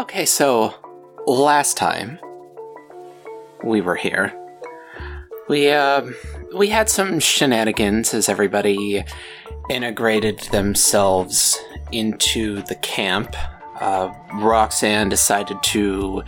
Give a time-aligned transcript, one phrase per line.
[0.00, 0.72] Okay, so
[1.26, 2.18] last time
[3.62, 4.32] we were here,
[5.46, 6.10] we uh,
[6.56, 9.04] we had some shenanigans as everybody
[9.68, 11.58] integrated themselves
[11.92, 13.36] into the camp.
[13.78, 16.22] Uh, Roxanne decided to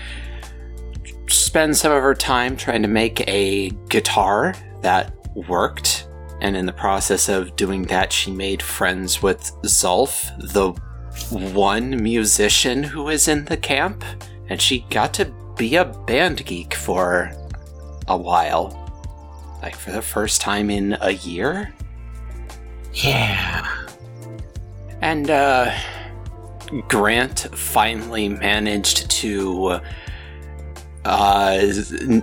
[1.29, 5.15] spend some of her time trying to make a guitar that
[5.49, 6.07] worked.
[6.43, 10.75] And in the process of doing that, she made friends with Zulf, the
[11.31, 14.05] one musician who is in the camp.
[14.49, 17.33] And she got to be a band geek for
[18.09, 18.79] a while.
[19.63, 21.73] Like for the first time in a year.
[22.93, 23.67] Yeah.
[25.01, 25.77] And uh,
[26.89, 29.81] Grant finally managed to
[31.05, 31.73] uh,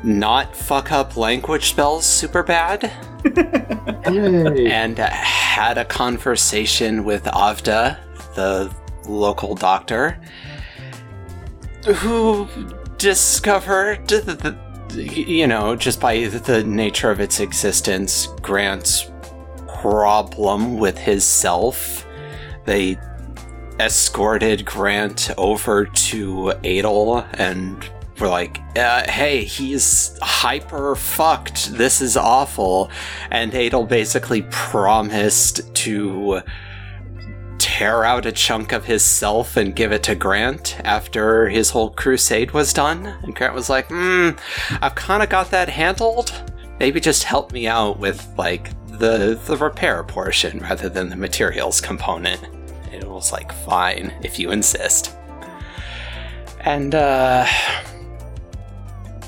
[0.03, 2.85] not fuck up language spells super bad
[4.05, 7.97] and had a conversation with Avda,
[8.35, 8.73] the
[9.09, 10.19] local doctor,
[11.85, 12.47] who
[12.97, 14.11] discovered
[14.95, 19.11] you know, just by the nature of its existence, Grant's
[19.81, 22.05] problem with his self.
[22.65, 22.97] They
[23.79, 31.73] escorted Grant over to Adel and were like, uh, hey, he's hyper fucked.
[31.73, 32.91] This is awful.
[33.31, 36.41] And Adel basically promised to
[37.79, 41.91] tear out a chunk of his self and give it to Grant after his whole
[41.91, 43.05] crusade was done.
[43.23, 44.31] And Grant was like, hmm,
[44.81, 46.33] I've kind of got that handled.
[46.77, 51.79] Maybe just help me out with, like, the, the repair portion rather than the materials
[51.79, 52.41] component.
[52.91, 55.15] It was like, fine, if you insist.
[56.59, 57.45] And, uh,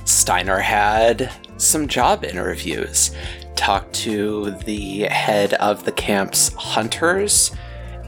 [0.03, 3.15] Steiner had some job interviews,
[3.55, 7.55] talked to the head of the camp's hunters,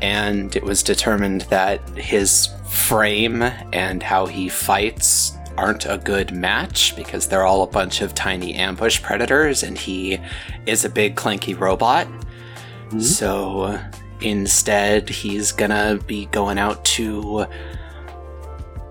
[0.03, 6.93] and it was determined that his frame and how he fights aren't a good match
[6.97, 10.19] because they're all a bunch of tiny ambush predators and he
[10.65, 12.05] is a big clanky robot.
[12.07, 12.99] Mm-hmm.
[12.99, 13.79] So
[14.19, 17.45] instead, he's gonna be going out to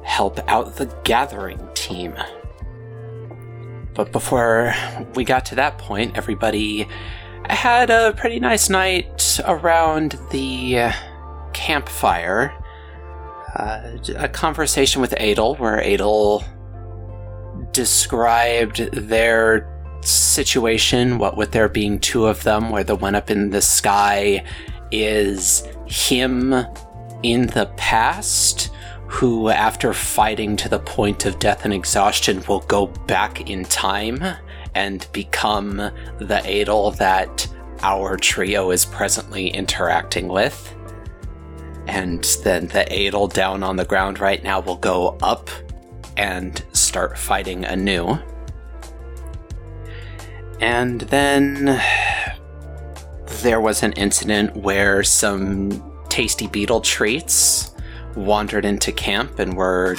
[0.04, 2.14] help out the gathering team.
[3.92, 4.72] But before
[5.14, 6.88] we got to that point, everybody
[7.48, 10.92] had a pretty nice night around the
[11.52, 12.52] campfire.
[13.54, 16.42] Uh, a conversation with Adel, where Adel
[17.72, 19.68] described their
[20.02, 24.44] situation, what with there being two of them, where the one up in the sky
[24.90, 26.54] is him
[27.22, 28.70] in the past,
[29.06, 34.24] who, after fighting to the point of death and exhaustion, will go back in time
[34.74, 37.46] and become the Adel that
[37.82, 40.74] our trio is presently interacting with.
[41.86, 45.50] And then the Adel down on the ground right now will go up
[46.16, 48.18] and start fighting anew.
[50.60, 51.82] And then
[53.42, 57.74] there was an incident where some tasty beetle treats
[58.14, 59.96] wandered into camp and were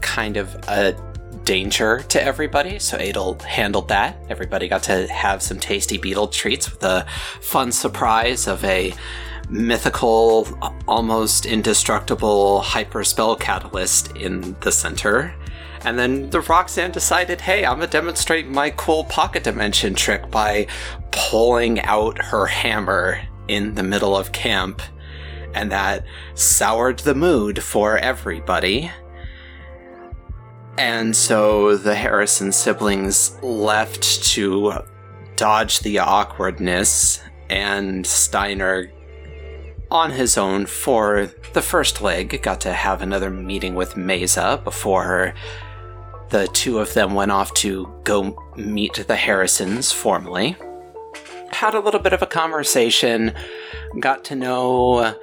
[0.00, 0.96] kind of a
[1.44, 2.78] danger to everybody.
[2.78, 4.16] So Adel handled that.
[4.28, 7.06] Everybody got to have some tasty beetle treats with a
[7.40, 8.94] fun surprise of a
[9.48, 10.48] mythical,
[10.86, 15.34] almost indestructible hyper spell catalyst in the center.
[15.84, 20.68] And then the Roxanne decided, hey, I'm gonna demonstrate my cool pocket dimension trick by
[21.10, 24.80] pulling out her hammer in the middle of camp.
[25.54, 26.04] And that
[26.34, 28.90] soured the mood for everybody.
[30.78, 34.72] And so the Harrison siblings left to
[35.36, 38.90] dodge the awkwardness, and Steiner,
[39.90, 45.34] on his own for the first leg, got to have another meeting with Mesa before
[46.30, 50.56] the two of them went off to go meet the Harrisons formally.
[51.50, 53.34] Had a little bit of a conversation,
[54.00, 55.14] got to know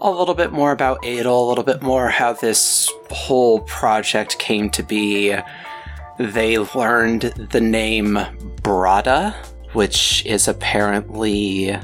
[0.00, 4.70] a little bit more about Adel, a little bit more how this whole project came
[4.70, 5.36] to be.
[6.18, 8.14] They learned the name
[8.62, 9.34] Brada,
[9.72, 11.76] which is apparently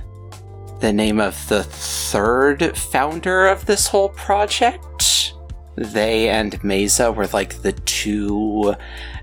[0.81, 5.35] the name of the third founder of this whole project.
[5.77, 8.75] They and Mesa were like the two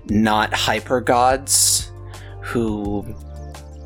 [0.06, 1.92] not hyper gods
[2.40, 3.04] who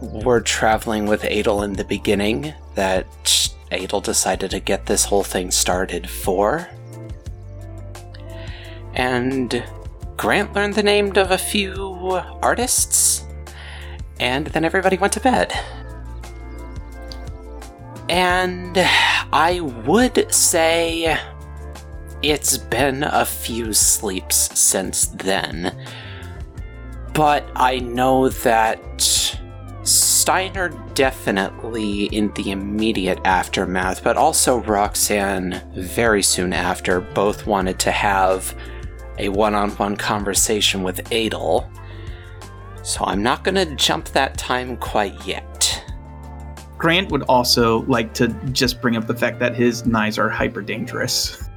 [0.01, 5.51] were traveling with Adel in the beginning that Adel decided to get this whole thing
[5.51, 6.69] started for.
[8.95, 9.65] And
[10.17, 13.25] Grant learned the name of a few artists,
[14.21, 15.53] and then everybody went to bed.
[18.09, 18.77] And
[19.33, 21.19] I would say
[22.23, 25.77] it's been a few sleeps since then.
[27.13, 29.24] But I know that
[30.25, 37.91] Steiner definitely in the immediate aftermath, but also Roxanne very soon after, both wanted to
[37.91, 38.57] have
[39.19, 41.71] a one on one conversation with Adel.
[42.83, 45.85] So I'm not going to jump that time quite yet.
[46.79, 50.63] Grant would also like to just bring up the fact that his knives are hyper
[50.63, 51.51] dangerous.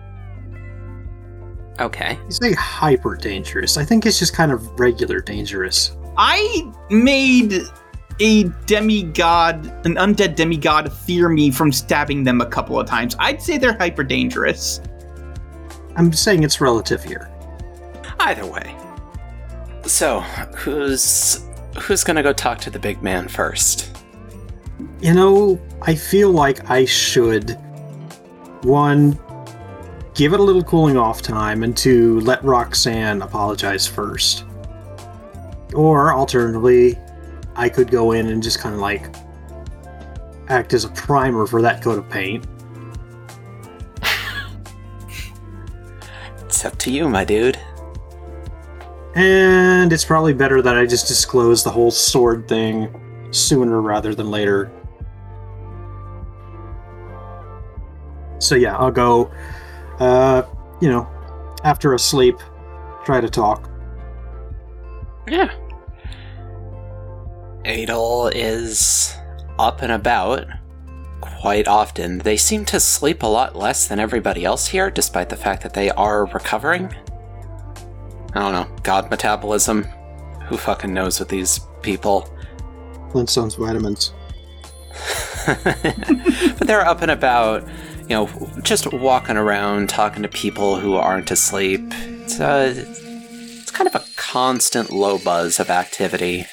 [1.79, 2.19] Okay.
[2.25, 3.77] You say hyper dangerous.
[3.77, 5.95] I think it's just kind of regular dangerous.
[6.17, 7.61] I made
[8.19, 13.15] a demigod, an undead demigod, fear me from stabbing them a couple of times.
[13.19, 14.81] I'd say they're hyper dangerous.
[15.95, 17.29] I'm saying it's relative here.
[18.19, 18.75] Either way.
[19.85, 20.19] So,
[20.55, 21.43] who's
[21.79, 23.95] who's gonna go talk to the big man first?
[24.99, 27.51] You know, I feel like I should
[28.63, 29.17] one
[30.13, 34.45] give it a little cooling off time and to let Roxanne apologize first.
[35.73, 36.97] Or alternatively,
[37.57, 39.13] I could go in and just kind of like
[40.48, 42.45] act as a primer for that coat of paint.
[46.45, 47.59] It's up to you, my dude.
[49.15, 54.31] And it's probably better that I just disclose the whole sword thing sooner rather than
[54.31, 54.71] later.
[58.39, 59.30] So yeah, I'll go
[60.00, 60.44] uh,
[60.80, 61.07] you know,
[61.63, 62.38] after a sleep,
[63.03, 63.69] try to talk.
[65.27, 65.51] Yeah.
[67.67, 69.13] Adel is
[69.59, 70.45] up and about
[71.19, 72.19] quite often.
[72.19, 75.73] They seem to sleep a lot less than everybody else here, despite the fact that
[75.73, 76.95] they are recovering.
[78.33, 78.75] I don't know.
[78.83, 79.83] God metabolism.
[80.47, 82.33] Who fucking knows with these people?
[83.11, 84.13] Flintstones vitamins.
[86.57, 87.67] but they're up and about
[88.03, 88.29] you know,
[88.61, 91.81] just walking around, talking to people who aren't asleep.
[91.91, 96.45] It's, uh, it's kind of a constant low buzz of activity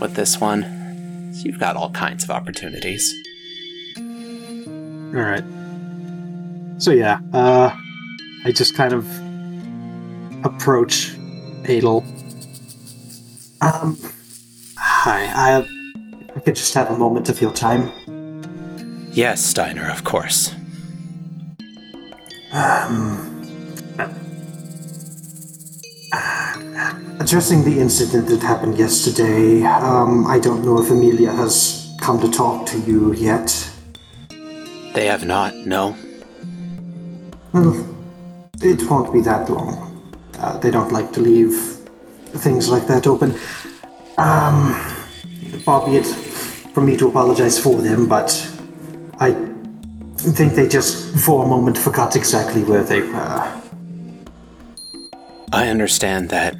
[0.00, 0.62] with this one.
[1.34, 3.14] So you've got all kinds of opportunities.
[3.96, 5.44] All right.
[6.78, 7.76] So yeah, uh,
[8.44, 9.06] I just kind of
[10.44, 11.14] approach
[11.64, 12.04] Adel.
[13.60, 13.98] Um,
[14.76, 15.26] hi.
[15.26, 15.66] I,
[16.34, 17.90] I could just have a moment to feel time.
[19.12, 20.54] Yes, Steiner, of course.
[22.52, 23.29] Um,
[27.20, 32.30] addressing the incident that happened yesterday, um, I don't know if Amelia has come to
[32.30, 33.70] talk to you yet.
[34.94, 35.96] They have not, no.
[37.52, 37.86] Well,
[38.62, 40.12] it won't be that long.
[40.38, 41.54] Uh, they don't like to leave
[42.42, 43.34] things like that open.
[44.18, 44.74] Um,
[45.64, 46.06] far be it
[46.74, 48.30] for me to apologize for them, but
[49.18, 49.32] I
[50.16, 53.59] think they just, for a moment, forgot exactly where they were.
[55.52, 56.54] I understand that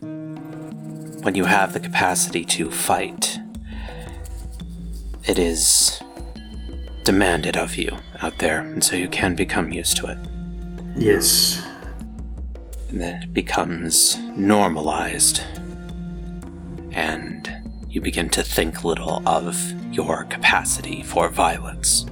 [0.00, 3.38] when you have the capacity to fight,
[5.26, 6.02] it is
[7.04, 10.18] demanded of you out there, and so you can become used to it.
[10.96, 11.62] Yes.
[12.88, 15.42] And then it becomes normalized,
[16.92, 17.50] and
[17.90, 22.06] you begin to think little of your capacity for violence.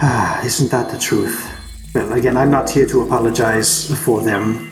[0.00, 1.52] Ah, isn't that the truth?
[1.96, 4.70] Well, again, I'm not here to apologize for them.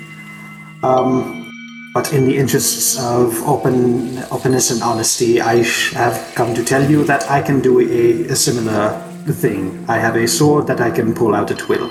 [0.83, 1.51] Um,
[1.95, 5.63] but in the interests of open, openness and honesty, I
[5.95, 9.87] have come to tell you that I can do a, a similar thing.
[9.89, 11.91] I have a sword that I can pull out at will.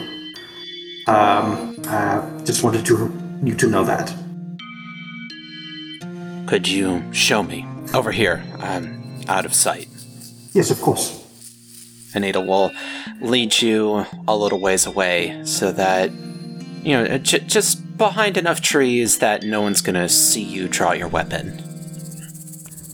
[1.08, 3.12] Um, I just wanted to,
[3.44, 4.14] you to know that.
[6.46, 7.66] Could you show me?
[7.96, 8.44] Over here.
[8.60, 9.88] I'm out of sight.
[10.54, 11.23] Yes, of course.
[12.16, 12.72] Anita will
[13.22, 16.12] lead you a little ways away so that,
[16.84, 21.08] you know, j- just behind enough trees that no one's gonna see you draw your
[21.08, 21.60] weapon.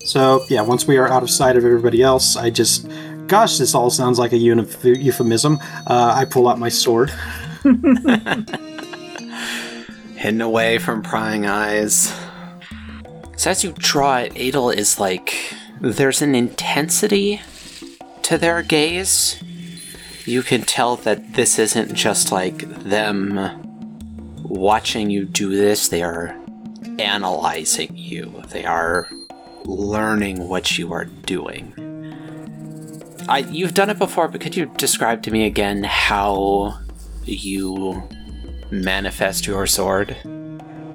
[0.05, 2.87] So, yeah, once we are out of sight of everybody else, I just.
[3.27, 5.59] Gosh, this all sounds like a euphemism.
[5.85, 7.11] Uh, I pull out my sword.
[10.15, 12.11] Hidden away from prying eyes.
[13.37, 15.35] So as you draw it, Adel is like
[15.79, 17.39] there's an intensity
[18.29, 19.41] to their gaze.
[20.23, 23.39] You can tell that this isn't just like them
[24.43, 26.37] watching you do this, they are
[26.99, 28.43] analyzing you.
[28.49, 29.09] They are
[29.65, 31.73] learning what you are doing.
[33.27, 36.77] I you've done it before, but could you describe to me again how
[37.23, 38.07] you
[38.69, 40.15] manifest your sword?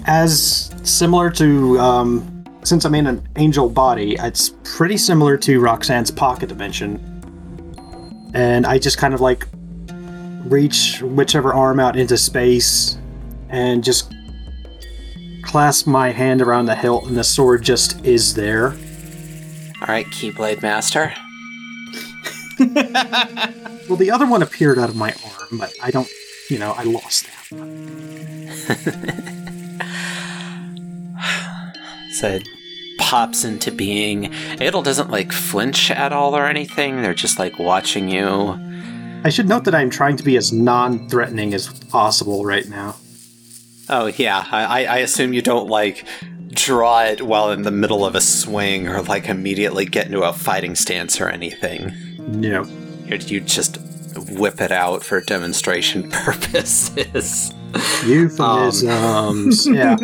[0.07, 6.13] As similar to um, since I'm in an angel body, it's pretty similar to Roxanne's
[6.13, 7.14] pocket dimension.
[8.35, 9.47] And I just kind of like
[10.45, 12.99] reach whichever arm out into space
[13.49, 14.13] and just
[15.43, 18.73] clasp my hand around the hilt, and the sword just is there.
[19.81, 21.15] All right, Keyblade Master.
[23.87, 26.09] Well, the other one appeared out of my arm, but I don't,
[26.49, 28.51] you know, I lost that one.
[32.13, 32.49] So it
[32.99, 34.33] pops into being.
[34.61, 37.03] Adel doesn't like flinch at all or anything.
[37.03, 38.59] They're just like watching you.
[39.25, 42.97] I should note that I'm trying to be as non threatening as possible right now.
[43.89, 46.05] Oh yeah, I, I assume you don't like
[46.51, 50.33] draw it while in the middle of a swing or like immediately get into a
[50.33, 51.93] fighting stance or anything.
[52.19, 52.65] No.
[53.07, 53.79] You you just
[54.31, 57.53] whip it out for demonstration purposes.
[58.05, 59.67] Euphemisms.
[59.67, 59.97] yeah.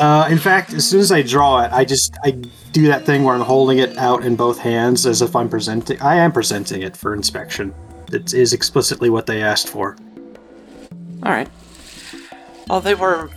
[0.00, 2.30] Uh, in fact, as soon as I draw it, I just I
[2.72, 6.00] do that thing where I'm holding it out in both hands as if I'm presenting.
[6.00, 7.74] I am presenting it for inspection.
[8.12, 9.96] It is explicitly what they asked for.
[11.22, 11.48] All right.
[12.68, 13.30] Well, they were.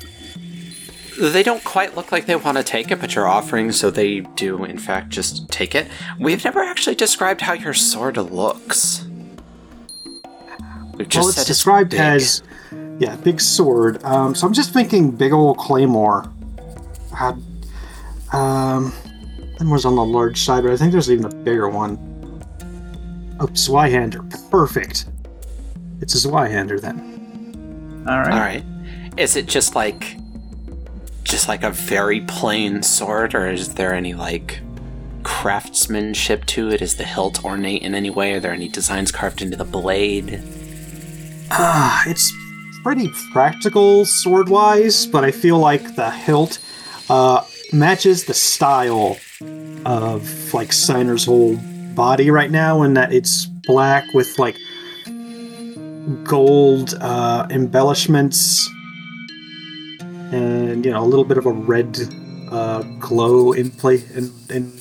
[1.20, 4.20] They don't quite look like they want to take it, but you're offering, so they
[4.20, 5.88] do, in fact, just take it.
[6.20, 9.05] We've never actually described how your sword looks.
[10.98, 12.00] We've just well, it's described big.
[12.00, 12.44] as
[13.00, 14.04] yeah, big sword.
[14.04, 16.32] Um, so I'm just thinking big old claymore.
[17.14, 17.42] Had
[18.32, 18.92] um,
[19.58, 21.98] Claymore's on the large side, but I think there's even a bigger one.
[23.40, 25.06] Oh, Zweihander, perfect.
[26.02, 28.06] It's a Zweihander then.
[28.08, 28.32] All right.
[28.32, 28.64] All right.
[29.18, 30.18] Is it just like,
[31.24, 34.60] just like a very plain sword, or is there any like
[35.24, 36.82] craftsmanship to it?
[36.82, 38.34] Is the hilt ornate in any way?
[38.34, 40.44] Are there any designs carved into the blade?
[41.58, 42.34] Ah, it's
[42.84, 46.60] pretty practical sword wise, but I feel like the hilt
[47.10, 49.18] uh, matches the style
[49.86, 51.56] of like Steiner's whole
[51.96, 54.58] body right now, in that it's black with like
[56.26, 58.70] gold uh, embellishments
[60.34, 61.98] and you know a little bit of a red
[62.52, 64.04] uh, glow in place
[64.50, 64.78] and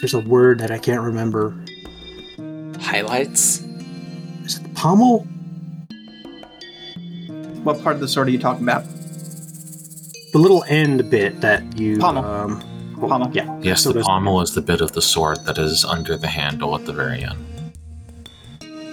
[0.00, 1.56] there's a word that I can't remember.
[2.78, 3.65] Highlights?
[4.76, 5.20] Is it the pommel?
[7.64, 8.84] What part of the sword are you talking about?
[10.32, 12.22] the little end bit that you Pommel.
[12.22, 12.62] um
[13.00, 13.34] oh, Pommel.
[13.34, 16.26] yeah Yes, So the pommel is the bit of the sword that is under the
[16.26, 17.72] handle at the very end.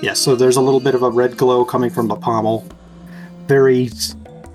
[0.02, 2.66] yeah so there's a little bit of a red glow coming from the pommel
[3.48, 3.90] very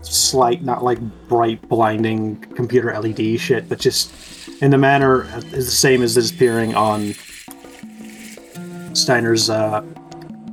[0.01, 4.11] slight not like bright blinding computer led shit but just
[4.63, 7.13] in the manner is the same as is appearing on
[8.95, 9.83] steiner's uh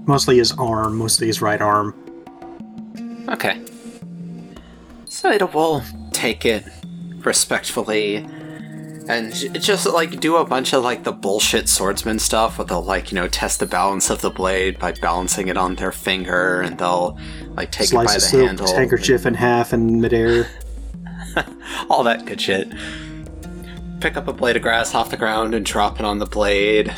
[0.07, 1.93] mostly his arm mostly his right arm
[3.29, 3.61] Okay.
[5.05, 6.65] So it will take it
[7.19, 8.27] respectfully
[9.07, 13.11] and just like do a bunch of like the bullshit swordsman stuff where they'll like,
[13.11, 16.77] you know, test the balance of the blade by balancing it on their finger and
[16.77, 17.17] they'll
[17.49, 18.67] like take slice it by the silk handle.
[18.75, 20.47] handkerchief in half in midair
[21.89, 22.71] All that good shit.
[23.99, 26.93] Pick up a blade of grass off the ground and drop it on the blade.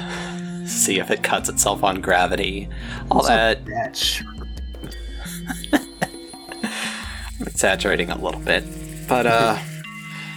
[0.67, 2.67] See if it cuts itself on gravity.
[3.09, 4.21] All that that
[7.39, 8.63] I'm exaggerating a little bit.
[9.07, 9.57] But, uh,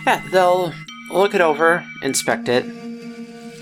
[0.06, 0.72] yeah, they'll
[1.12, 2.64] look it over, inspect it.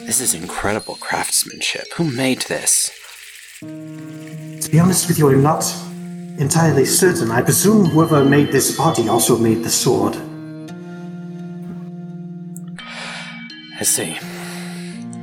[0.07, 1.93] This is incredible craftsmanship.
[1.95, 2.91] Who made this?
[3.61, 5.65] To be honest with you, I'm not
[6.39, 7.31] entirely certain.
[7.31, 10.17] I presume whoever made this body also made the sword.
[13.81, 14.19] I see.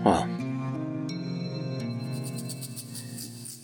[0.04, 0.28] Well,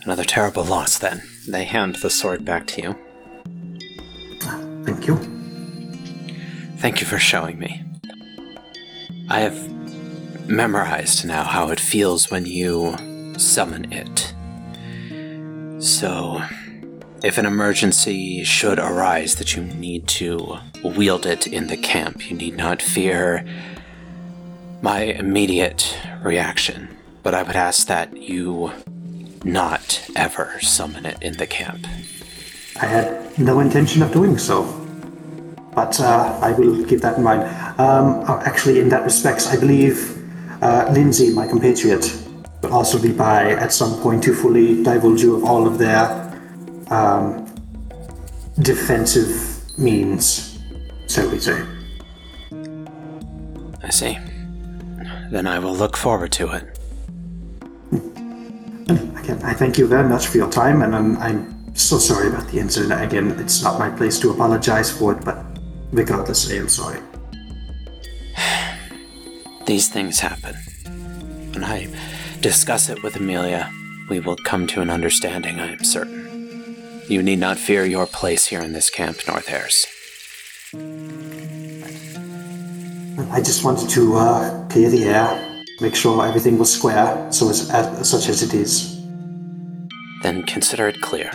[0.04, 1.22] another terrible loss then.
[1.48, 2.96] They hand the sword back to you.
[4.84, 5.18] Thank you.
[6.78, 7.84] Thank you for showing me.
[9.30, 12.96] I have memorized now how it feels when you
[13.38, 14.34] summon it.
[15.82, 16.42] So,
[17.24, 22.36] if an emergency should arise that you need to wield it in the camp, you
[22.36, 23.46] need not fear
[24.82, 26.98] my immediate reaction.
[27.24, 28.72] But I would ask that you
[29.44, 31.88] not ever summon it in the camp.
[32.80, 34.78] I had no intention of doing so.
[35.74, 37.44] But uh, I will keep that in mind.
[37.80, 40.18] Um, oh, actually, in that respect, I believe
[40.62, 42.12] uh, Lindsay, my compatriot,
[42.62, 46.06] will also be by at some point to fully divulge you of all of their
[46.90, 47.48] um,
[48.60, 50.60] defensive means,
[51.08, 51.64] so we say.
[53.82, 54.18] I see.
[55.32, 56.81] Then I will look forward to it.
[59.18, 62.48] Again, I thank you very much for your time, and I'm, I'm so sorry about
[62.50, 63.02] the incident.
[63.02, 65.46] Again, it's not my place to apologize for it, but
[65.92, 67.00] regardless, I am sorry.
[69.66, 70.56] These things happen.
[71.54, 71.88] When I
[72.42, 73.72] Discuss it with Amelia.
[74.10, 77.04] We will come to an understanding, I am certain.
[77.08, 79.86] You need not fear your place here in this camp, North Harris.
[83.32, 85.51] I just wanted to uh, clear the air,
[85.82, 89.02] make sure everything was square, so as, as such as it is.
[90.22, 91.32] Then consider it clear.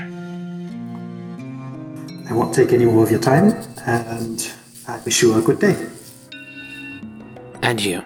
[2.28, 3.52] I won't take any more of your time,
[3.84, 4.52] and
[4.86, 5.76] I wish you a good day.
[7.62, 8.02] And you.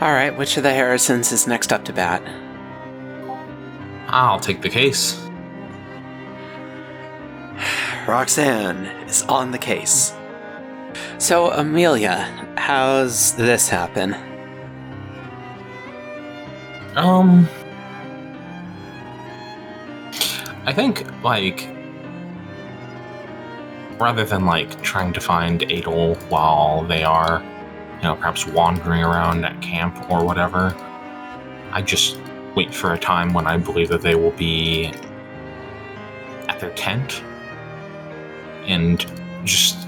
[0.00, 2.22] All right, which of the Harrisons is next up to bat?
[4.12, 5.16] I'll take the case.
[8.06, 10.12] Roxanne is on the case.
[11.18, 12.16] So, Amelia,
[12.56, 14.14] how's this happen?
[16.96, 17.48] Um,
[20.66, 21.68] I think like
[24.00, 27.42] rather than like trying to find Adel while they are,
[27.98, 30.74] you know, perhaps wandering around at camp or whatever,
[31.70, 32.19] I just
[32.54, 34.92] wait for a time when I believe that they will be
[36.48, 37.22] at their tent
[38.66, 39.04] and
[39.44, 39.78] just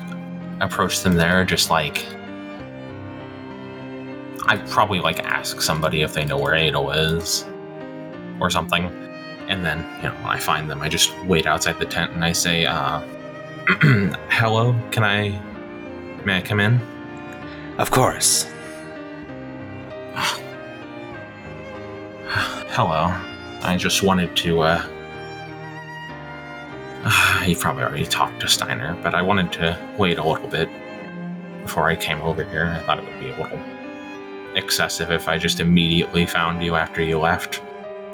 [0.60, 2.06] approach them there, just like
[4.46, 7.44] I'd probably like ask somebody if they know where Adel is
[8.40, 8.84] or something.
[9.48, 12.24] And then, you know, when I find them, I just wait outside the tent and
[12.24, 13.00] I say, uh,
[14.30, 15.40] hello, can I,
[16.24, 16.80] may I come in?
[17.78, 18.46] Of course.
[22.74, 23.14] Hello.
[23.60, 24.82] I just wanted to, uh,
[27.46, 30.70] you probably already talked to Steiner, but I wanted to wait a little bit
[31.64, 32.74] before I came over here.
[32.74, 33.60] I thought it would be a little
[34.54, 37.60] excessive if I just immediately found you after you left.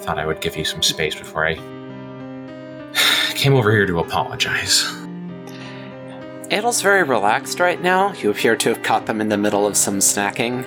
[0.01, 1.55] Thought I would give you some space before I
[3.35, 4.83] came over here to apologize.
[6.51, 8.11] Adel's very relaxed right now.
[8.11, 10.65] You appear to have caught them in the middle of some snacking.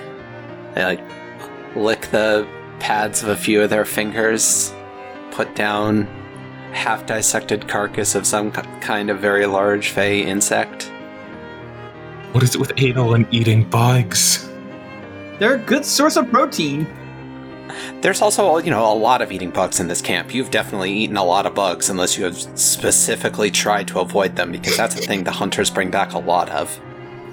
[0.73, 2.47] They like lick the
[2.83, 4.73] pads of a few of their fingers,
[5.31, 6.03] put down
[6.73, 10.91] half dissected carcass of some ki- kind of very large fey insect.
[12.33, 14.49] What is it with Adel and eating bugs?
[15.39, 16.85] They're a good source of protein.
[18.01, 20.33] There's also, you know, a lot of eating bugs in this camp.
[20.33, 24.51] You've definitely eaten a lot of bugs unless you have specifically tried to avoid them
[24.51, 26.77] because that's a thing the hunters bring back a lot of.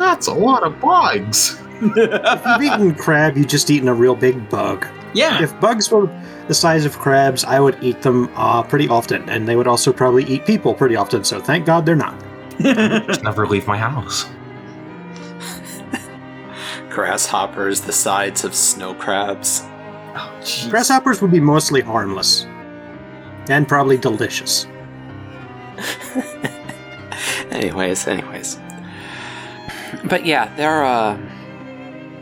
[0.01, 1.61] That's a lot of bugs.
[1.83, 4.87] If you've eaten crab, you've just eaten a real big bug.
[5.13, 5.43] Yeah.
[5.43, 6.07] If bugs were
[6.49, 9.93] the size of crabs, I would eat them uh, pretty often, and they would also
[9.93, 12.19] probably eat people pretty often, so thank God they're not.
[12.61, 14.25] Just never leave my house.
[16.89, 19.63] Grasshoppers the size of snow crabs.
[20.71, 22.47] Grasshoppers would be mostly harmless.
[23.51, 24.67] And probably delicious.
[27.51, 28.59] anyways, anyways.
[30.05, 31.19] But yeah, they're uh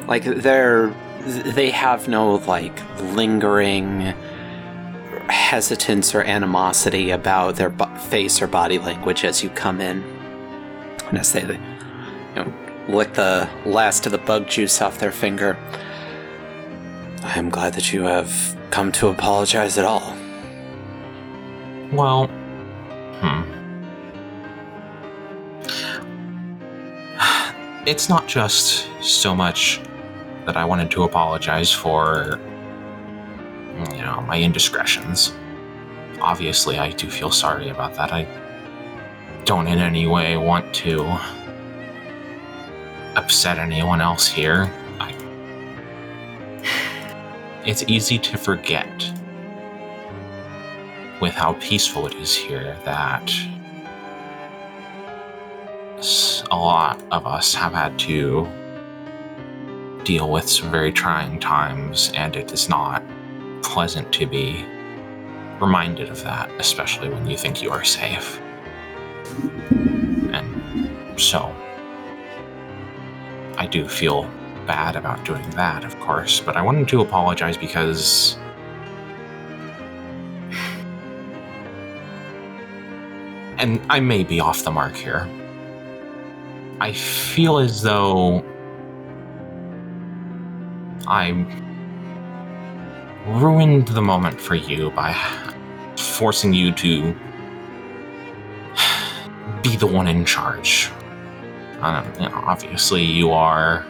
[0.07, 0.95] like they're
[1.27, 4.15] they have no like lingering
[5.29, 10.03] hesitance or animosity about their bo- face or body language as you come in.
[11.09, 11.59] And as they you
[12.37, 12.53] know
[12.89, 15.57] lick the last of the bug juice off their finger.
[17.23, 20.17] I am glad that you have come to apologize at all.
[21.93, 22.27] Well,
[23.21, 23.58] hmm.
[27.87, 29.81] It's not just so much
[30.47, 32.39] that I wanted to apologize for,
[33.93, 35.33] you know, my indiscretions.
[36.21, 38.13] Obviously, I do feel sorry about that.
[38.13, 38.27] I
[39.45, 41.05] don't in any way want to
[43.17, 44.71] upset anyone else here.
[45.01, 45.15] I.
[47.65, 49.13] It's easy to forget
[51.21, 53.31] with how peaceful it is here that
[56.01, 58.47] a lot of us have had to
[60.05, 63.03] deal with some very trying times, and it is not
[63.63, 64.65] pleasant to be
[65.61, 68.41] reminded of that, especially when you think you are safe.
[70.33, 71.53] And so,
[73.57, 74.31] I do feel
[74.67, 78.37] bad about doing that, of course, but I wanted to apologize because
[83.59, 85.29] and I may be off the mark here.
[86.81, 88.45] I feel as though
[91.09, 91.31] I
[93.27, 95.13] ruined the moment for you by
[95.97, 97.13] forcing you to
[99.63, 100.91] be the one in charge.
[101.81, 103.85] Um, you know, obviously, you are.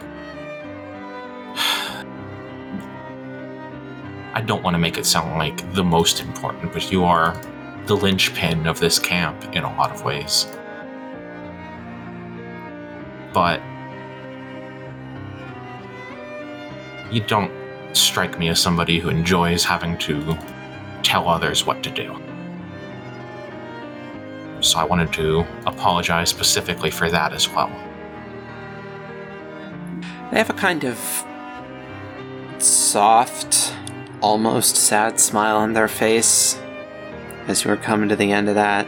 [4.33, 7.39] I don't want to make it sound like the most important, but you are
[7.85, 10.47] the linchpin of this camp in a lot of ways.
[13.33, 13.61] But
[17.11, 17.51] you don't
[17.93, 20.37] strike me as somebody who enjoys having to
[21.03, 22.15] tell others what to do.
[24.61, 27.71] So I wanted to apologize specifically for that as well.
[30.31, 31.25] They have a kind of
[32.59, 33.73] soft,
[34.21, 36.59] almost sad smile on their face
[37.47, 38.85] as you were coming to the end of that.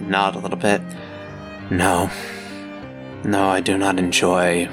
[0.00, 0.80] Nod a little bit.
[1.70, 2.10] No.
[3.24, 4.66] No, I do not enjoy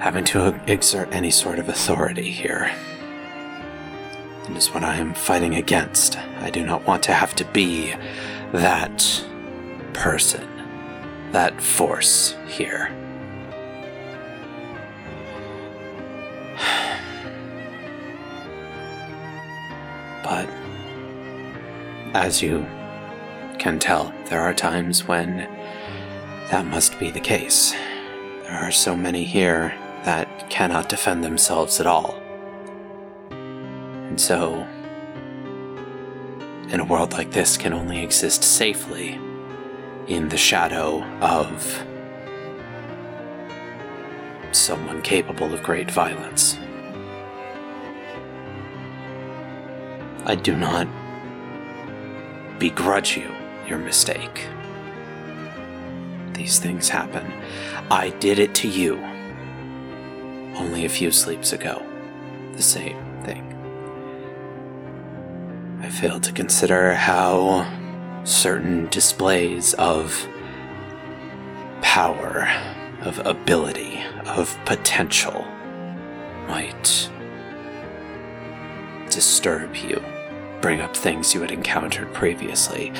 [0.00, 2.70] having to exert any sort of authority here.
[4.48, 6.18] It is what I am fighting against.
[6.40, 7.94] I do not want to have to be
[8.52, 9.24] that
[9.92, 10.48] person,
[11.32, 12.92] that force here.
[20.24, 20.48] But
[22.14, 22.66] as you
[23.58, 25.57] can tell, there are times when
[26.50, 27.72] that must be the case.
[28.42, 32.14] There are so many here that cannot defend themselves at all.
[33.30, 34.66] And so,
[36.70, 39.20] in a world like this, can only exist safely
[40.06, 41.84] in the shadow of
[44.52, 46.56] someone capable of great violence.
[50.24, 50.88] I do not
[52.58, 53.30] begrudge you
[53.66, 54.46] your mistake.
[56.38, 57.32] These things happen.
[57.90, 58.94] I did it to you
[60.54, 61.84] only a few sleeps ago.
[62.52, 63.44] The same thing.
[65.82, 67.66] I failed to consider how
[68.22, 70.28] certain displays of
[71.82, 72.48] power,
[73.00, 75.44] of ability, of potential
[76.46, 77.10] might
[79.10, 80.00] disturb you,
[80.60, 82.92] bring up things you had encountered previously,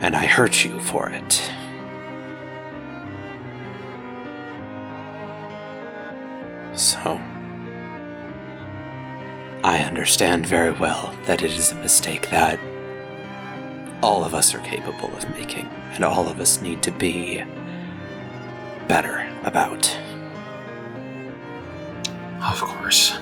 [0.00, 1.52] and I hurt you for it.
[6.74, 7.20] So,
[9.62, 12.58] I understand very well that it is a mistake that
[14.02, 17.42] all of us are capable of making, and all of us need to be
[18.88, 19.94] better about.
[22.42, 23.18] Of course.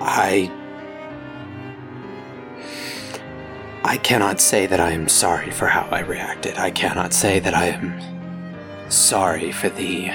[0.00, 0.50] I.
[3.82, 6.56] I cannot say that I am sorry for how I reacted.
[6.56, 8.19] I cannot say that I am
[8.90, 10.10] sorry for the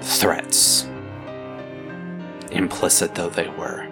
[0.00, 0.88] threats,
[2.50, 3.86] implicit though they were.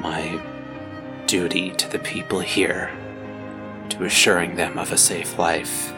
[0.00, 0.40] My
[1.26, 2.90] duty to the people here,
[3.90, 5.92] to assuring them of a safe life,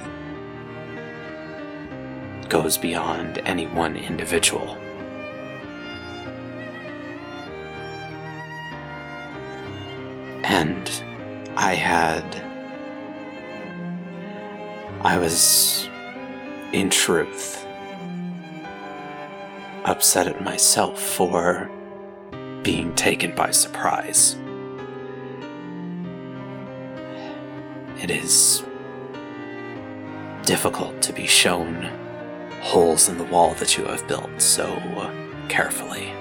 [2.49, 4.77] goes beyond any one individual.
[10.45, 10.91] And
[11.57, 12.52] I had.
[15.05, 15.89] I was,
[16.73, 17.67] in truth,
[19.85, 21.69] upset at myself for
[22.63, 24.37] being taken by surprise.
[28.01, 28.63] It is
[30.45, 31.91] difficult to be shown
[32.61, 34.77] holes in the wall that you have built so
[35.49, 36.13] carefully.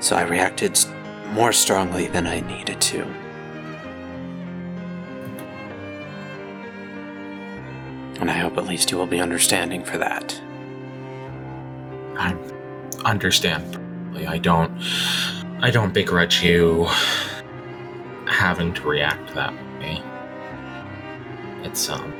[0.00, 0.78] So I reacted
[1.30, 3.27] more strongly than I needed to.
[8.20, 10.40] And I hope at least you will be understanding for that.
[12.16, 12.36] I
[13.04, 13.78] understand.
[14.26, 14.72] I don't.
[15.60, 16.86] I don't begrudge you
[18.26, 20.02] having to react that way.
[21.62, 22.12] It's um.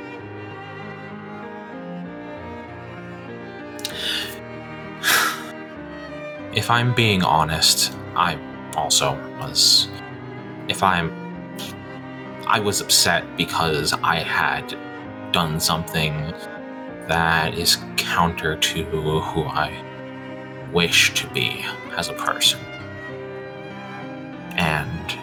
[6.53, 8.39] If I'm being honest, I
[8.75, 9.87] also was.
[10.67, 11.11] If I'm.
[12.47, 14.73] I was upset because I had
[15.31, 16.33] done something
[17.07, 19.71] that is counter to who I
[20.71, 21.65] wish to be
[21.95, 22.59] as a person.
[24.55, 25.17] And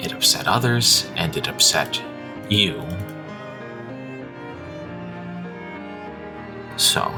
[0.00, 2.00] it upset others, and it upset
[2.48, 2.84] you.
[6.76, 7.00] So.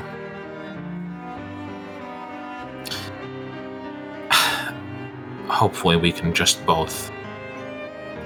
[5.49, 7.11] Hopefully, we can just both.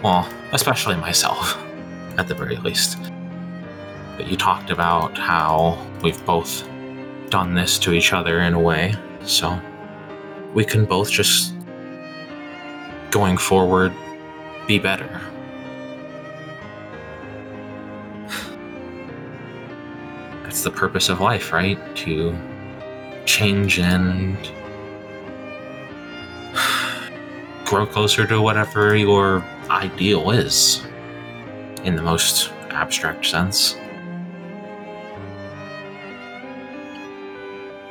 [0.02, 1.58] Well, especially myself,
[2.18, 2.98] at the very least.
[4.16, 6.68] But you talked about how we've both
[7.30, 9.58] done this to each other in a way, so
[10.52, 11.54] we can both just
[13.10, 13.92] going forward
[14.66, 15.20] be better.
[20.42, 21.78] That's the purpose of life, right?
[21.96, 22.36] To
[23.24, 24.36] change and
[27.64, 30.82] grow closer to whatever your ideal is
[31.84, 33.76] in the most abstract sense.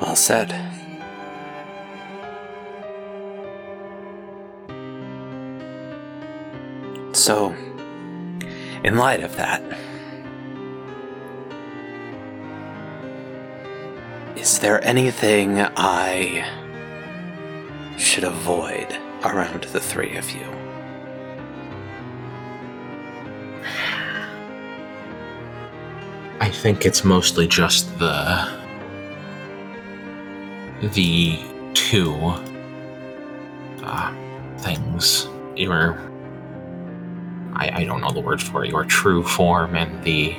[0.02, 0.56] Well said.
[7.14, 7.54] So,
[8.84, 9.62] in light of that,
[14.36, 16.48] is there anything I
[17.98, 18.88] should avoid
[19.24, 20.61] around the three of you?
[26.52, 28.48] Think it's mostly just the
[30.94, 31.40] the
[31.74, 32.14] two
[33.84, 34.14] uh,
[34.58, 35.28] things.
[35.56, 36.00] Your
[37.54, 38.72] I, I don't know the word for it.
[38.72, 40.36] Your true form and the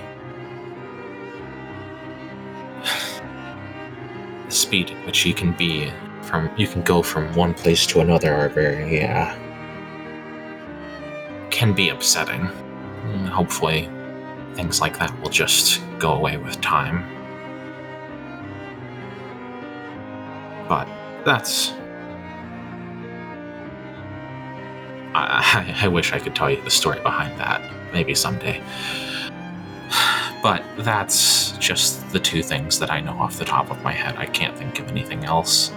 [4.47, 5.91] the speed at which you can be
[6.23, 9.01] from you can go from one place to another are very
[11.51, 12.47] can be upsetting.
[13.27, 13.89] Hopefully
[14.55, 17.05] things like that will just go away with time.
[20.69, 20.89] But
[21.25, 21.73] that's.
[25.15, 27.61] I, I, wish I could tell you the story behind that.
[27.93, 28.63] Maybe someday.
[30.43, 34.17] But that's just the two things that I know off the top of my head.
[34.17, 35.71] I can't think of anything else.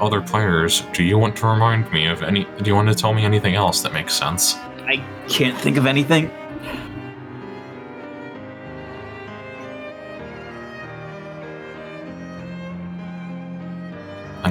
[0.00, 2.44] Other players, do you want to remind me of any?
[2.44, 4.56] Do you want to tell me anything else that makes sense?
[4.86, 6.30] I can't think of anything.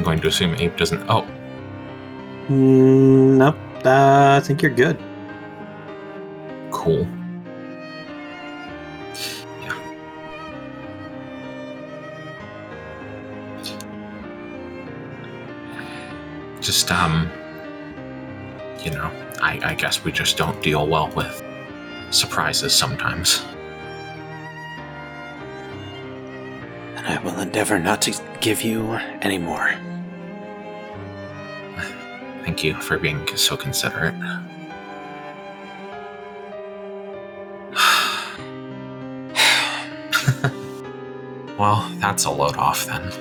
[0.04, 1.02] I'm going to assume Abe doesn't.
[1.10, 1.26] Oh,
[2.50, 3.48] Mm, no,
[3.90, 4.98] uh, I think you're good.
[6.72, 7.08] cool.
[9.64, 9.80] Yeah.
[16.60, 17.30] Just, um,
[18.84, 19.10] you know,
[19.42, 21.42] I, I guess we just don't deal well with
[22.12, 23.44] surprises sometimes.
[26.98, 29.74] And I will endeavor not to give you any more.
[32.44, 34.14] Thank you for being so considerate.
[41.58, 43.14] well, that's a load off then.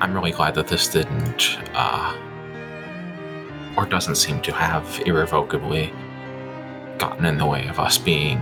[0.00, 2.16] I'm really glad that this didn't, uh,
[3.76, 5.92] or doesn't seem to have irrevocably
[6.98, 8.38] gotten in the way of us being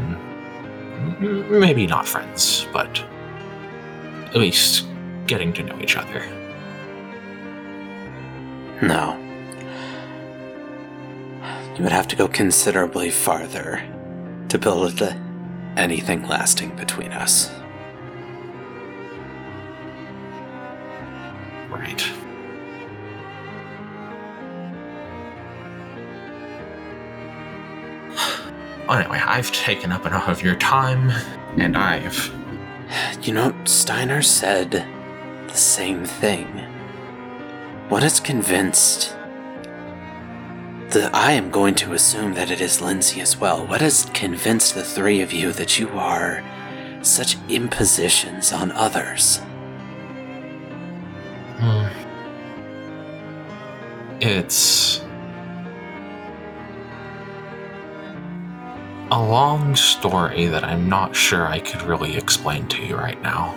[1.20, 3.02] maybe not friends, but
[4.26, 4.91] at least
[5.26, 6.24] getting to know each other.
[8.82, 9.18] No.
[11.76, 13.82] You would have to go considerably farther
[14.48, 15.18] to build a-
[15.76, 17.50] anything lasting between us.
[21.70, 22.02] Right.
[28.90, 31.10] Anyway, I've taken up enough of your time,
[31.56, 32.30] and I've.
[33.22, 34.84] You know, Steiner said
[35.52, 36.46] the same thing.
[37.88, 39.14] What is convinced
[40.92, 43.66] that I am going to assume that it is Lindsay as well.
[43.66, 46.42] What has convinced the three of you that you are
[47.02, 49.38] such impositions on others?
[51.58, 51.88] Hmm.
[54.20, 55.02] It's.
[59.10, 63.54] A long story that I'm not sure I could really explain to you right now.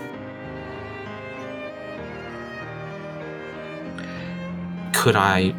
[4.95, 5.53] Could I.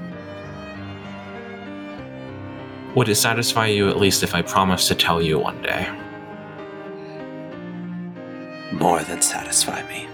[2.96, 5.88] Would it satisfy you at least if I promised to tell you one day?
[8.72, 10.09] More than satisfy me.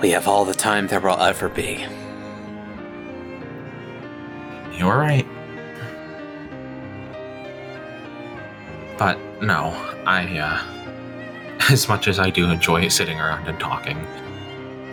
[0.00, 1.86] We have all the time there will ever be.
[4.72, 5.26] You're right.
[8.98, 9.68] But no,
[10.06, 13.98] I, uh, as much as I do enjoy sitting around and talking,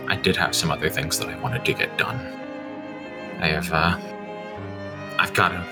[0.08, 2.16] I did have some other things that I wanted to get done.
[3.40, 3.98] I have, uh,
[5.18, 5.64] I've got a,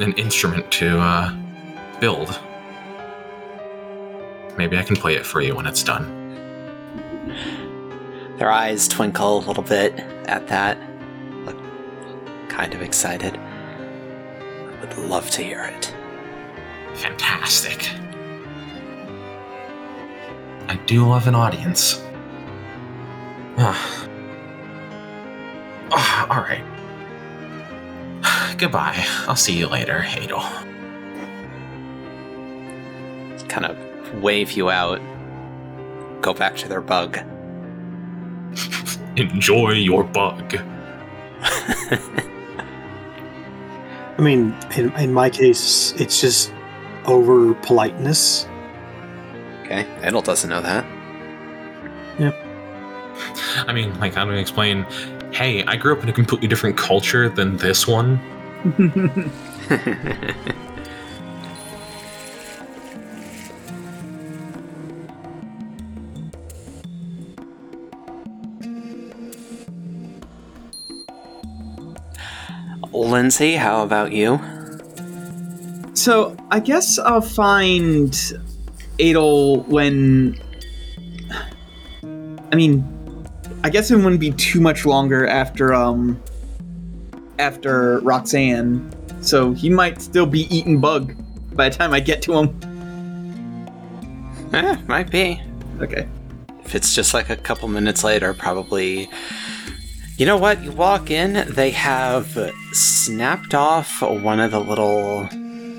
[0.00, 1.34] an instrument to, uh,
[2.00, 2.40] build.
[4.56, 6.18] Maybe I can play it for you when it's done.
[8.38, 9.94] Their eyes twinkle a little bit
[10.26, 10.78] at that.
[11.44, 11.56] Look
[12.48, 13.36] kind of excited.
[13.36, 15.94] I would love to hear it.
[16.94, 17.88] Fantastic.
[20.68, 22.02] I do love an audience.
[23.58, 24.08] Ah.
[25.90, 26.64] Oh, all right.
[28.58, 29.04] Goodbye.
[29.26, 30.40] I'll see you later, Adel.
[33.48, 35.00] Kind of wave you out.
[36.22, 37.18] Go back to their bug.
[39.16, 40.56] Enjoy your bug.
[44.18, 46.52] I mean, in, in my case, it's just
[47.04, 48.46] over politeness.
[49.64, 50.86] Okay, Adel doesn't know that.
[53.66, 54.84] I mean, like, how do I explain?
[55.32, 58.20] Hey, I grew up in a completely different culture than this one.
[73.12, 74.40] Lindsay, how about you?
[75.94, 78.18] So I guess I'll find
[78.98, 80.40] Adel when.
[82.50, 82.82] I mean,
[83.64, 86.20] I guess it wouldn't be too much longer after um
[87.38, 88.90] after Roxanne,
[89.22, 91.14] so he might still be eating bug
[91.54, 92.60] by the time I get to him.
[94.52, 95.40] Eh, might be.
[95.80, 96.06] Okay.
[96.64, 99.08] If it's just like a couple minutes later, probably.
[100.18, 100.62] You know what?
[100.62, 105.26] You walk in, they have snapped off one of the little,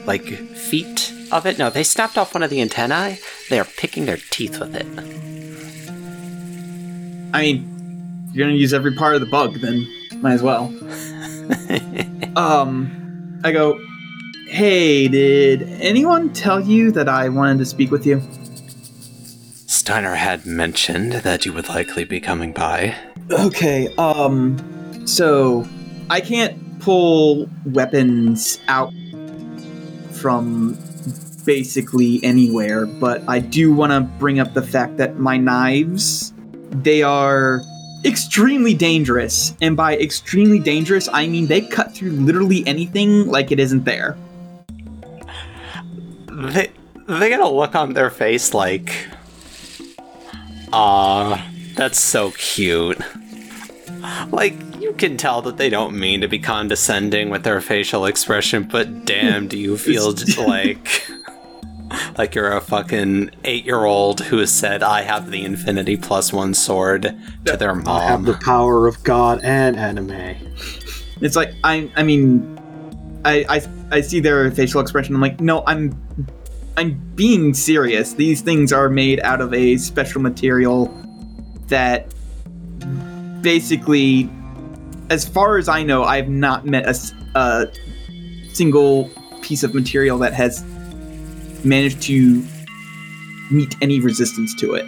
[0.06, 1.60] like, feet of it.
[1.60, 3.20] No, they snapped off one of the antennae.
[3.50, 4.88] They are picking their teeth with it.
[7.34, 7.73] I mean,
[8.34, 9.88] you're gonna use every part of the bug, then
[10.22, 10.66] might as well.
[12.36, 13.80] um, I go.
[14.48, 18.22] Hey, did anyone tell you that I wanted to speak with you?
[19.68, 22.96] Steiner had mentioned that you would likely be coming by.
[23.32, 25.68] Okay, um, so
[26.10, 28.94] I can't pull weapons out
[30.12, 30.78] from
[31.46, 36.34] basically anywhere, but I do want to bring up the fact that my knives,
[36.70, 37.62] they are
[38.06, 39.54] extremely dangerous.
[39.62, 44.18] And by extremely dangerous, I mean they cut through literally anything like it isn't there.
[46.32, 46.72] They
[47.08, 49.08] they get a look on their face like,
[50.72, 53.00] ah, that's so cute.
[54.32, 58.64] Like you can tell that they don't mean to be condescending with their facial expression,
[58.64, 60.14] but damn, do you feel
[60.46, 61.08] like
[62.18, 66.32] like you're a fucking eight year old who has said, "I have the Infinity Plus
[66.34, 67.88] One sword" to their mom.
[67.88, 68.32] I have mom.
[68.32, 70.36] the power of God and anime.
[71.22, 72.60] It's like I I mean
[73.26, 75.16] I I, I see their facial expression.
[75.16, 76.00] I'm like, no, I'm
[76.78, 78.14] I'm being serious.
[78.14, 80.86] These things are made out of a special material
[81.68, 82.14] that
[83.42, 84.30] basically,
[85.10, 87.72] as far as I know, I've not met a
[88.54, 89.10] single
[89.42, 90.64] piece of material that has
[91.66, 92.44] managed to
[93.52, 94.86] meet any resistance to it.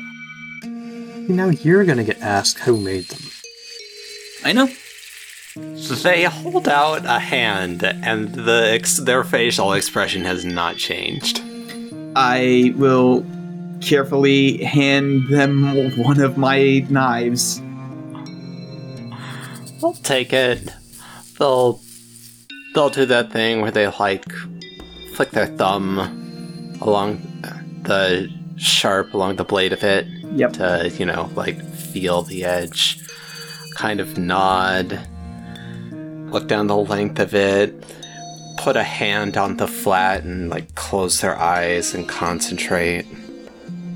[1.30, 3.22] Now you're gonna get asked who made them.
[4.44, 4.70] I know.
[5.78, 11.42] So They hold out a hand, and the ex- their facial expression has not changed.
[12.16, 13.26] I will
[13.82, 17.62] carefully hand them one of my knives.
[19.80, 20.70] They'll take it.
[21.40, 21.80] They'll
[22.74, 24.26] they'll do that thing where they like
[25.14, 26.25] flick their thumb
[26.86, 27.22] along
[27.84, 30.54] the sharp along the blade of it Yep.
[30.54, 33.00] to you know like feel the edge.
[33.76, 35.00] Kind of nod.
[36.32, 37.84] Look down the length of it.
[38.58, 43.06] Put a hand on the flat and like close their eyes and concentrate.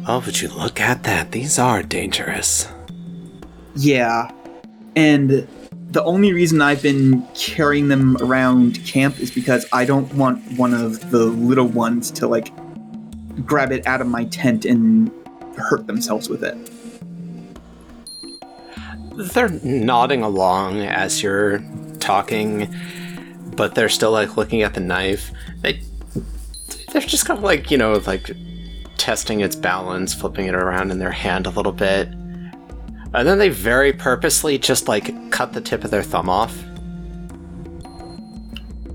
[0.08, 1.32] Oh, would you look at that?
[1.32, 2.68] These are dangerous.
[3.76, 4.32] Yeah.
[4.96, 5.48] And
[5.92, 10.74] the only reason I've been carrying them around camp is because I don't want one
[10.74, 12.52] of the little ones to like
[13.46, 15.12] grab it out of my tent and
[15.58, 16.58] hurt themselves with it.
[19.34, 21.62] They're nodding along as you're
[22.00, 22.74] talking,
[23.56, 25.32] but they're still like looking at the knife.
[25.62, 25.82] They
[26.92, 28.32] they're just kind of like, you know, like
[28.98, 32.08] testing its balance, flipping it around in their hand a little bit.
[33.14, 36.64] And then they very purposely just like cut the tip of their thumb off.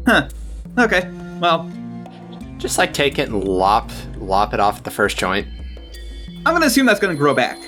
[0.06, 0.28] Huh.
[0.78, 1.10] Okay.
[1.40, 1.70] Well,
[2.64, 5.46] Just like take it and lop lop it off at the first joint.
[6.46, 7.58] I'm gonna assume that's gonna grow back.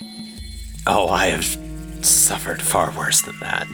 [0.86, 1.44] Oh, I have
[2.02, 3.66] suffered far worse than that.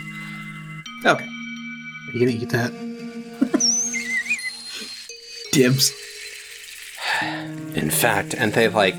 [1.06, 1.24] Okay.
[1.24, 2.72] Are you gonna eat that?
[5.52, 5.92] Dibs.
[7.76, 8.96] In fact, and they like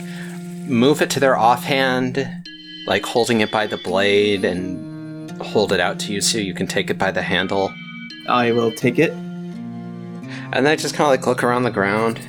[0.66, 2.26] move it to their offhand,
[2.88, 6.68] like holding it by the blade and hold it out to you so you can
[6.68, 7.74] take it by the handle.
[8.30, 9.12] I will take it.
[10.54, 12.20] And they just kind of like look around the ground.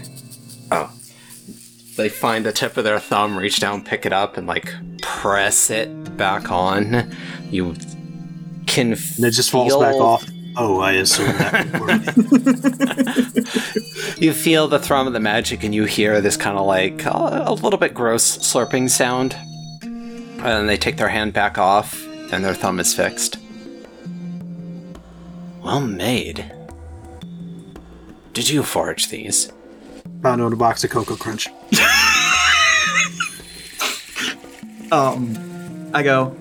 [0.72, 0.90] Oh.
[1.96, 4.72] They find the tip of their thumb, reach down, pick it up, and like
[5.02, 7.12] press it back on.
[7.50, 7.74] You
[8.66, 10.28] can And it just falls back off.
[10.56, 11.66] Oh, I assume that.
[14.18, 17.42] You feel the thrum of the magic, and you hear this kind of like uh,
[17.44, 19.34] a little bit gross slurping sound.
[19.82, 23.36] And then they take their hand back off, and their thumb is fixed.
[25.62, 26.50] Well made.
[28.34, 29.50] Did you forge these?
[30.22, 31.48] Found on a box of Cocoa Crunch.
[34.92, 36.36] Um, I go.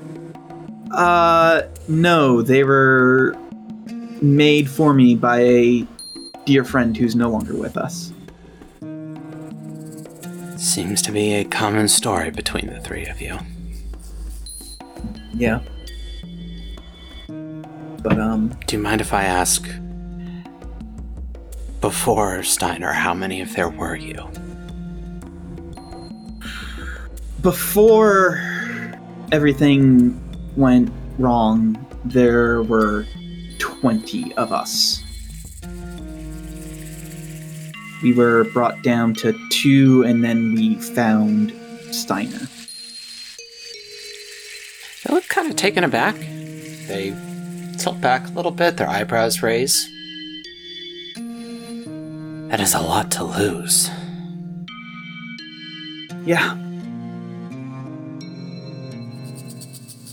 [0.92, 3.36] Uh, no, they were
[4.22, 5.88] made for me by a
[6.46, 8.14] dear friend who's no longer with us.
[10.58, 13.40] Seems to be a common story between the three of you.
[15.34, 15.62] Yeah.
[18.04, 19.68] But um, Do you mind if I ask?
[21.84, 24.30] Before Steiner, how many of there were you?
[27.44, 28.42] before
[29.34, 30.18] everything
[30.56, 33.06] went wrong, there were
[33.60, 35.04] 20 of us.
[38.02, 41.54] We were brought down to two, and then we found
[41.92, 42.48] Steiner.
[45.04, 46.16] They look kind of taken aback.
[46.16, 47.14] They
[47.78, 49.93] tilt back a little bit, their eyebrows raise.
[52.54, 53.90] That is a lot to lose.
[56.24, 56.56] Yeah.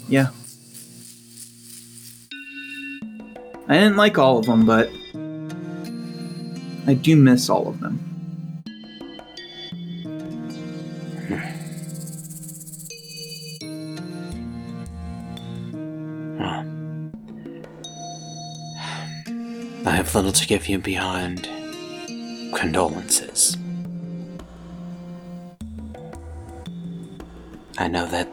[0.08, 0.30] Yeah.
[3.68, 4.88] I didn't like all of them, but
[6.86, 7.98] I do miss all of them.
[11.28, 11.44] Hmm.
[16.38, 16.64] Well,
[19.84, 21.59] I have little to give you beyond
[22.54, 23.56] condolences.
[27.78, 28.28] I know that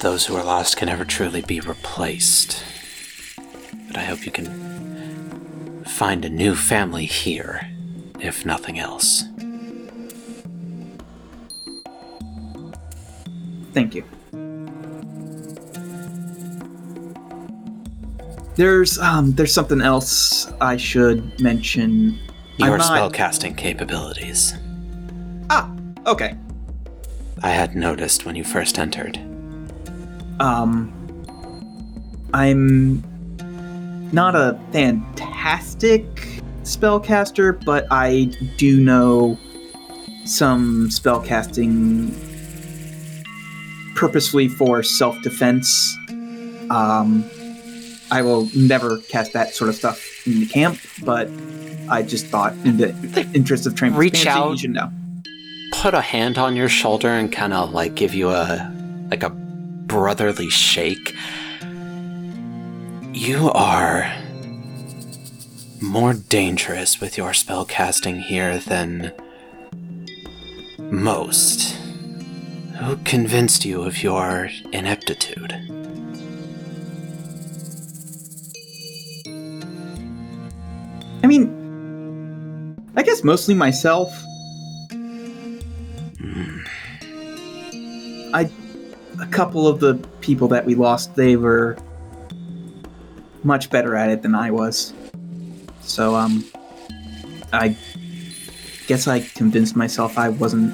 [0.00, 2.62] those who are lost can never truly be replaced.
[3.86, 7.70] But I hope you can find a new family here,
[8.20, 9.24] if nothing else.
[13.72, 14.04] Thank you.
[18.56, 22.18] There's um there's something else I should mention.
[22.56, 24.54] Your not- spellcasting capabilities.
[25.50, 25.70] Ah,
[26.06, 26.34] okay.
[27.42, 29.18] I had noticed when you first entered.
[30.40, 30.92] Um
[32.32, 33.02] I'm
[34.12, 36.04] not a fantastic
[36.62, 39.38] spellcaster, but I do know
[40.24, 42.10] some spellcasting
[43.94, 45.96] purposefully for self-defense.
[46.70, 47.30] Um
[48.10, 51.28] I will never cast that sort of stuff in the camp, but
[51.88, 54.50] I just thought in the interest of transparency, Reach out.
[54.52, 54.90] you should know.
[55.72, 58.72] Put a hand on your shoulder and kind of like give you a
[59.10, 61.14] like a brotherly shake.
[63.12, 64.12] You are
[65.80, 69.12] more dangerous with your spell casting here than
[70.78, 71.74] most.
[72.80, 75.54] Who convinced you of your ineptitude?
[81.26, 84.16] I mean, I guess mostly myself.
[88.32, 88.48] I,
[89.20, 91.76] a couple of the people that we lost, they were
[93.42, 94.94] much better at it than I was.
[95.80, 96.44] So, um,
[97.52, 97.76] I
[98.86, 100.72] guess I convinced myself I wasn't.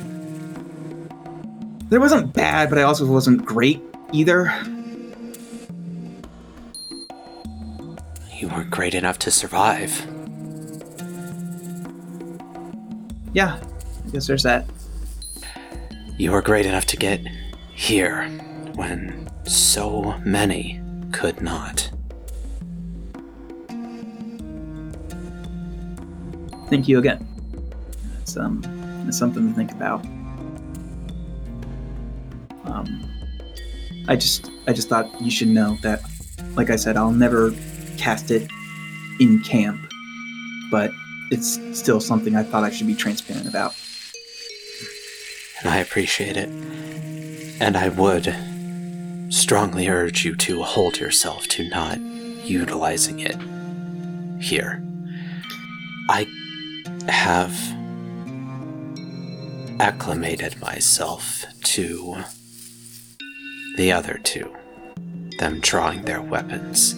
[1.88, 3.80] That wasn't bad, but I also wasn't great
[4.12, 4.52] either.
[8.36, 10.06] You weren't great enough to survive.
[13.32, 13.58] Yeah,
[14.06, 14.66] I guess there's that.
[16.18, 17.20] You were great enough to get
[17.74, 18.28] here
[18.74, 20.80] when so many
[21.12, 21.90] could not.
[26.68, 27.26] Thank you again.
[28.20, 28.62] It's um,
[29.06, 30.04] it's something to think about.
[32.64, 33.08] Um,
[34.08, 36.02] I just, I just thought you should know that,
[36.54, 37.52] like I said, I'll never
[37.98, 38.50] cast it
[39.20, 39.80] in camp,
[40.70, 40.92] but
[41.32, 43.74] it's still something I thought I should be transparent about.
[45.60, 46.48] and I appreciate it.
[47.60, 48.34] And I would
[49.32, 51.98] strongly urge you to hold yourself to not
[52.44, 53.36] utilizing it
[54.42, 54.82] here.
[56.08, 56.26] I
[57.08, 57.56] have
[59.80, 62.24] acclimated myself to
[63.76, 64.54] the other two,
[65.38, 66.94] them drawing their weapons.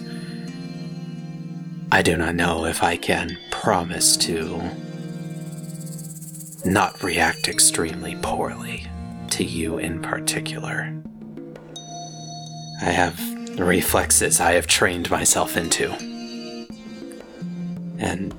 [1.95, 4.61] I do not know if I can promise to
[6.65, 8.85] not react extremely poorly
[9.29, 10.93] to you in particular.
[12.81, 13.17] I have
[13.57, 15.89] reflexes I have trained myself into.
[17.97, 18.33] And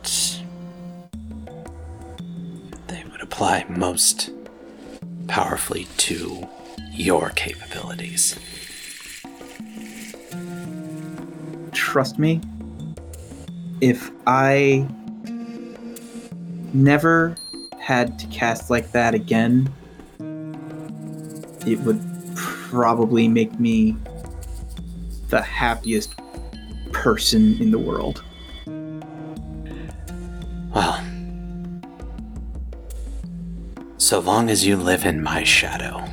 [2.89, 4.29] they would apply most
[5.29, 6.47] powerfully to
[6.93, 8.39] your capabilities.
[11.73, 12.43] Trust me,
[13.81, 14.87] if I
[16.73, 17.37] never
[17.79, 19.73] had to cast like that again,
[21.67, 22.01] it would
[22.35, 23.97] probably make me
[25.29, 26.15] the happiest
[26.93, 28.23] person in the world.
[30.75, 31.03] Well,
[33.99, 36.05] so long as you live in my shadow,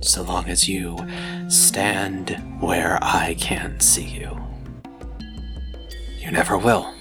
[0.00, 0.96] so long as you
[1.48, 2.30] stand
[2.60, 4.47] where I can see you,
[6.28, 6.92] you never will.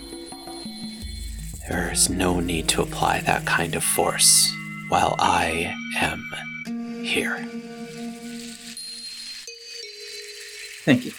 [1.67, 4.53] There is no need to apply that kind of force
[4.88, 6.23] while I am
[7.03, 7.36] here.
[10.86, 11.11] Thank you.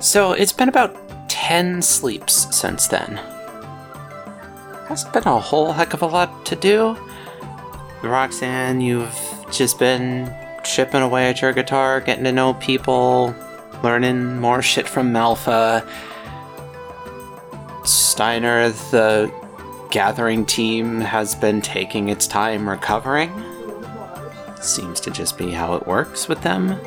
[0.00, 1.09] So it's been about
[1.50, 3.16] 10 sleeps since then.
[4.86, 6.96] Hasn't been a whole heck of a lot to do.
[8.04, 9.18] Roxanne, you've
[9.50, 10.32] just been
[10.62, 13.34] chipping away at your guitar, getting to know people,
[13.82, 15.84] learning more shit from Malfa.
[17.84, 19.28] Steiner, the
[19.90, 23.32] gathering team, has been taking its time recovering.
[24.60, 26.78] Seems to just be how it works with them.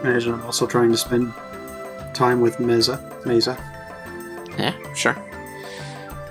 [0.00, 1.34] Imagine I'm also trying to spend
[2.18, 2.98] time with Mesa.
[3.24, 3.56] Mesa.
[4.58, 5.16] Yeah, sure.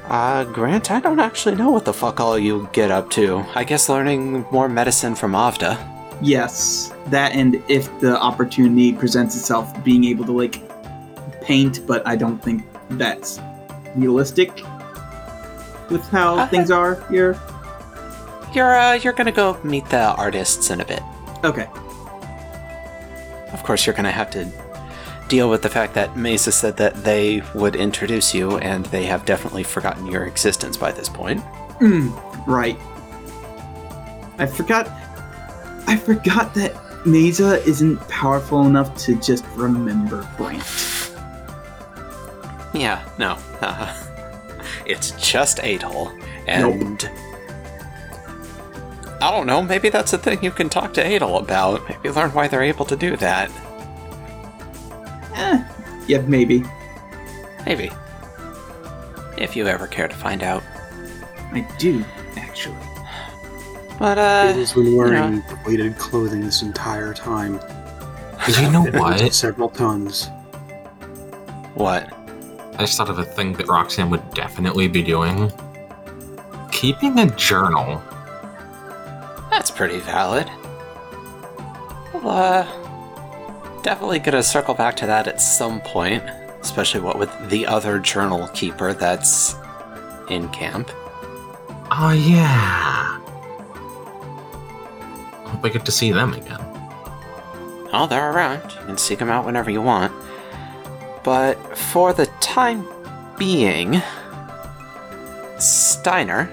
[0.09, 3.43] Uh, Grant, I don't actually know what the fuck all you get up to.
[3.55, 5.77] I guess learning more medicine from Avda.
[6.21, 10.61] Yes, that and if the opportunity presents itself, being able to like
[11.41, 13.39] paint, but I don't think that's
[13.95, 14.51] realistic
[15.89, 17.37] with how Uh, things are here.
[18.53, 21.03] You're, uh, you're gonna go meet the artists in a bit.
[21.43, 21.67] Okay.
[23.53, 24.47] Of course, you're gonna have to
[25.27, 29.25] deal with the fact that Mesa said that they would introduce you, and they have
[29.25, 31.43] definitely forgotten your existence by this point.
[31.79, 32.11] Mm,
[32.47, 32.77] right.
[34.37, 34.89] I forgot.
[35.87, 36.75] I forgot that
[37.05, 40.63] Mesa isn't powerful enough to just remember Brant.
[42.73, 43.37] Yeah, no.
[43.61, 43.95] Uh,
[44.85, 46.11] it's just Adel.
[46.47, 47.09] And.
[49.19, 51.87] I don't know, maybe that's a thing you can talk to Adel about.
[51.89, 53.49] Maybe learn why they're able to do that.
[55.37, 55.63] Eh,
[56.07, 56.63] yeah, maybe.
[57.65, 57.91] Maybe.
[59.37, 60.63] If you ever care to find out.
[61.51, 62.03] I do,
[62.35, 62.75] actually.
[63.99, 64.53] But, uh.
[64.53, 67.59] He's been wearing you weighted clothing this entire time.
[68.47, 69.33] You know It weighs what?
[69.33, 70.29] Several tons.
[71.73, 72.13] What?
[72.73, 75.51] I just thought of a thing that Roxanne would definitely be doing.
[76.71, 78.01] Keeping a journal.
[79.49, 80.49] That's pretty valid.
[82.13, 82.86] Well, uh.
[83.87, 86.21] Definitely gonna circle back to that at some point.
[86.59, 89.55] Especially what with the other journal keeper that's
[90.29, 90.91] in camp.
[91.89, 93.17] Oh, yeah.
[95.45, 96.59] Hope I get to see them again.
[97.93, 98.73] Oh, they're around.
[98.73, 100.11] You can seek them out whenever you want.
[101.23, 102.85] But for the time
[103.37, 104.01] being,
[105.59, 106.49] Steiner.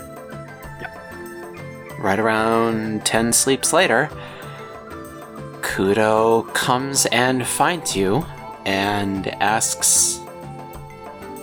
[1.98, 4.08] Right around 10 sleeps later,
[5.74, 8.24] Kudo comes and finds you
[8.64, 10.20] and asks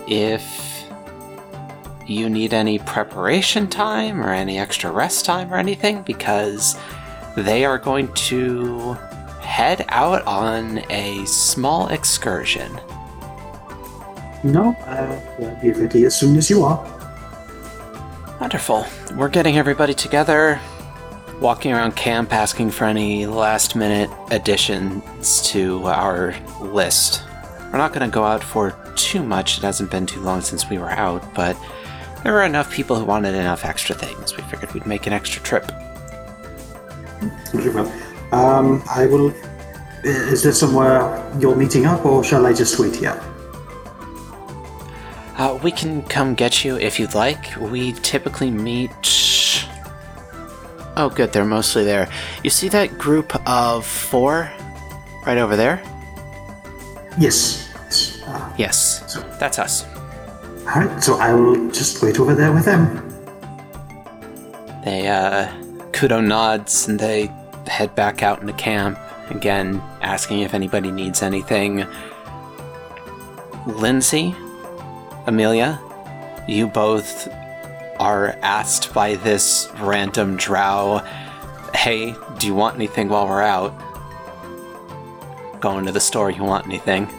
[0.08, 0.86] if
[2.06, 6.78] you need any preparation time or any extra rest time or anything because
[7.36, 8.94] they are going to
[9.42, 12.80] head out on a small excursion.
[14.42, 16.82] No, I'll be ready as soon as you are.
[18.40, 18.86] Wonderful.
[19.14, 20.58] We're getting everybody together,
[21.42, 27.24] walking around camp asking for any last minute additions to our list.
[27.72, 30.70] We're not going to go out for too much, it hasn't been too long since
[30.70, 31.56] we were out, but
[32.22, 34.36] there were enough people who wanted enough extra things.
[34.36, 35.70] We figured we'd make an extra trip.
[38.30, 39.34] Um, I will.
[40.04, 43.20] Is there somewhere you're meeting up, or shall I just wait here?
[45.36, 47.56] Uh, we can come get you if you'd like.
[47.56, 48.90] We typically meet.
[50.96, 52.08] Oh, good, they're mostly there.
[52.44, 54.50] You see that group of four
[55.26, 55.82] right over there?
[57.18, 57.68] Yes.
[58.26, 59.84] Uh, Yes, So- that's us.
[60.66, 61.02] all right.
[61.02, 62.98] So I will just wait over there with them.
[64.84, 65.48] They, uh,
[65.92, 67.30] Kudo nods and they
[67.68, 68.98] head back out into camp,
[69.30, 71.86] again, asking if anybody needs anything.
[73.66, 74.34] Lindsay,
[75.26, 75.78] Amelia,
[76.48, 77.28] you both
[78.02, 80.98] are asked by this random drow,
[81.72, 83.72] hey, do you want anything while we're out?
[85.60, 87.04] Going to the store, you want anything?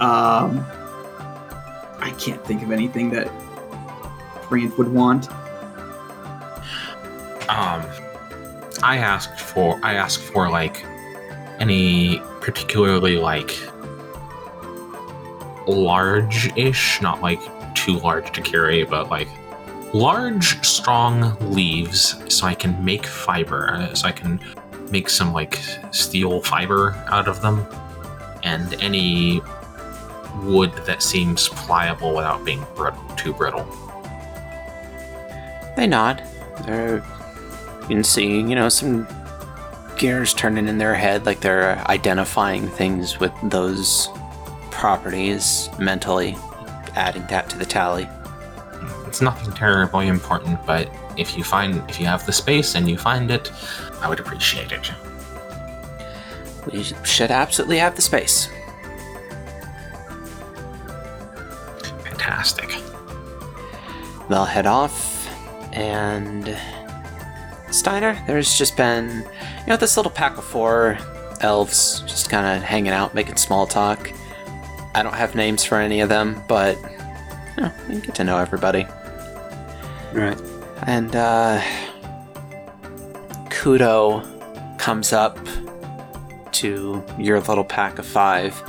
[0.00, 0.64] um,
[2.00, 3.30] I can't think of anything that
[4.48, 5.30] Brant would want.
[7.50, 7.84] Um,
[8.82, 10.86] I asked for I asked for like
[11.58, 13.54] any particularly like
[15.66, 17.40] large-ish, not like
[17.74, 19.28] too large to carry, but like
[19.92, 24.40] large, strong leaves, so I can make fiber, uh, so I can
[24.90, 25.58] make some like
[25.90, 27.66] steel fiber out of them,
[28.42, 29.40] and any
[30.42, 32.64] wood that seems pliable without being
[33.16, 33.66] too brittle.
[35.76, 36.22] They nod.
[36.66, 36.96] They're,
[37.82, 39.06] you can see, you know, some
[39.96, 44.08] gears turning in their head, like they're identifying things with those
[44.70, 46.36] properties mentally,
[46.94, 48.08] adding that to the tally.
[49.06, 52.96] It's nothing terribly important, but if you find if you have the space and you
[52.96, 53.50] find it,
[54.00, 54.90] I would appreciate it.
[56.72, 58.48] We should absolutely have the space.
[62.04, 62.70] Fantastic.
[64.28, 65.28] They'll head off,
[65.72, 66.56] and
[67.70, 70.98] Steiner, there's just been, you know, this little pack of four
[71.40, 74.12] elves just kind of hanging out, making small talk.
[74.94, 76.76] I don't have names for any of them, but
[77.56, 78.86] you, know, you get to know everybody.
[80.12, 80.40] Right.
[80.86, 81.60] And uh,
[83.50, 84.26] Kudo
[84.78, 85.38] comes up
[86.52, 88.60] to your little pack of five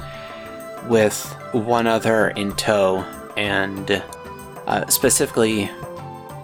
[0.88, 3.00] with one other in tow,
[3.38, 4.04] and
[4.68, 5.70] uh, specifically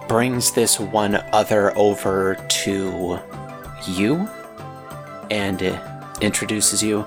[0.08, 3.20] brings this one other over to
[3.88, 4.28] you
[5.30, 5.80] and
[6.22, 7.06] introduces you.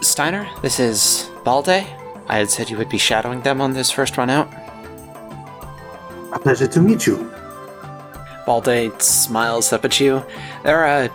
[0.00, 1.86] Steiner, this is Balde.
[2.26, 4.52] I had said you would be shadowing them on this first run out.
[6.32, 7.30] A pleasure to meet you.
[8.46, 10.24] Balde smiles up at you.
[10.64, 11.10] They're a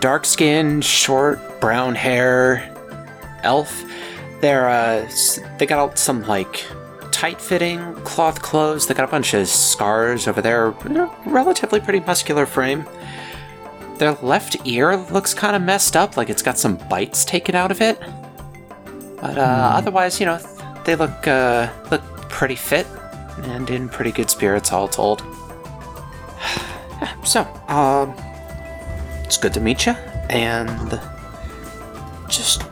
[0.00, 2.70] dark skinned, short, brown hair
[3.42, 3.84] elf.
[4.40, 5.10] They're uh,
[5.58, 6.64] they got some like
[7.10, 8.86] tight fitting cloth clothes.
[8.86, 10.70] They got a bunch of scars over their
[11.26, 12.86] relatively pretty muscular frame.
[13.98, 17.70] Their left ear looks kind of messed up, like it's got some bites taken out
[17.70, 18.00] of it.
[19.20, 20.38] But uh, otherwise, you know,
[20.84, 22.86] they look uh, look pretty fit
[23.42, 25.22] and in pretty good spirits, all told.
[27.24, 28.14] So, um,
[29.24, 29.92] it's good to meet you,
[30.30, 31.00] and
[32.28, 32.62] just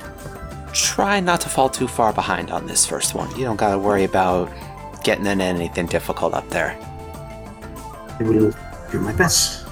[0.72, 3.30] try not to fall too far behind on this first one.
[3.36, 4.50] You don't gotta worry about
[5.04, 6.76] getting into anything difficult up there.
[8.18, 8.52] I will
[8.90, 9.66] do my best.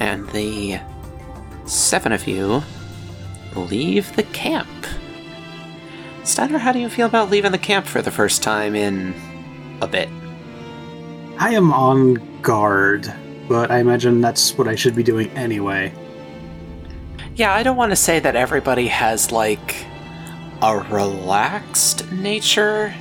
[0.00, 0.80] And the
[1.66, 2.62] seven of you
[3.54, 4.68] leave the camp.
[6.26, 9.14] Steiner, how do you feel about leaving the camp for the first time in
[9.80, 10.08] a bit?
[11.38, 13.12] I am on guard,
[13.48, 15.94] but I imagine that's what I should be doing anyway.
[17.36, 19.86] Yeah, I don't want to say that everybody has like
[20.62, 22.92] a relaxed nature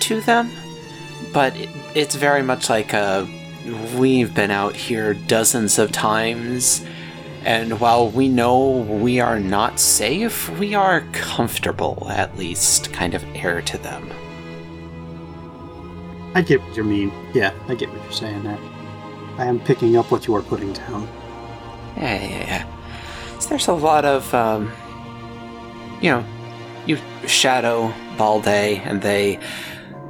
[0.00, 0.50] to them,
[1.34, 1.52] but
[1.94, 3.28] it's very much like a
[3.96, 6.82] we've been out here dozens of times,
[7.44, 13.24] and while we know we are not safe, we are comfortable, at least, kind of
[13.34, 14.10] air to them.
[16.34, 17.12] I get what you mean.
[17.34, 18.58] Yeah, I get what you're saying there.
[19.38, 21.08] I am picking up what you are putting down.
[21.96, 23.38] Yeah, yeah, yeah.
[23.38, 24.70] So there's a lot of, um,
[26.00, 26.24] you know,
[26.86, 29.38] you shadow Balde, and they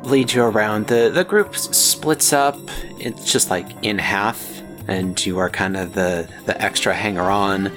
[0.02, 0.88] lead you around.
[0.88, 2.58] the The group splits up.
[2.98, 4.51] It's just like in half,
[4.88, 7.72] and you are kind of the the extra hanger on.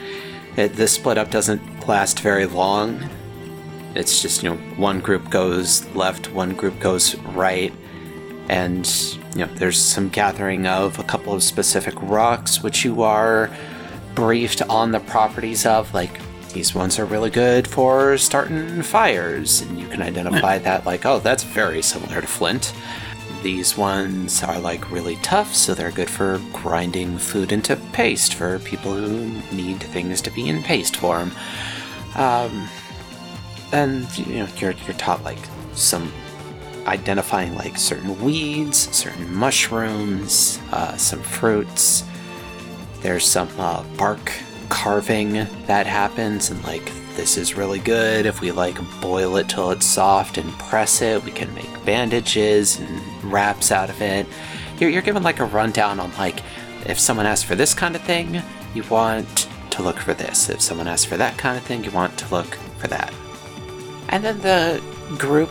[0.57, 3.09] It, the split up doesn't last very long.
[3.95, 7.73] It's just you know one group goes left, one group goes right,
[8.49, 8.87] and
[9.35, 13.49] you know there's some gathering of a couple of specific rocks which you are
[14.13, 16.19] briefed on the properties of like
[16.53, 21.19] these ones are really good for starting fires and you can identify that like oh
[21.19, 22.73] that's very similar to flint
[23.45, 28.57] these ones are like really tough so they're good for grinding food into paste for
[28.57, 31.31] people who need things to be in paste form.
[32.15, 32.67] Um,
[33.71, 35.37] and you know you're, you're taught like
[35.73, 36.11] some
[36.87, 42.03] identifying like certain weeds certain mushrooms uh, some fruits.
[43.01, 44.31] There's some uh, bark
[44.69, 45.33] carving
[45.67, 49.85] that happens and like this is really good if we like boil it till it's
[49.85, 54.27] soft and press it we can make bandages and wraps out of it
[54.79, 56.41] you're, you're given like a rundown on like
[56.85, 58.41] if someone asks for this kind of thing,
[58.73, 60.49] you want to look for this.
[60.49, 63.13] If someone asks for that kind of thing, you want to look for that.
[64.09, 64.81] And then the
[65.17, 65.49] group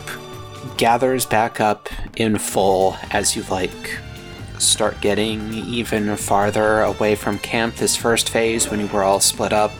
[0.77, 3.99] gathers back up in full as you like
[4.61, 7.75] start getting even farther away from camp.
[7.75, 9.71] This first phase, when you were all split up,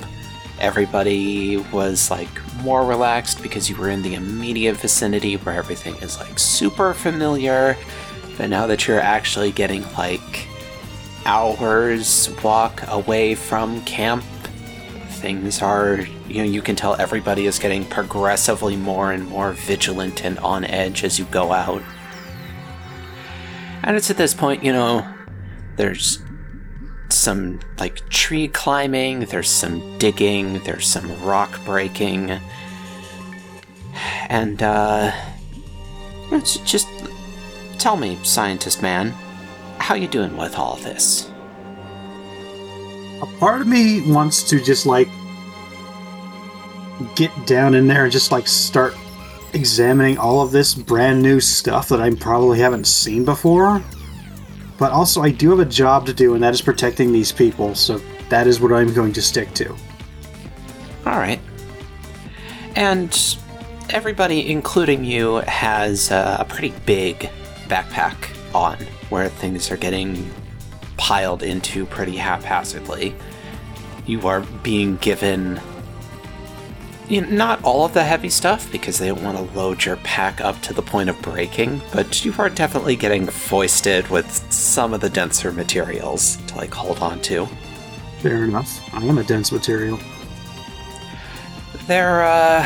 [0.59, 2.29] everybody was like
[2.61, 7.77] more relaxed because you were in the immediate vicinity where everything is like super familiar.
[8.37, 10.47] But now that you're actually getting like
[11.25, 14.23] hours walk away from camp,
[15.09, 20.23] things are, you know, you can tell everybody is getting progressively more and more vigilant
[20.23, 21.81] and on edge as you go out.
[23.85, 25.07] And it's at this point, you know,
[25.75, 26.19] there's
[27.09, 32.31] some like tree climbing, there's some digging, there's some rock breaking.
[34.27, 35.11] And uh
[36.41, 36.87] just
[37.77, 39.13] tell me, scientist man,
[39.77, 41.29] how you doing with all this?
[43.21, 45.07] A part of me wants to just like
[47.13, 48.95] get down in there and just like start
[49.55, 53.81] examining all of this brand new stuff that I probably haven't seen before.
[54.77, 57.73] But also, I do have a job to do, and that is protecting these people,
[57.73, 57.99] so
[58.29, 59.69] that is what I'm going to stick to.
[61.05, 61.39] All right.
[62.75, 63.37] And
[63.89, 67.29] everybody, including you, has uh, a pretty big
[67.67, 68.15] backpack
[68.53, 68.77] on
[69.09, 70.29] where things are getting
[70.97, 73.15] piled into pretty haphazardly.
[74.05, 75.59] You are being given
[77.07, 79.97] you know, not all of the heavy stuff because they don't want to load your
[79.97, 84.93] pack up to the point of breaking, but you are definitely getting foisted with some
[84.93, 87.47] of the denser materials to like hold on to.
[88.19, 88.81] Fair enough.
[88.93, 89.99] I am a dense material.
[91.87, 92.65] There, uh,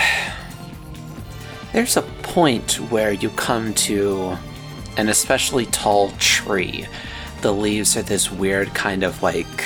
[1.74, 4.38] there's a point where you come to
[4.96, 6.86] an especially tall tree.
[7.42, 9.64] The leaves are this weird kind of like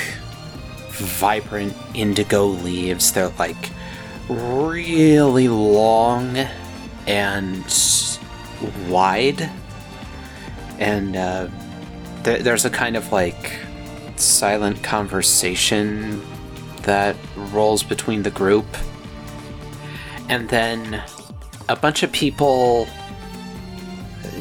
[0.90, 3.12] vibrant indigo leaves.
[3.12, 3.70] They're like
[4.28, 6.36] really long
[7.06, 7.64] and
[8.88, 9.50] wide.
[10.78, 11.48] And uh,
[12.24, 13.58] th- there's a kind of like
[14.16, 16.22] silent conversation
[16.82, 18.66] that rolls between the group.
[20.28, 21.02] And then
[21.68, 22.88] a bunch of people,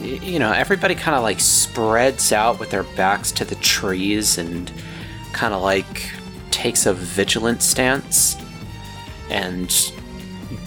[0.02, 4.72] you know, everybody kind of like spreads out with their backs to the trees and
[5.34, 6.12] kind of like
[6.52, 8.38] takes a vigilant stance
[9.30, 9.94] and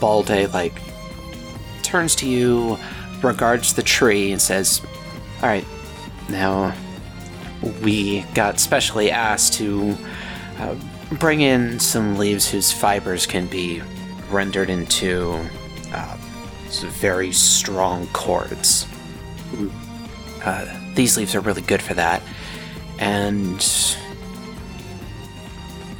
[0.00, 0.80] Balde like
[1.82, 2.78] turns to you,
[3.22, 4.82] regards the tree, and says,
[5.42, 5.64] "All right,
[6.28, 6.74] now
[7.82, 9.96] we got specially asked to
[10.58, 10.74] uh,
[11.12, 13.82] bring in some leaves whose fibers can be
[14.30, 15.38] rendered into
[15.92, 16.16] uh,
[17.00, 18.86] very strong cords.
[20.44, 22.22] Uh, these leaves are really good for that,
[22.98, 23.96] and."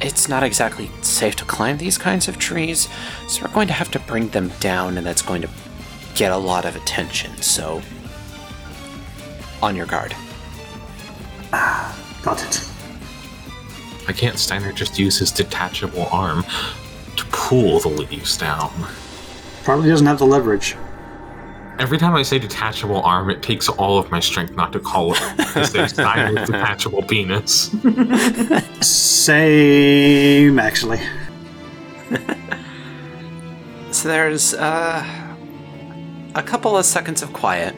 [0.01, 2.87] It's not exactly safe to climb these kinds of trees,
[3.27, 5.49] so we're going to have to bring them down, and that's going to
[6.15, 7.35] get a lot of attention.
[7.41, 7.81] So,
[9.61, 10.15] on your guard.
[11.51, 12.55] Got it.
[14.05, 16.43] Why can't Steiner just use his detachable arm
[17.15, 18.71] to pull the leaves down?
[19.63, 20.75] Probably doesn't have the leverage.
[21.79, 25.13] Every time I say detachable arm, it takes all of my strength not to call
[25.13, 25.19] it
[25.53, 27.71] to say Steiner's detachable penis.
[28.81, 30.99] Same, actually.
[33.91, 35.05] So there's uh,
[36.35, 37.73] a couple of seconds of quiet,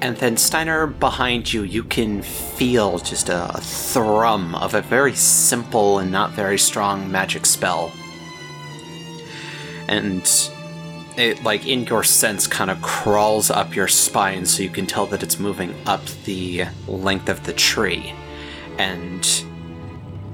[0.00, 5.14] and then Steiner behind you, you can feel just a, a thrum of a very
[5.14, 7.92] simple and not very strong magic spell.
[9.88, 10.26] And
[11.16, 15.06] it, like, in your sense, kind of crawls up your spine so you can tell
[15.06, 18.14] that it's moving up the length of the tree.
[18.78, 19.44] And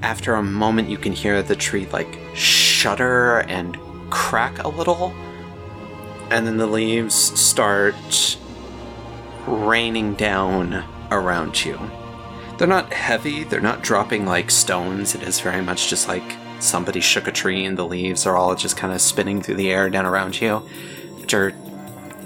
[0.01, 3.77] after a moment, you can hear the tree, like, shudder and
[4.09, 5.13] crack a little.
[6.29, 8.37] And then the leaves start
[9.47, 11.79] raining down around you.
[12.57, 15.15] They're not heavy, they're not dropping like stones.
[15.15, 16.23] It is very much just like
[16.63, 19.71] somebody shook a tree and the leaves are all just kind of spinning through the
[19.71, 20.67] air down around you.
[21.19, 21.53] But you're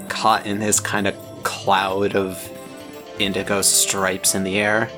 [0.08, 2.50] caught in this kind of cloud of
[3.18, 4.90] indigo stripes in the air.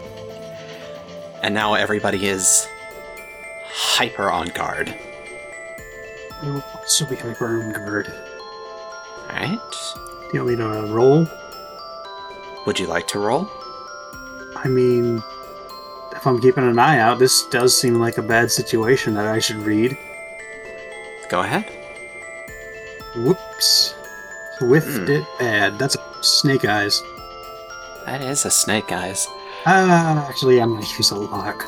[1.43, 2.69] And now everybody is
[3.67, 4.95] hyper on guard.
[6.43, 8.13] I will also be hyper on guard.
[9.29, 9.59] Alright.
[9.59, 11.27] Do you want me to roll?
[12.67, 13.51] Would you like to roll?
[14.57, 15.23] I mean,
[16.21, 19.39] if I'm keeping an eye out, this does seem like a bad situation that I
[19.39, 19.97] should read.
[21.31, 21.65] Go ahead.
[23.17, 23.95] Whoops.
[24.61, 25.11] Whiffed Hmm.
[25.11, 25.79] it bad.
[25.79, 27.03] That's snake eyes.
[28.05, 29.27] That is a snake, eyes.
[29.65, 31.65] Uh, actually, I'm gonna use a lock.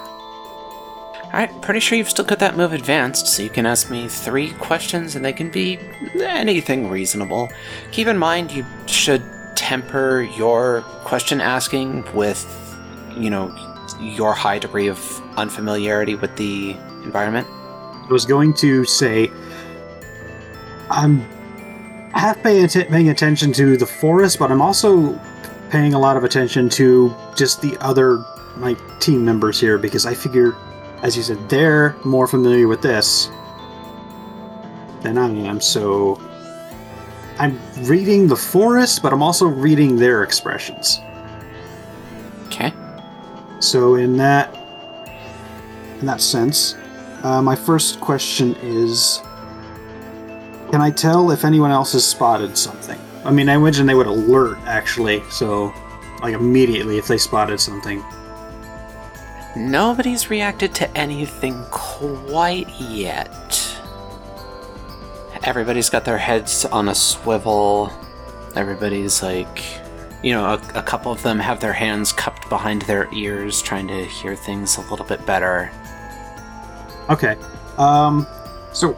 [1.26, 4.52] Alright, pretty sure you've still got that move advanced, so you can ask me three
[4.54, 5.78] questions and they can be
[6.20, 7.48] anything reasonable.
[7.90, 9.22] Keep in mind, you should
[9.54, 12.44] temper your question asking with,
[13.16, 13.48] you know,
[14.00, 14.98] your high degree of
[15.36, 16.72] unfamiliarity with the
[17.04, 17.46] environment.
[17.48, 19.30] I was going to say
[20.90, 21.20] I'm
[22.14, 25.18] half paying, atten- paying attention to the forest, but I'm also
[25.70, 28.24] paying a lot of attention to just the other
[28.56, 30.54] my team members here because I figure,
[31.02, 33.28] as you said, they're more familiar with this
[35.00, 35.60] than I am.
[35.60, 36.20] So
[37.38, 41.00] I'm reading the forest, but I'm also reading their expressions.
[42.46, 42.72] Okay.
[43.62, 44.58] So in that
[46.00, 46.74] in that sense,
[47.22, 49.20] uh, my first question is:
[50.72, 52.98] Can I tell if anyone else has spotted something?
[53.24, 55.72] I mean, I imagine they would alert actually, so
[56.22, 58.02] like immediately if they spotted something.
[59.54, 63.78] Nobody's reacted to anything quite yet.
[65.44, 67.92] Everybody's got their heads on a swivel.
[68.56, 69.81] Everybody's like,
[70.22, 73.88] you know, a, a couple of them have their hands cupped behind their ears, trying
[73.88, 75.70] to hear things a little bit better.
[77.10, 77.36] Okay.
[77.78, 78.26] Um.
[78.72, 78.96] So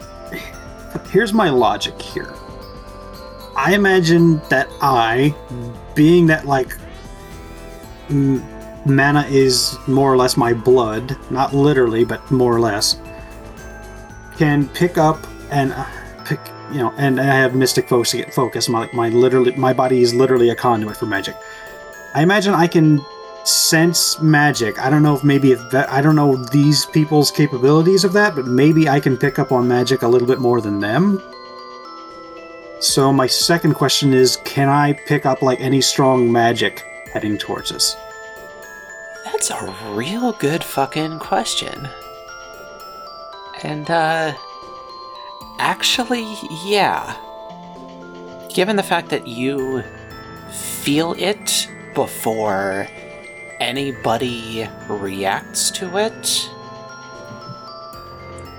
[1.11, 2.33] here's my logic here.
[3.57, 5.33] I imagine that I,
[5.95, 6.77] being that like
[8.09, 8.43] m-
[8.85, 12.99] mana is more or less my blood, not literally, but more or less,
[14.37, 15.85] can pick up and uh,
[16.25, 16.39] pick,
[16.75, 18.67] you know, and I have mystic focus.
[18.67, 21.35] My my literally my body is literally a conduit for magic.
[22.13, 22.99] I imagine I can
[23.45, 24.77] sense magic.
[24.79, 28.35] I don't know if maybe if that, I don't know these people's capabilities of that,
[28.35, 31.21] but maybe I can pick up on magic a little bit more than them.
[32.81, 37.71] So my second question is, can I pick up like any strong magic heading towards
[37.71, 37.95] us?
[39.23, 41.87] That's a real good fucking question.
[43.63, 44.33] And, uh.
[45.59, 46.35] Actually,
[46.65, 47.15] yeah.
[48.53, 49.83] Given the fact that you
[50.51, 52.87] feel it before
[53.59, 56.49] anybody reacts to it,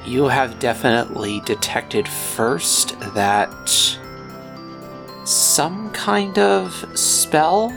[0.06, 3.98] you have definitely detected first that
[5.24, 7.76] some kind of spell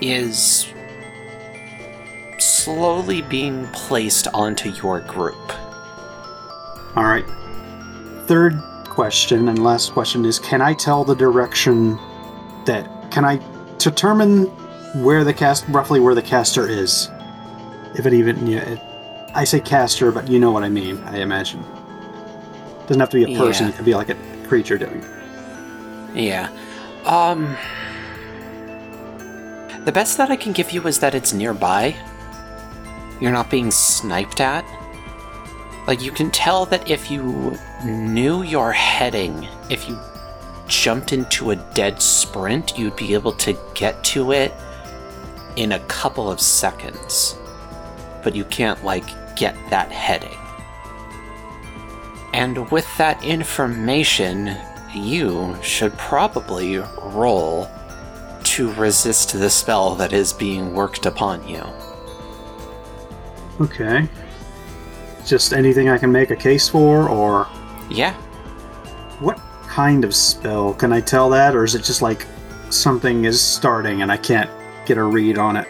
[0.00, 0.72] is
[2.38, 5.36] slowly being placed onto your group.
[6.96, 7.24] All right.
[8.28, 11.98] Third question and last question is: Can I tell the direction
[12.66, 13.10] that?
[13.10, 13.40] Can I
[13.78, 14.44] determine
[15.02, 17.08] where the cast, roughly where the caster is?
[17.94, 18.80] If it even, yeah, it,
[19.34, 20.98] I say caster, but you know what I mean.
[21.04, 21.62] I imagine.
[22.86, 23.66] Doesn't have to be a person.
[23.66, 23.72] Yeah.
[23.72, 24.16] It could be like a
[24.46, 25.02] creature doing.
[25.02, 26.16] it.
[26.16, 26.50] Yeah.
[27.06, 27.56] Um.
[29.86, 31.96] The best that I can give you is that it's nearby.
[33.22, 34.66] You're not being sniped at.
[35.86, 39.98] Like, you can tell that if you knew your heading, if you
[40.66, 44.52] jumped into a dead sprint, you'd be able to get to it
[45.56, 47.36] in a couple of seconds.
[48.22, 50.36] But you can't, like, get that heading.
[52.34, 54.56] And with that information,
[54.94, 57.68] you should probably roll
[58.44, 61.62] to resist the spell that is being worked upon you.
[63.60, 64.08] Okay.
[65.24, 67.48] Just anything I can make a case for, or
[67.90, 68.14] Yeah,
[69.20, 70.74] what kind of spell?
[70.74, 72.26] Can I tell that, or is it just like
[72.70, 74.50] something is starting and I can't
[74.86, 75.66] get a read on it?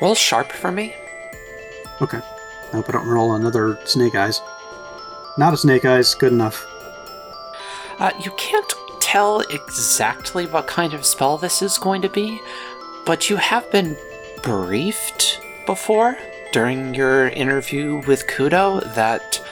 [0.00, 0.94] roll sharp for me.
[2.00, 2.18] Okay.
[2.18, 4.40] I hope I don't roll another snake eyes.
[5.36, 6.66] Not a snake eyes, good enough.
[7.98, 12.40] Uh, you can't tell exactly what kind of spell this is going to be,
[13.06, 13.96] but you have been
[14.42, 16.16] briefed before
[16.52, 19.42] during your interview with Kudo that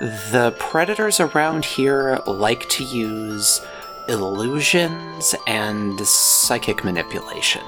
[0.00, 3.60] the predators around here like to use
[4.08, 7.62] illusions and psychic manipulation.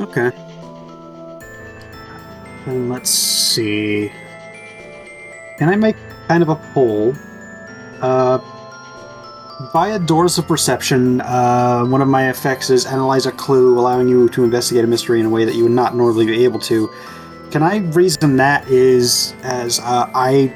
[0.00, 0.30] Okay.
[2.66, 4.10] And let's see.
[5.58, 5.96] Can I make
[6.28, 7.14] kind of a poll?
[8.00, 8.38] Uh,
[9.72, 14.28] via Doors of Perception, uh, one of my effects is analyze a clue, allowing you
[14.30, 16.90] to investigate a mystery in a way that you would not normally be able to.
[17.54, 20.52] Can I reason that is as uh, I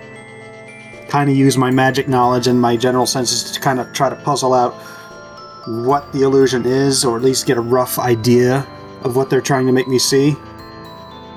[1.09, 4.17] kind of use my magic knowledge and my general senses to kind of try to
[4.17, 4.75] puzzle out
[5.85, 8.67] what the illusion is, or at least get a rough idea
[9.05, 10.35] of what they're trying to make me see?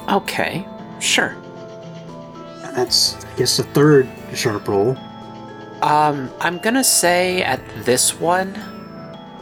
[0.10, 0.68] Okay,
[1.00, 1.38] sure.
[2.74, 4.98] That's, I guess, the third sharp roll.
[5.84, 8.58] Um, I'm gonna say at this one,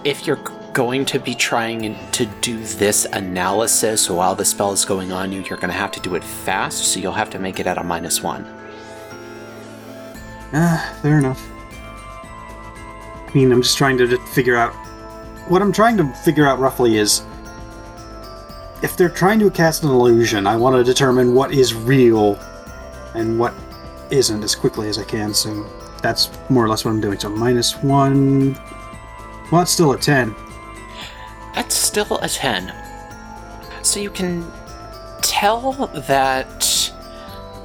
[0.03, 0.35] if you're
[0.73, 5.41] going to be trying to do this analysis while the spell is going on you,
[5.41, 7.77] you're going to have to do it fast, so you'll have to make it at
[7.77, 8.45] a minus one.
[10.53, 11.45] Ah, fair enough.
[13.27, 14.73] I mean, I'm just trying to figure out.
[15.47, 17.23] What I'm trying to figure out roughly is.
[18.81, 22.39] If they're trying to cast an illusion, I want to determine what is real
[23.13, 23.53] and what
[24.09, 25.65] isn't as quickly as I can, so
[26.01, 27.19] that's more or less what I'm doing.
[27.19, 28.57] So minus one.
[29.51, 30.35] Well, it's still a 10.
[31.59, 32.73] That's still a 10.
[33.81, 34.49] So you can
[35.21, 36.93] tell that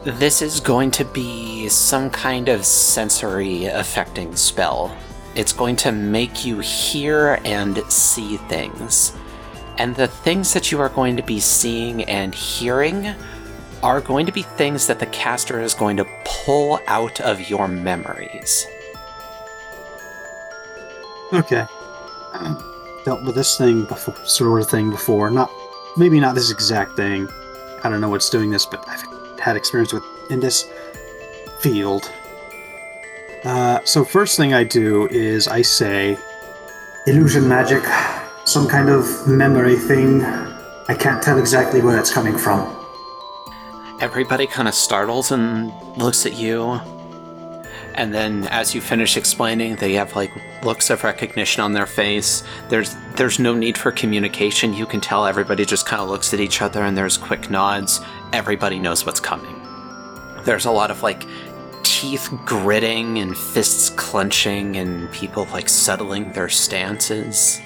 [0.02, 4.92] this is going to be some kind of sensory affecting spell.
[5.36, 9.12] It's going to make you hear and see things.
[9.78, 13.14] And the things that you are going to be seeing and hearing
[13.84, 17.68] are going to be things that the caster is going to pull out of your
[17.68, 18.66] memories.
[21.32, 21.64] Okay.
[22.32, 22.73] Uh,
[23.04, 25.30] dealt with this thing before, sort of thing before.
[25.30, 25.50] Not,
[25.96, 27.28] maybe not this exact thing.
[27.82, 29.04] I don't know what's doing this, but I've
[29.38, 30.70] had experience with in this
[31.60, 32.10] field.
[33.44, 36.16] Uh, so first thing I do is I say,
[37.06, 37.84] Illusion magic,
[38.46, 40.22] some kind of memory thing.
[40.88, 42.74] I can't tell exactly where it's coming from.
[44.00, 46.80] Everybody kind of startles and looks at you.
[47.94, 50.32] And then as you finish explaining, they have like
[50.64, 52.42] looks of recognition on their face.
[52.68, 54.74] There's there's no need for communication.
[54.74, 58.00] You can tell everybody just kind of looks at each other and there's quick nods.
[58.32, 59.60] Everybody knows what's coming.
[60.44, 61.24] There's a lot of like
[61.84, 67.60] teeth gritting and fists clenching and people like settling their stances.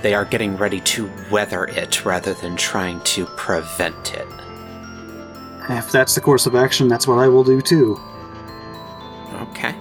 [0.00, 4.26] They are getting ready to weather it rather than trying to prevent it.
[5.68, 8.00] if that's the course of action, that's what I will do too.
[9.34, 9.74] Okay.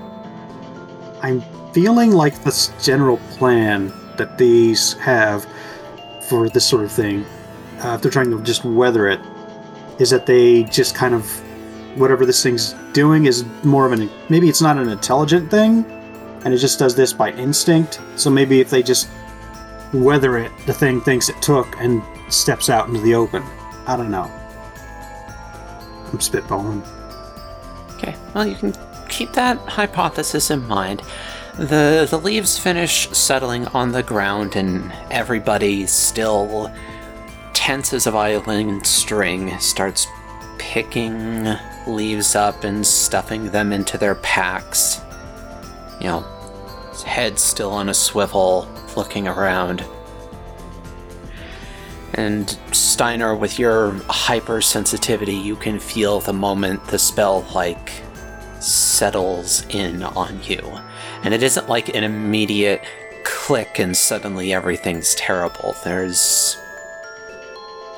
[1.22, 1.42] I'm
[1.74, 5.46] feeling like this general plan that these have
[6.28, 7.26] for this sort of thing,
[7.84, 9.20] uh, if they're trying to just weather it,
[10.00, 11.26] is that they just kind of
[11.98, 15.86] whatever this thing's doing is more of an maybe it's not an intelligent thing,
[16.44, 18.02] and it just does this by instinct.
[18.16, 19.10] So maybe if they just
[19.94, 23.44] weather it, the thing thinks it took and steps out into the open.
[23.86, 24.24] I don't know.
[26.12, 26.86] I'm spitballing.
[27.96, 28.74] Okay, well, you can
[29.10, 31.02] keep that hypothesis in mind.
[31.58, 36.72] The, the leaves finish settling on the ground, and everybody still
[37.54, 40.08] tense as a violin string starts
[40.58, 41.48] picking
[41.86, 45.00] leaves up and stuffing them into their packs.
[46.00, 46.26] You know,
[47.06, 49.86] head still on a swivel, looking around.
[52.16, 57.92] And Steiner, with your hypersensitivity, you can feel the moment the spell, like,
[58.64, 60.80] settles in on you.
[61.24, 62.84] And it isn't like an immediate
[63.24, 65.76] click and suddenly everything's terrible.
[65.84, 66.58] There's.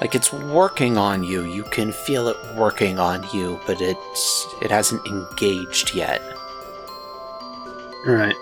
[0.02, 1.46] Like it's working on you.
[1.46, 6.22] You can feel it working on you, but it's it hasn't engaged yet.
[8.06, 8.36] Right.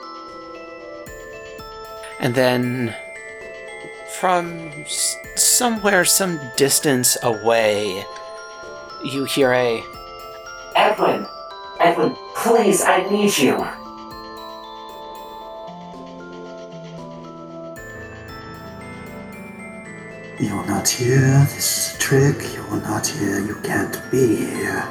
[2.19, 2.95] And then
[4.19, 4.71] from
[5.36, 8.03] somewhere, some distance away,
[9.03, 9.84] you hear a
[10.76, 11.28] Edwin!
[11.84, 13.57] Edwin, please, I need you!
[20.39, 21.45] You're not here.
[21.53, 22.55] This is a trick.
[22.55, 23.39] You're not here.
[23.41, 24.88] You can't be here.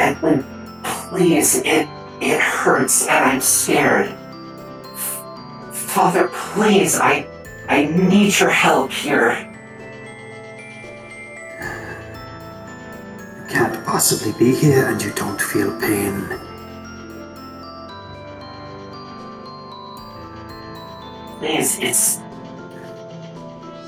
[0.00, 0.44] Edwin,
[0.82, 1.86] please, it
[2.20, 4.12] it hurts and I'm scared.
[5.72, 7.28] Father, please, I
[7.68, 9.51] I need your help here.
[14.02, 16.26] Possibly be here and you don't feel pain.
[21.38, 22.18] Please, it's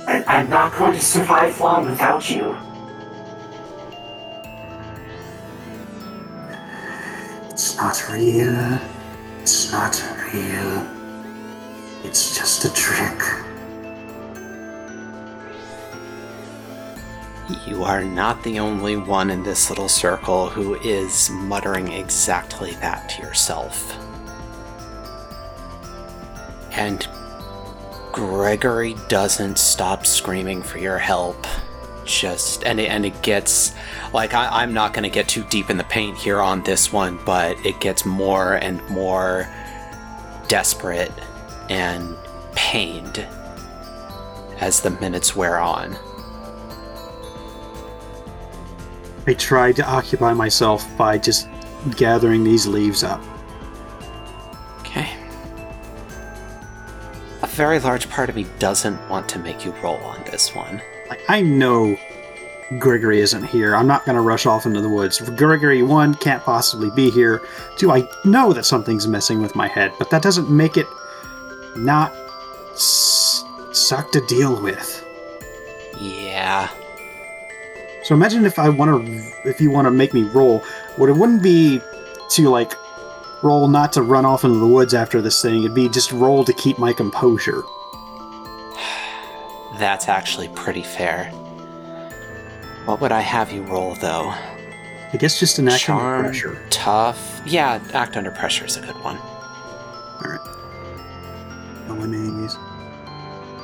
[0.06, 2.56] I, I'm not going to survive long without you.
[7.50, 8.78] It's not real.
[9.42, 10.00] It's not
[10.32, 10.86] real.
[12.04, 13.34] It's just a trick.
[17.66, 23.08] You are not the only one in this little circle who is muttering exactly that
[23.10, 23.96] to yourself.
[26.72, 27.06] And
[28.12, 31.46] Gregory doesn't stop screaming for your help.
[32.04, 33.74] Just and it, and it gets
[34.12, 36.92] like I, I'm not going to get too deep in the paint here on this
[36.92, 39.48] one, but it gets more and more
[40.48, 41.12] desperate
[41.70, 42.14] and
[42.54, 43.26] pained
[44.60, 45.96] as the minutes wear on.
[49.27, 51.49] I tried to occupy myself by just
[51.97, 53.22] gathering these leaves up.
[54.81, 55.09] Okay.
[57.43, 60.81] A very large part of me doesn't want to make you roll on this one.
[61.09, 61.97] Like I know
[62.79, 63.75] Gregory isn't here.
[63.75, 65.20] I'm not going to rush off into the woods.
[65.20, 67.43] Gregory one can't possibly be here.
[67.77, 70.87] Two, I know that something's messing with my head, but that doesn't make it
[71.77, 72.12] not
[72.72, 75.05] s- suck to deal with.
[75.99, 76.68] Yeah.
[78.05, 80.59] So imagine if I want to, if you want to make me roll,
[80.96, 81.80] what it wouldn't be
[82.30, 82.74] to like
[83.42, 85.61] roll not to run off into the woods after this thing.
[85.61, 87.62] It'd be just roll to keep my composure.
[89.78, 91.30] That's actually pretty fair.
[92.84, 94.28] What would I have you roll, though?
[94.28, 96.66] I guess just an act under pressure.
[96.68, 97.40] tough.
[97.46, 99.16] Yeah, act under pressure is a good one.
[99.16, 100.40] All right.
[101.88, 102.59] No names.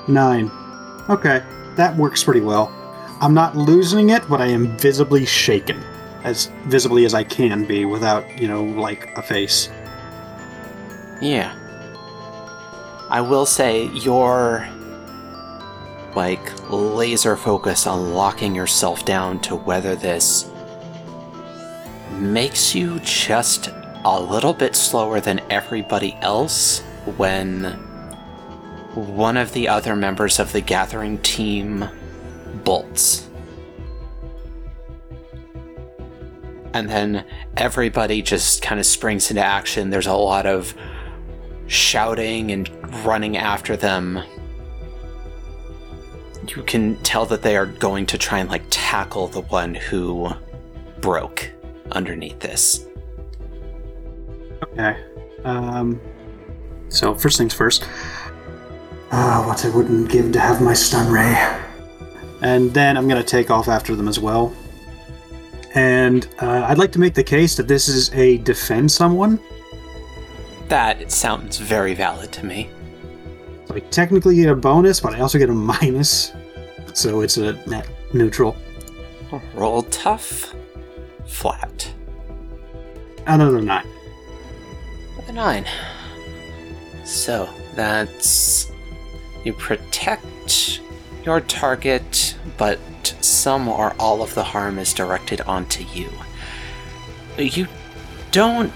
[0.08, 0.50] Nine.
[1.10, 1.42] Okay,
[1.76, 2.72] that works pretty well.
[3.20, 5.82] I'm not losing it, but I am visibly shaken,
[6.24, 9.68] as visibly as I can be without, you know, like a face.
[11.20, 11.54] Yeah.
[13.10, 14.66] I will say your
[16.16, 16.40] like
[16.70, 20.50] laser focus on locking yourself down to weather this
[22.12, 23.68] makes you just
[24.04, 26.80] a little bit slower than everybody else
[27.16, 27.64] when
[28.94, 31.88] one of the other members of the gathering team
[32.64, 33.28] bolts.
[36.72, 37.24] And then
[37.56, 39.90] everybody just kind of springs into action.
[39.90, 40.74] There's a lot of
[41.66, 42.68] shouting and
[43.04, 44.22] running after them.
[46.46, 50.30] You can tell that they are going to try and like tackle the one who
[51.00, 51.50] broke
[51.92, 52.86] underneath this.
[54.62, 54.96] Okay.
[55.44, 56.00] Um.
[56.88, 57.86] So first things first,
[59.12, 61.34] Ah, what I wouldn't give to have my stun ray.
[62.42, 64.54] And then I'm gonna take off after them as well.
[65.74, 69.38] And uh, I'd like to make the case that this is a defend someone.
[70.68, 72.70] That sounds very valid to me.
[73.66, 76.32] So I technically get a bonus, but I also get a minus.
[76.92, 78.56] So it's a net neutral.
[79.54, 80.54] Roll tough,
[81.24, 81.92] flat.
[83.26, 83.86] Another nine.
[85.28, 85.66] A nine.
[87.04, 88.72] So that's
[89.44, 90.80] you protect
[91.24, 92.78] your target, but
[93.20, 96.10] some or all of the harm is directed onto you.
[97.36, 97.66] You
[98.30, 98.72] don't.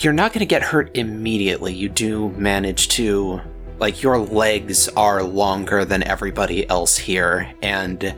[0.00, 1.72] You're not going to get hurt immediately.
[1.72, 3.40] You do manage to.
[3.78, 8.14] Like, your legs are longer than everybody else here, and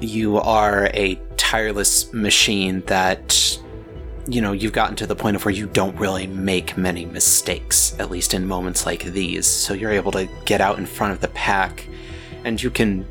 [0.00, 3.58] you are a tireless machine that
[4.28, 7.94] you know, you've gotten to the point of where you don't really make many mistakes,
[7.98, 9.46] at least in moments like these.
[9.46, 11.86] So you're able to get out in front of the pack
[12.44, 13.06] and you can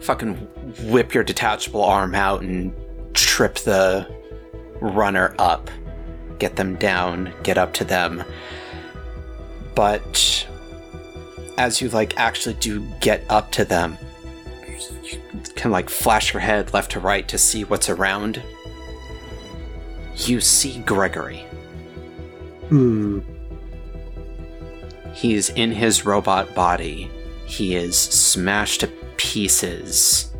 [0.00, 0.34] fucking
[0.90, 2.72] whip your detachable arm out and
[3.14, 4.06] trip the
[4.80, 5.70] runner up,
[6.38, 8.24] get them down, get up to them.
[9.74, 10.46] But
[11.58, 13.98] as you like actually do get up to them,
[15.04, 15.20] you
[15.54, 18.42] can like flash your head left to right to see what's around
[20.26, 21.44] you see Gregory.
[22.68, 23.20] Hmm.
[25.14, 27.10] He's in his robot body.
[27.46, 30.32] He is smashed to pieces.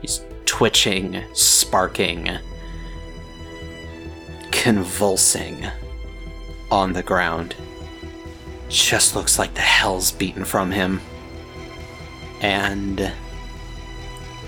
[0.00, 2.38] He's twitching, sparking,
[4.50, 5.66] convulsing
[6.70, 7.54] on the ground.
[8.68, 11.00] Just looks like the hell's beaten from him.
[12.40, 13.12] And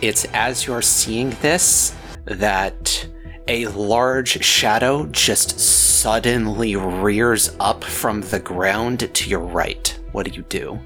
[0.01, 1.95] it's as you're seeing this
[2.25, 3.07] that
[3.53, 9.95] a large shadow just suddenly rears up from the ground to your right.
[10.13, 10.81] What do you do?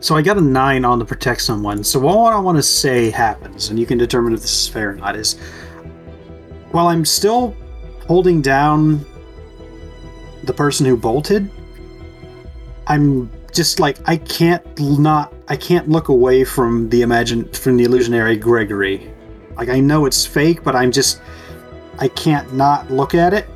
[0.00, 1.84] So I got a nine on the protect someone.
[1.84, 4.92] So what I want to say happens, and you can determine if this is fair
[4.92, 5.34] or not, is
[6.70, 7.54] while I'm still
[8.06, 9.04] holding down
[10.44, 11.50] the person who bolted,
[12.86, 17.84] I'm just like I can't not I can't look away from the imagine from the
[17.84, 19.11] illusionary Gregory.
[19.56, 21.20] Like I know it's fake, but I'm just
[21.98, 23.46] I can't not look at it.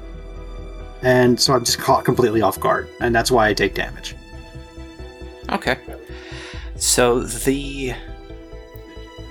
[1.03, 4.15] And so I'm just caught completely off guard, and that's why I take damage.
[5.51, 5.79] Okay.
[6.77, 7.95] So the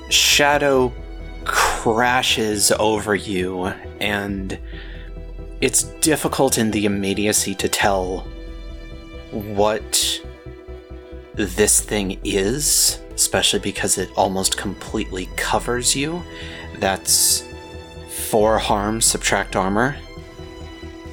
[0.09, 0.93] shadow
[1.43, 3.65] crashes over you,
[3.99, 4.57] and
[5.61, 8.27] it's difficult in the immediacy to tell
[9.31, 10.21] what
[11.33, 16.23] this thing is, especially because it almost completely covers you.
[16.79, 17.47] That's
[18.09, 19.95] four harm, subtract armor.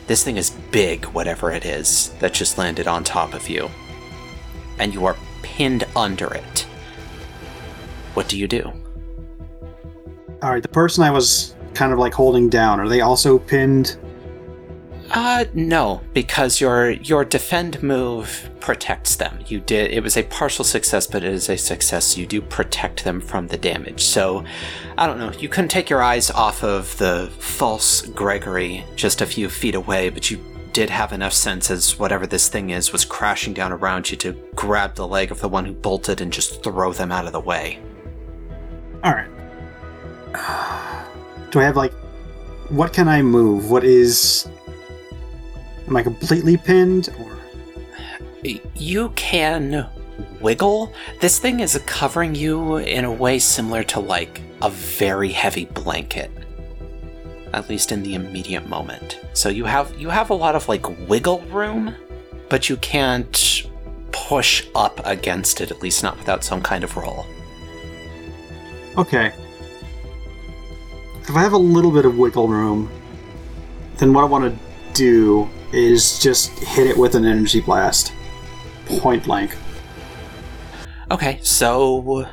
[0.07, 3.71] This thing is big, whatever it is, that just landed on top of you.
[4.79, 6.67] And you are pinned under it.
[8.15, 8.73] What do you do?
[10.43, 13.97] All right, the person I was kind of like holding down, are they also pinned?
[15.15, 19.39] Uh, no, because your your defend move protects them.
[19.47, 22.17] You did it was a partial success, but it is a success.
[22.17, 24.03] You do protect them from the damage.
[24.03, 24.43] So,
[24.97, 25.31] I don't know.
[25.33, 30.09] You couldn't take your eyes off of the false Gregory just a few feet away,
[30.09, 30.41] but you
[30.73, 34.33] did have enough sense as whatever this thing is was crashing down around you to
[34.55, 37.41] grab the leg of the one who bolted and just throw them out of the
[37.41, 37.79] way.
[39.05, 39.29] All right.
[41.51, 41.93] Do I have like
[42.71, 43.71] what can I move?
[43.71, 44.49] What is
[45.89, 47.39] Am I completely pinned or
[48.75, 49.89] You can
[50.41, 50.93] wiggle.
[51.21, 56.31] This thing is covering you in a way similar to like a very heavy blanket.
[57.53, 59.21] At least in the immediate moment.
[59.35, 61.95] So you have you have a lot of like wiggle room,
[62.49, 63.63] but you can't
[64.13, 67.27] push up against it, at least not without some kind of roll.
[68.97, 69.33] Okay.
[71.23, 72.91] If I have a little bit of wiggle room,
[73.99, 74.59] then what I want to
[74.95, 78.13] do is just hit it with an energy blast.
[78.87, 79.57] Point blank.
[81.11, 82.27] Okay, so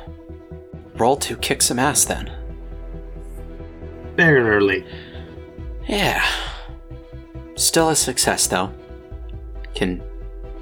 [0.94, 2.30] roll to kick some ass then.
[4.16, 4.84] Barely.
[5.88, 6.24] Yeah.
[7.56, 8.72] Still a success, though.
[9.74, 10.02] Can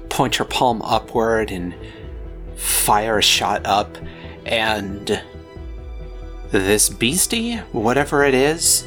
[0.09, 1.73] point your palm upward and
[2.55, 3.97] fire a shot up,
[4.45, 5.21] and
[6.51, 8.85] this beastie, whatever it is,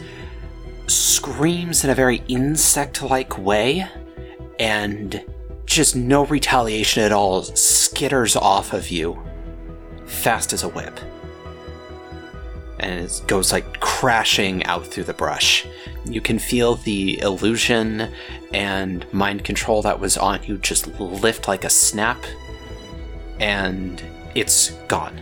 [0.86, 3.88] screams in a very insect like way,
[4.58, 5.24] and
[5.66, 9.20] just no retaliation at all skitters off of you,
[10.06, 10.98] fast as a whip
[12.82, 15.64] and it goes like crashing out through the brush.
[16.04, 18.12] You can feel the illusion
[18.52, 22.22] and mind control that was on you just lift like a snap,
[23.38, 24.02] and
[24.34, 25.20] it's gone.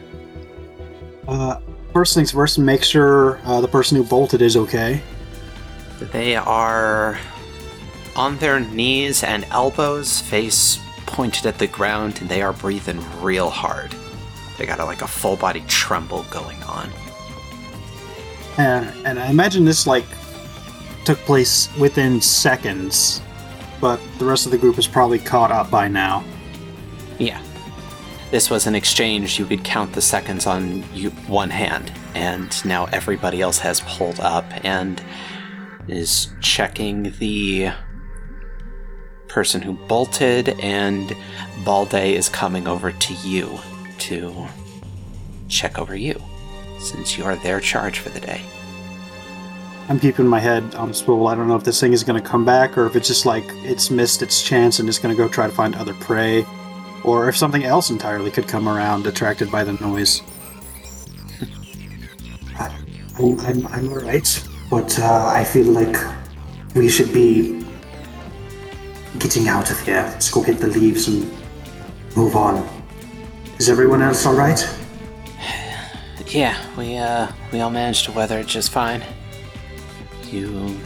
[1.29, 1.61] Uh,
[1.93, 5.03] first things first, make sure uh, the person who bolted is okay.
[6.01, 7.19] They are
[8.17, 13.51] on their knees and elbows, face pointed at the ground, and they are breathing real
[13.51, 13.95] hard.
[14.59, 16.91] They got a, like a full body tremble going on.
[18.59, 20.05] And, and I imagine this like
[21.05, 23.23] took place within seconds,
[23.81, 26.25] but the rest of the group is probably caught up by now.
[27.19, 27.43] Yeah.
[28.31, 32.85] This was an exchange, you could count the seconds on you, one hand, and now
[32.93, 35.03] everybody else has pulled up and
[35.89, 37.71] is checking the
[39.29, 41.17] person who bolted, and
[41.65, 43.59] Balde is coming over to you
[43.99, 44.47] to
[45.49, 46.21] check over you,
[46.79, 48.43] since you are their charge for the day.
[49.89, 51.27] I'm keeping my head on a swivel.
[51.27, 53.27] I don't know if this thing is going to come back or if it's just
[53.27, 56.47] like it's missed its chance and it's going to go try to find other prey,
[57.03, 60.23] or if something else entirely could come around attracted by the noise.
[63.19, 65.97] I'm, I'm, I'm alright, but uh, I feel like
[66.77, 67.67] we should be
[69.19, 70.03] getting out of here.
[70.03, 71.29] Let's go get the leaves and
[72.17, 72.67] move on.
[73.59, 74.67] Is everyone else alright?
[76.27, 79.03] Yeah, we uh we all managed to weather it just fine.
[80.31, 80.77] You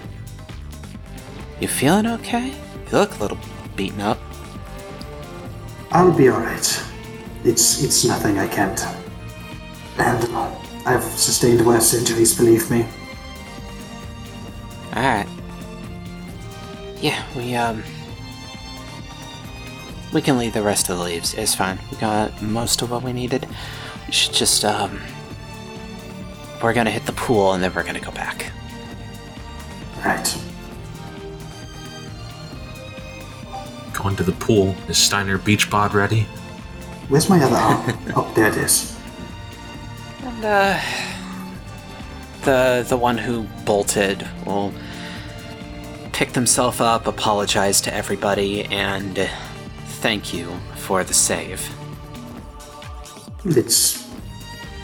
[1.60, 2.46] You feeling okay?
[2.48, 3.38] You look a little
[3.76, 4.18] beaten up.
[5.90, 6.82] I'll be alright.
[7.44, 8.80] It's it's nothing I can't
[9.98, 10.58] handle.
[10.86, 12.86] I've sustained worse injuries, believe me.
[14.94, 15.26] Alright.
[17.00, 17.82] Yeah, we um
[20.12, 21.34] we can leave the rest of the leaves.
[21.34, 21.80] It's fine.
[21.90, 23.48] We got most of what we needed.
[24.06, 25.00] We should just um
[26.62, 28.52] we're gonna hit the pool and then we're gonna go back.
[30.04, 30.38] Right.
[33.92, 34.76] Going to the pool.
[34.88, 36.22] Is Steiner Beach Bod ready?
[37.08, 37.98] Where's my other arm?
[38.16, 38.96] oh, there it is.
[40.22, 40.80] And uh
[42.44, 44.72] the the one who bolted will
[46.14, 49.28] pick themselves up, apologize to everybody, and
[49.98, 51.68] thank you for the save.
[53.44, 54.00] It's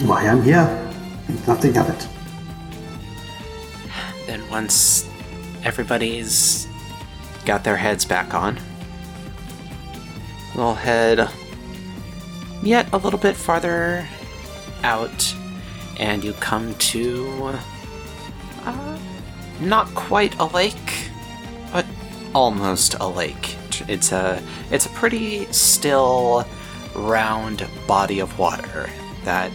[0.01, 0.67] why I'm here.
[1.47, 2.09] Nothing of it.
[4.27, 5.09] Then once
[5.63, 6.67] everybody's
[7.47, 8.59] got their heads back on,
[10.57, 11.31] we'll head
[12.61, 14.05] yet a little bit farther
[14.83, 15.33] out,
[16.01, 17.57] and you come to
[18.65, 18.99] uh,
[19.61, 21.00] not quite a lake,
[22.35, 23.57] almost a lake.
[23.89, 26.47] It's a it's a pretty still,
[26.95, 28.89] round body of water
[29.25, 29.51] that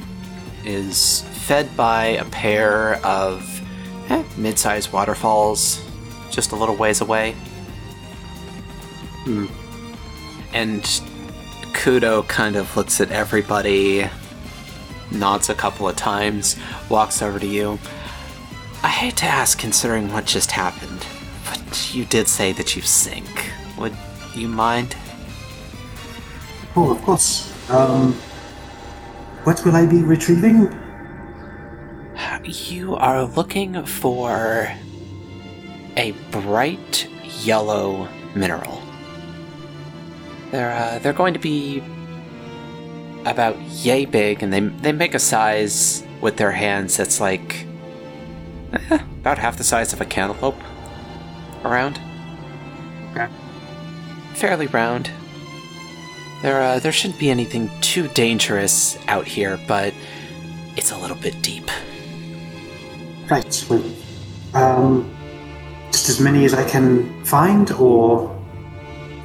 [0.63, 3.61] is fed by a pair of
[4.09, 5.83] eh, mid-sized waterfalls
[6.31, 7.35] just a little ways away.
[10.53, 10.83] And
[11.73, 14.07] Kudo kind of looks at everybody,
[15.11, 16.55] nods a couple of times,
[16.89, 17.79] walks over to you.
[18.83, 21.05] I hate to ask considering what just happened,
[21.93, 23.51] you did say that you sink.
[23.77, 23.95] Would
[24.33, 24.95] you mind?
[26.75, 27.51] Oh, of course.
[27.69, 28.13] Um,
[29.43, 30.69] what will I be retrieving?
[32.43, 34.71] You are looking for
[35.97, 37.07] a bright
[37.43, 38.81] yellow mineral.
[40.51, 41.81] They're uh, they're going to be
[43.25, 47.65] about yay big, and they they make a size with their hands that's like
[48.73, 50.61] eh, about half the size of a cantaloupe
[51.65, 51.99] around.
[53.11, 53.27] Okay.
[54.33, 55.09] Fairly round.
[56.41, 59.93] There uh, there shouldn't be anything too dangerous out here, but
[60.75, 61.69] it's a little bit deep.
[63.29, 63.65] Right.
[63.69, 63.83] Well,
[64.53, 65.15] um,
[65.91, 68.29] just as many as I can find, or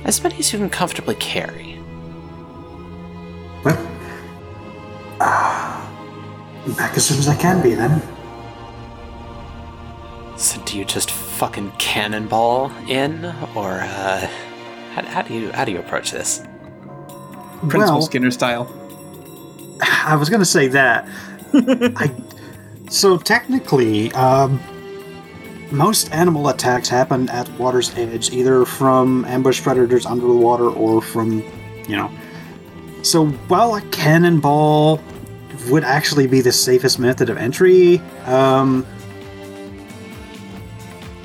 [0.04, 1.78] As many as you can comfortably carry.
[3.64, 3.76] well,
[5.20, 5.84] ah,
[6.78, 7.74] back as soon as I can be.
[7.74, 8.00] Then.
[10.38, 11.10] So do you just
[11.40, 14.26] fucking cannonball in, or uh,
[14.92, 16.42] how, how do you how do you approach this?
[17.60, 18.70] Principal Well- Skinner style.
[19.82, 21.08] I was gonna say that.
[21.54, 22.14] I
[22.90, 24.60] so technically, um,
[25.70, 31.00] most animal attacks happen at water's edge, either from ambush predators under the water or
[31.00, 31.42] from,
[31.88, 32.10] you know.
[33.00, 35.00] So while a cannonball
[35.70, 38.84] would actually be the safest method of entry, um,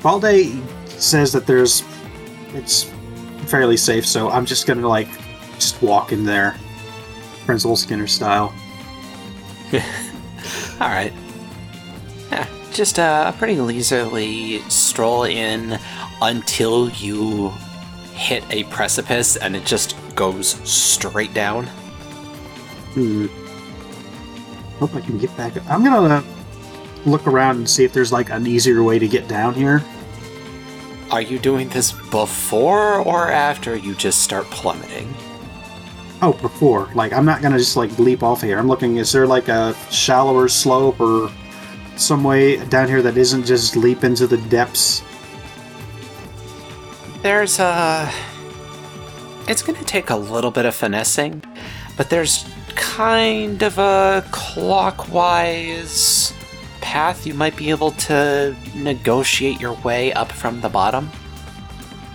[0.02, 1.82] Balde says that there's
[2.54, 2.84] it's
[3.46, 4.06] fairly safe.
[4.06, 5.08] So I'm just gonna like
[5.54, 6.56] just walk in there,
[7.44, 8.54] Principal Skinner style.
[10.80, 11.12] All right.
[12.30, 15.78] Yeah, just uh, a pretty leisurely stroll in
[16.22, 17.50] until you
[18.12, 21.66] hit a precipice and it just goes straight down.
[22.94, 23.26] Hmm.
[24.78, 25.54] Hope I can get back.
[25.68, 26.22] I'm gonna
[27.06, 29.82] look around and see if there's like an easier way to get down here.
[31.10, 35.14] Are you doing this before or after you just start plummeting?
[36.20, 36.90] Oh, before.
[36.94, 38.58] Like, I'm not gonna just like leap off here.
[38.58, 38.96] I'm looking.
[38.96, 41.30] Is there like a shallower slope or
[41.96, 45.02] some way down here that isn't just leap into the depths?
[47.22, 48.10] There's a.
[49.48, 51.42] It's going to take a little bit of finessing,
[51.96, 56.32] but there's kind of a clockwise
[56.86, 61.10] path you might be able to negotiate your way up from the bottom.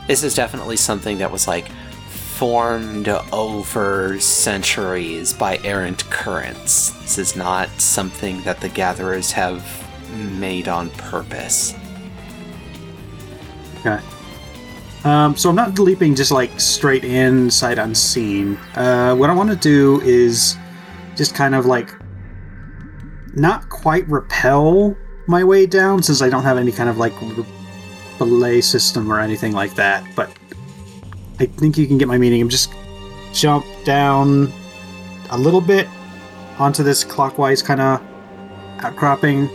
[0.08, 1.68] This is definitely something that was like
[2.08, 6.92] formed over centuries by errant currents.
[7.02, 9.62] This is not something that the gatherers have
[10.40, 11.76] made on purpose.
[13.82, 14.00] Okay.
[15.04, 18.56] Um, so I'm not leaping just like straight in, sight unseen.
[18.76, 20.56] Uh, what I want to do is
[21.18, 21.94] just kind of like
[23.34, 24.96] not quite repel
[25.28, 27.14] my way down since I don't have any kind of like
[28.18, 30.06] belay system or anything like that.
[30.16, 30.32] But
[31.40, 32.42] I think you can get my meaning.
[32.42, 32.74] I'm just
[33.34, 34.52] jump down
[35.30, 35.88] a little bit
[36.60, 38.02] onto this clockwise kind of
[38.80, 39.50] outcropping,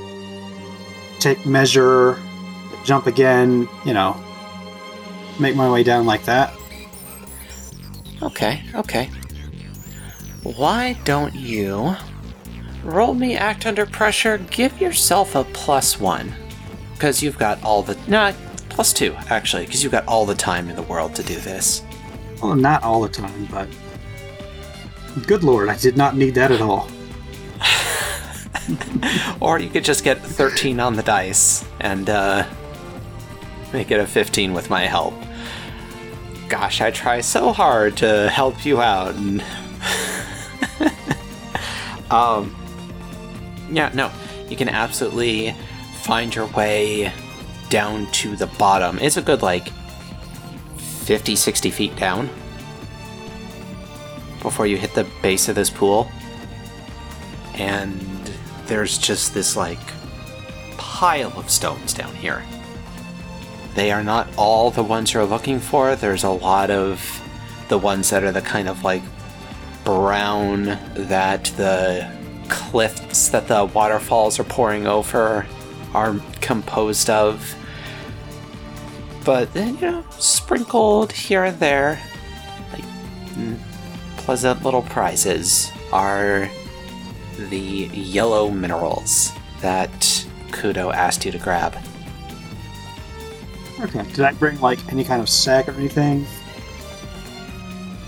[1.20, 2.18] take measure,
[2.84, 4.16] jump again, you know,
[5.38, 6.52] make my way down like that.
[8.22, 9.10] Okay, okay.
[10.42, 11.94] Why don't you
[12.86, 14.38] roll me act under pressure?
[14.50, 16.34] Give yourself a plus one.
[16.94, 17.98] Because you've got all the.
[18.08, 18.32] No,
[18.68, 21.82] plus two, actually, because you've got all the time in the world to do this.
[22.42, 23.68] Well, not all the time, but.
[25.26, 26.88] Good lord, I did not need that at all.
[29.40, 32.46] Or you could just get 13 on the dice and uh,
[33.72, 35.14] make it a 15 with my help.
[36.48, 39.14] Gosh, I try so hard to help you out.
[39.14, 39.44] And
[42.10, 42.56] um,
[43.70, 44.10] yeah, no,
[44.48, 45.54] you can absolutely
[46.02, 47.12] find your way
[47.68, 48.98] down to the bottom.
[48.98, 49.68] It's a good, like,
[50.76, 52.28] 50, 60 feet down
[54.42, 56.10] before you hit the base of this pool.
[57.54, 58.00] And
[58.66, 59.78] there's just this, like,
[60.76, 62.42] pile of stones down here.
[63.74, 65.94] They are not all the ones you're looking for.
[65.96, 67.22] There's a lot of
[67.68, 69.02] the ones that are the kind of like
[69.84, 70.64] brown
[70.94, 72.10] that the
[72.48, 75.46] cliffs that the waterfalls are pouring over
[75.94, 77.54] are composed of.
[79.24, 82.00] But you know, sprinkled here and there,
[82.72, 82.84] like
[83.34, 83.58] mm,
[84.18, 86.50] pleasant little prizes, are
[87.50, 87.58] the
[87.92, 91.76] yellow minerals that Kudo asked you to grab.
[93.80, 94.02] Okay.
[94.12, 96.26] Did I bring, like, any kind of sack or anything?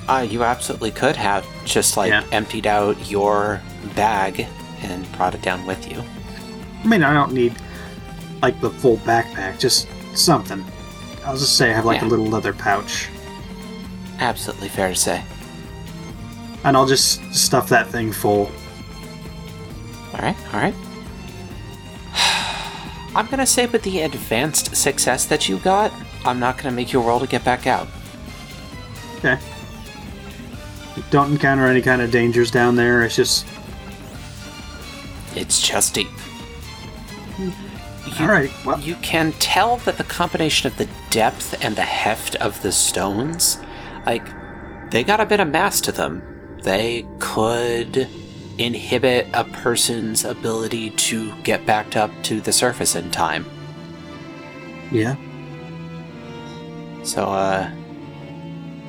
[0.08, 2.24] Uh, you absolutely could have just like Yeah.
[2.32, 3.60] emptied out your
[3.94, 4.46] bag
[4.82, 6.02] and brought it down with you.
[6.82, 7.54] I mean, I don't need,
[8.40, 10.64] like, the full backpack, just something.
[11.26, 12.06] I'll just say I have like Yeah.
[12.06, 13.08] a little leather pouch,
[14.20, 15.22] Absolutely fair to say.
[16.64, 18.50] and I'll just stuff that thing full.
[20.14, 20.74] All right, all right.
[23.14, 25.92] I'm gonna say with the advanced success that you got,
[26.24, 27.88] I'm not gonna make you roll to get back out.
[29.18, 29.38] Okay.
[31.10, 33.02] Don't encounter any kind of dangers down there.
[33.02, 33.46] It's just
[35.34, 36.08] It's just deep.
[37.38, 37.52] You,
[38.20, 38.50] all right.
[38.64, 42.72] Well, You can tell that the combination of the depth and the heft of the
[42.72, 43.58] stones,
[44.06, 44.26] like,
[44.90, 46.22] they got a bit of mass to them.
[46.62, 48.08] They could
[48.56, 53.46] inhibit a person's ability to get backed up to the surface in time.
[54.90, 55.16] yeah.
[57.04, 57.70] So, uh,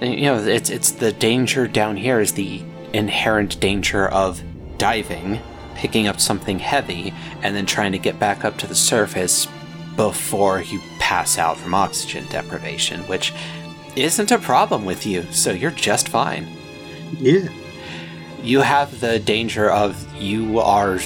[0.02, 2.64] you know, it's it's the danger down here is the
[2.94, 4.42] inherent danger of
[4.78, 5.40] diving,
[5.76, 9.48] picking up something heavy, and then trying to get back up to the surface
[9.96, 13.34] before you pass out from oxygen deprivation, which
[13.96, 15.24] isn't a problem with you.
[15.32, 16.48] So you're just fine.
[17.18, 17.50] Yeah.
[18.42, 21.00] You have the danger of you are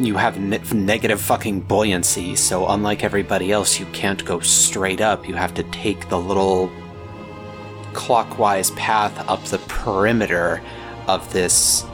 [0.00, 5.28] you have ne- negative fucking buoyancy, so unlike everybody else, you can't go straight up.
[5.28, 6.72] You have to take the little
[7.94, 10.60] clockwise path up the perimeter
[11.08, 11.84] of this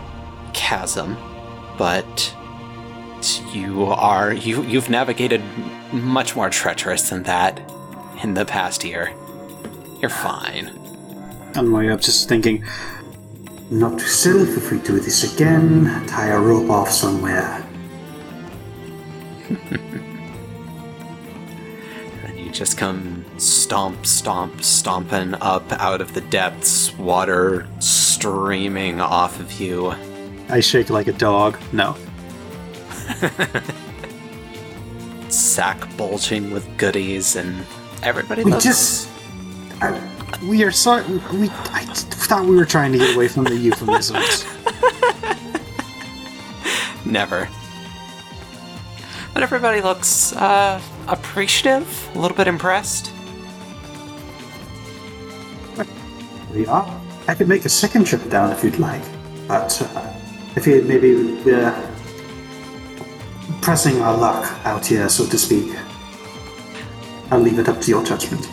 [0.53, 1.17] chasm.
[1.79, 2.35] But
[3.53, 5.43] you are you you've navigated
[5.93, 7.61] much more treacherous than that
[8.23, 9.13] in the past year.
[10.01, 10.69] You're fine.
[11.57, 12.65] On my way up, just thinking,
[13.71, 17.67] Not to self if we do this again, tie a rope off somewhere.
[22.25, 29.41] And you just come stomp, stomp, stomping up out of the depths, water streaming off
[29.41, 29.95] of you.
[30.49, 31.59] I shake like a dog.
[31.73, 31.97] No.
[35.29, 37.65] Sack bulging with goodies, and
[38.03, 38.65] everybody We looks.
[38.65, 39.09] just.
[39.81, 39.99] I,
[40.49, 41.05] We are sorry.
[41.33, 44.45] We I thought we were trying to get away from the euphemisms.
[47.07, 47.49] Never.
[49.33, 53.13] But everybody looks uh, appreciative, a little bit impressed.
[56.53, 57.01] We are.
[57.29, 59.03] I could make a second trip down if you'd like,
[59.47, 60.13] but uh,
[60.57, 61.15] if you maybe
[61.45, 61.91] we're
[63.61, 65.75] pressing our luck out here, so to speak.
[67.31, 68.49] I'll leave it up to your judgment.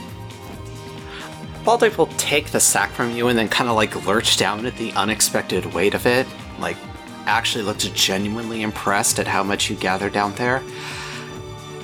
[1.64, 4.78] Baldur will take the sack from you and then kind of like lurch down at
[4.78, 6.28] the unexpected weight of it.
[6.60, 6.78] Like,
[7.26, 10.64] actually looks genuinely impressed at how much you gather down there.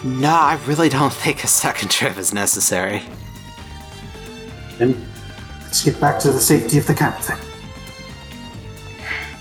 [0.03, 3.03] Nah, I really don't think a second trip is necessary.
[4.77, 5.05] Then
[5.73, 7.39] let's get back to the safety of the camp thing.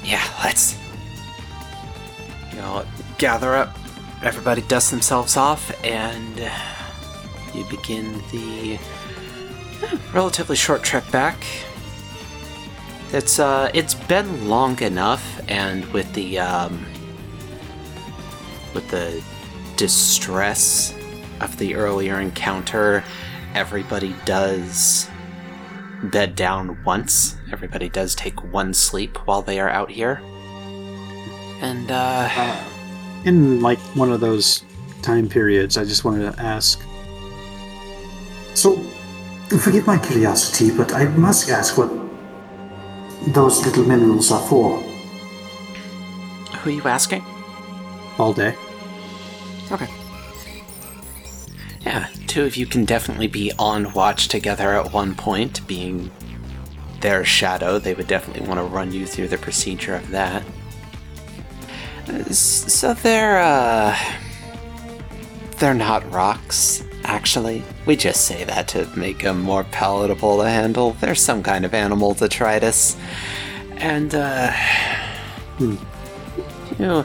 [0.03, 0.79] Yeah, let's.
[2.51, 2.87] You know,
[3.19, 3.77] gather up.
[4.23, 6.51] Everybody dust themselves off, and
[7.53, 8.79] you begin the
[9.83, 11.37] eh, relatively short trek back.
[13.13, 16.87] It's uh, it's been long enough, and with the um,
[18.73, 19.23] with the
[19.77, 20.95] distress
[21.43, 23.05] of the earlier encounter,
[23.55, 25.11] everybody does
[26.05, 27.37] bed down once.
[27.53, 30.21] Everybody does take one sleep while they are out here.
[31.61, 32.29] And, uh,
[33.25, 34.65] In like one of those
[35.03, 36.81] time periods, I just wanted to ask.
[38.55, 38.77] So,
[39.59, 41.91] forgive my curiosity, but I must ask what
[43.29, 44.81] those little minerals are for.
[46.63, 47.25] who are you asking?
[48.19, 48.55] all day.
[49.73, 49.89] Okay.
[51.85, 56.11] Yeah, two of you can definitely be on watch together at one point, being
[57.01, 57.79] their shadow.
[57.79, 60.45] They would definitely want to run you through the procedure of that.
[62.31, 63.97] So they're, uh.
[65.59, 67.63] They're not rocks, actually.
[67.87, 70.93] We just say that to make them more palatable to handle.
[70.95, 72.97] They're some kind of animal detritus.
[73.77, 74.53] And, uh.
[75.59, 75.79] You
[76.79, 77.05] know,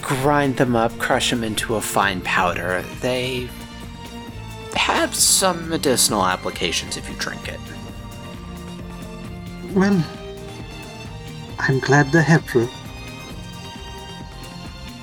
[0.00, 2.82] grind them up, crush them into a fine powder.
[3.00, 3.48] They
[4.76, 7.60] have some medicinal applications if you drink it.
[9.74, 10.04] Well,
[11.58, 12.68] I'm glad to help you.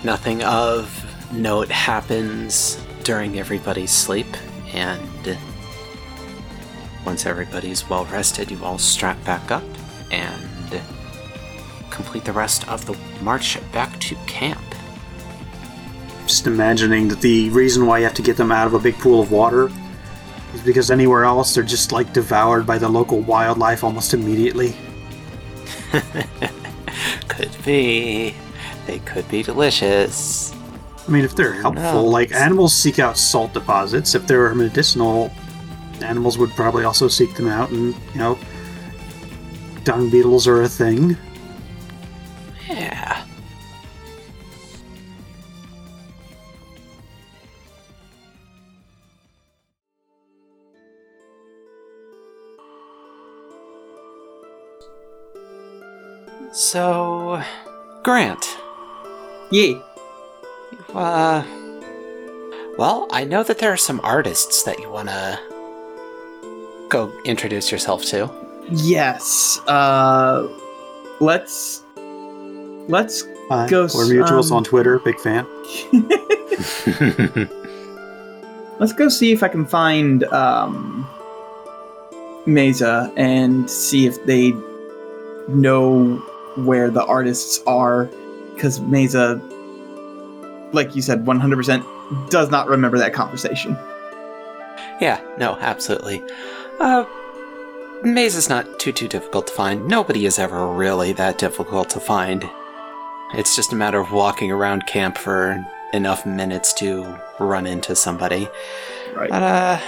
[0.04, 4.28] Nothing of note happens during everybody's sleep,
[4.74, 5.38] and
[7.06, 9.64] once everybody's well rested, you all strap back up
[10.12, 10.82] and
[11.90, 14.73] complete the rest of the march back to camp.
[16.26, 18.98] Just imagining that the reason why you have to get them out of a big
[18.98, 19.70] pool of water
[20.54, 24.76] is because anywhere else they're just like devoured by the local wildlife almost immediately.
[27.28, 28.36] Could be.
[28.86, 30.54] They could be delicious.
[31.08, 34.16] I mean, if they're helpful, like animals seek out salt deposits.
[34.16, 35.32] If they're medicinal,
[36.02, 38.38] animals would probably also seek them out, and you know,
[39.84, 41.18] dung beetles are a thing.
[42.70, 43.26] Yeah.
[56.54, 57.42] So,
[58.04, 58.60] Grant,
[59.50, 59.82] Ye.
[60.94, 61.44] uh,
[62.78, 65.40] well, I know that there are some artists that you want to
[66.90, 68.30] go introduce yourself to.
[68.70, 69.60] Yes.
[69.68, 70.48] Uh,
[71.20, 71.82] let's
[72.88, 73.24] let's
[73.68, 75.00] Ghosts, we're mutuals um, on Twitter.
[75.00, 75.48] Big fan.
[78.80, 81.10] let's go see if I can find um
[82.46, 84.54] Mesa and see if they
[85.48, 86.24] know
[86.56, 88.06] where the artists are
[88.54, 89.42] because Mesa
[90.74, 93.78] like you said 100% does not remember that conversation.
[95.00, 96.24] Yeah, no, absolutely.
[96.80, 97.06] Uh,
[98.04, 99.88] Maze is not too too difficult to find.
[99.88, 102.50] Nobody is ever really that difficult to find.
[103.36, 108.48] It's just a matter of walking around camp for enough minutes to run into somebody.
[109.16, 109.30] Right.
[109.30, 109.80] But uh,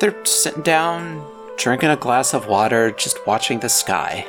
[0.00, 1.24] they're sitting down,
[1.56, 4.26] drinking a glass of water, just watching the sky.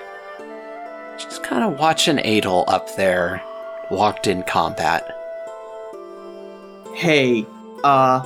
[1.17, 3.41] Just kind of watching Adel up there,
[3.89, 5.09] locked in combat.
[6.93, 7.45] Hey,
[7.83, 8.25] uh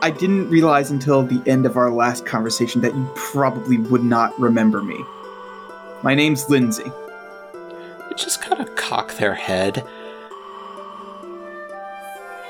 [0.00, 4.38] I didn't realize until the end of our last conversation that you probably would not
[4.38, 4.96] remember me.
[6.02, 6.84] My name's Lindsay.
[7.52, 9.84] They just kind of cock their head.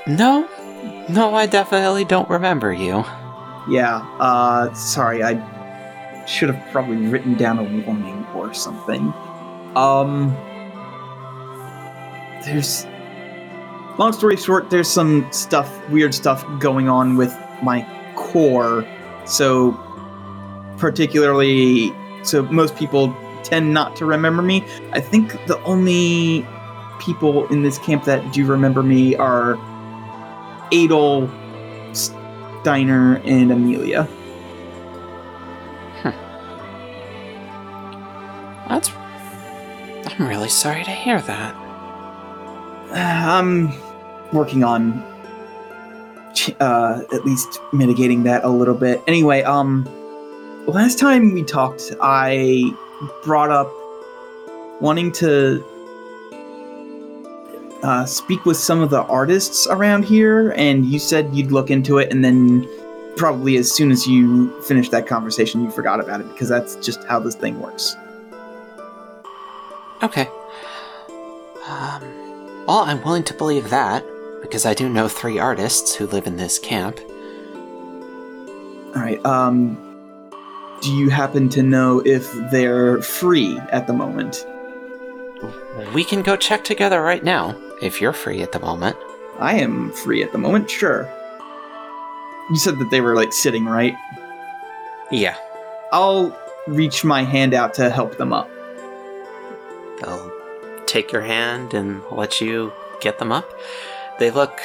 [0.05, 0.47] No,
[1.09, 3.03] no, I definitely don't remember you.
[3.67, 9.13] Yeah, uh, sorry, I should have probably written down a warning or something.
[9.75, 10.35] Um,
[12.45, 12.85] there's.
[13.97, 17.85] Long story short, there's some stuff, weird stuff going on with my
[18.15, 18.87] core.
[19.25, 19.73] So,
[20.77, 21.93] particularly,
[22.23, 23.13] so most people
[23.43, 24.63] tend not to remember me.
[24.93, 26.47] I think the only
[26.99, 29.55] people in this camp that do remember me are
[30.71, 31.29] Adel,
[31.93, 34.07] Steiner, and Amelia.
[38.69, 38.91] That's.
[38.91, 41.55] I'm really sorry to hear that.
[42.91, 43.73] I'm
[44.31, 45.03] working on
[46.59, 49.01] uh, at least mitigating that a little bit.
[49.07, 49.87] Anyway, um,
[50.67, 52.71] last time we talked, I
[53.23, 53.71] brought up
[54.81, 55.63] wanting to
[57.83, 61.97] uh, speak with some of the artists around here, and you said you'd look into
[61.97, 62.67] it, and then
[63.17, 67.03] probably as soon as you finished that conversation, you forgot about it because that's just
[67.05, 67.95] how this thing works.
[70.01, 70.27] Okay.
[71.67, 74.05] Um, well, I'm willing to believe that,
[74.41, 76.99] because I do know three artists who live in this camp.
[78.95, 79.23] All right.
[79.25, 79.77] Um,
[80.81, 84.45] do you happen to know if they're free at the moment?
[85.93, 88.95] We can go check together right now, if you're free at the moment.
[89.37, 90.69] I am free at the moment.
[90.69, 91.07] Sure.
[92.49, 93.95] You said that they were like sitting, right?
[95.11, 95.37] Yeah.
[95.91, 98.49] I'll reach my hand out to help them up.
[100.01, 100.31] They'll
[100.85, 103.49] take your hand and let you get them up.
[104.17, 104.59] They look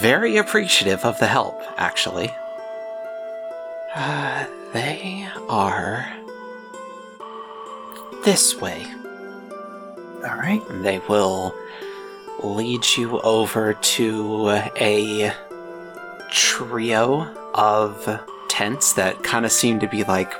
[0.00, 2.32] very appreciative of the help, actually.
[3.94, 6.06] Uh, they are
[8.24, 8.86] this way.
[10.24, 10.62] All right.
[10.82, 11.54] They will
[12.42, 14.48] lead you over to
[14.80, 15.32] a
[16.30, 17.22] trio
[17.54, 20.32] of tents that kind of seem to be like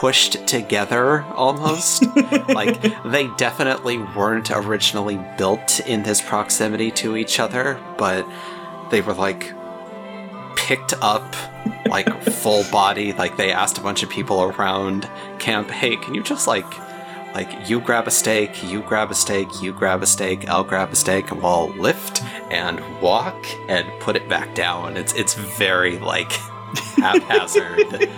[0.00, 2.04] pushed together almost.
[2.48, 8.26] like they definitely weren't originally built in this proximity to each other, but
[8.90, 9.52] they were like
[10.56, 11.34] picked up
[11.88, 15.08] like full body like they asked a bunch of people around
[15.38, 16.66] camp hey can you just like
[17.34, 20.90] like you grab a stake you grab a stake you grab a stake i'll grab
[20.90, 25.98] a stake and we'll lift and walk and put it back down it's it's very
[25.98, 26.32] like
[26.96, 28.08] haphazard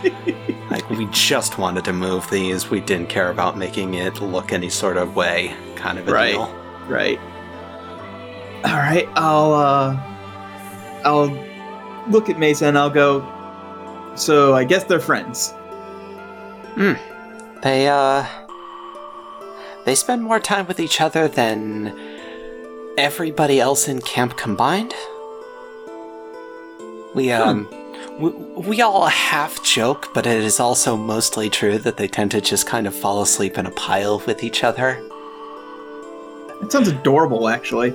[0.70, 4.68] like we just wanted to move these we didn't care about making it look any
[4.70, 6.32] sort of way kind of a Right.
[6.32, 6.54] deal
[6.88, 7.20] Right.
[8.64, 9.06] All right.
[9.14, 9.96] I'll uh,
[11.04, 11.28] I'll
[12.08, 13.22] look at Mesa and I'll go.
[14.14, 15.50] So I guess they're friends.
[16.74, 16.94] Hmm.
[17.62, 18.24] They, uh.
[19.84, 21.94] They spend more time with each other than
[22.96, 24.94] everybody else in camp combined.
[27.14, 27.68] We, um.
[28.18, 32.40] We, we all half joke, but it is also mostly true that they tend to
[32.40, 35.00] just kind of fall asleep in a pile with each other.
[36.60, 37.90] It sounds adorable, actually.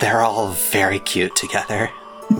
[0.00, 1.90] They're all very cute together.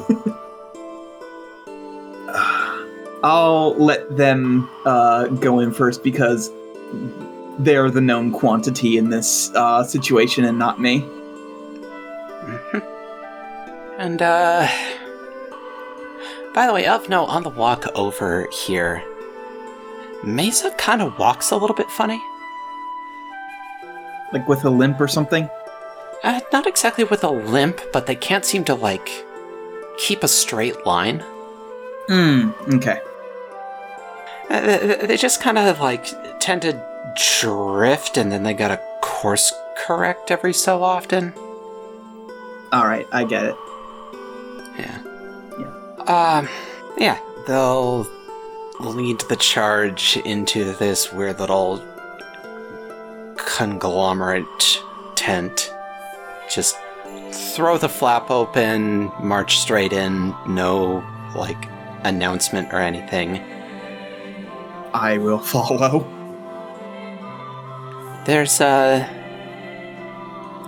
[3.24, 6.50] I'll let them uh, go in first because
[7.58, 11.08] they're the known quantity in this uh, situation and not me.
[13.96, 14.68] And, uh.
[16.55, 19.02] By the way, of note, on the walk over here,
[20.22, 22.20] Mesa kind of walks a little bit funny.
[24.32, 25.48] Like with a limp or something.
[26.22, 29.10] Uh, not exactly with a limp, but they can't seem to, like,
[29.98, 31.22] keep a straight line.
[32.09, 32.51] Hmm.
[32.74, 33.01] Okay.
[34.48, 36.06] Uh, they- they just kind of, like,
[36.40, 36.81] tend to
[37.40, 41.35] drift and then they gotta course correct every so often.
[42.72, 43.06] All right.
[43.12, 43.56] I get it.
[44.78, 44.98] Yeah.
[46.06, 46.48] Um,
[46.98, 48.06] yeah, they'll
[48.81, 51.82] lead the charge into this weird little
[53.36, 54.82] conglomerate
[55.14, 55.72] tent.
[56.51, 56.76] Just
[57.32, 61.05] throw the flap open, march straight in, no,
[61.35, 61.68] like,
[62.05, 63.43] announcement or anything.
[64.93, 66.06] I will follow.
[68.26, 69.09] There's, uh.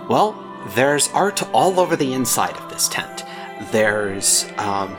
[0.08, 0.42] Well,
[0.74, 3.24] there's art all over the inside of this tent.
[3.72, 4.96] There's, um,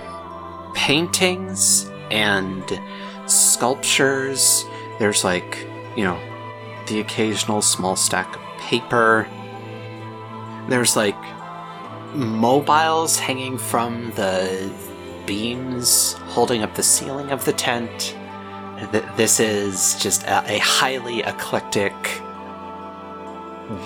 [0.78, 2.80] paintings and
[3.26, 4.64] sculptures.
[5.00, 6.20] There's, like, you know,
[6.88, 9.28] the occasional small stack of paper.
[10.70, 11.18] There's, like,
[12.14, 14.72] mobiles hanging from the
[15.26, 18.16] beams holding up the ceiling of the tent.
[18.92, 21.94] Th- This is just a highly eclectic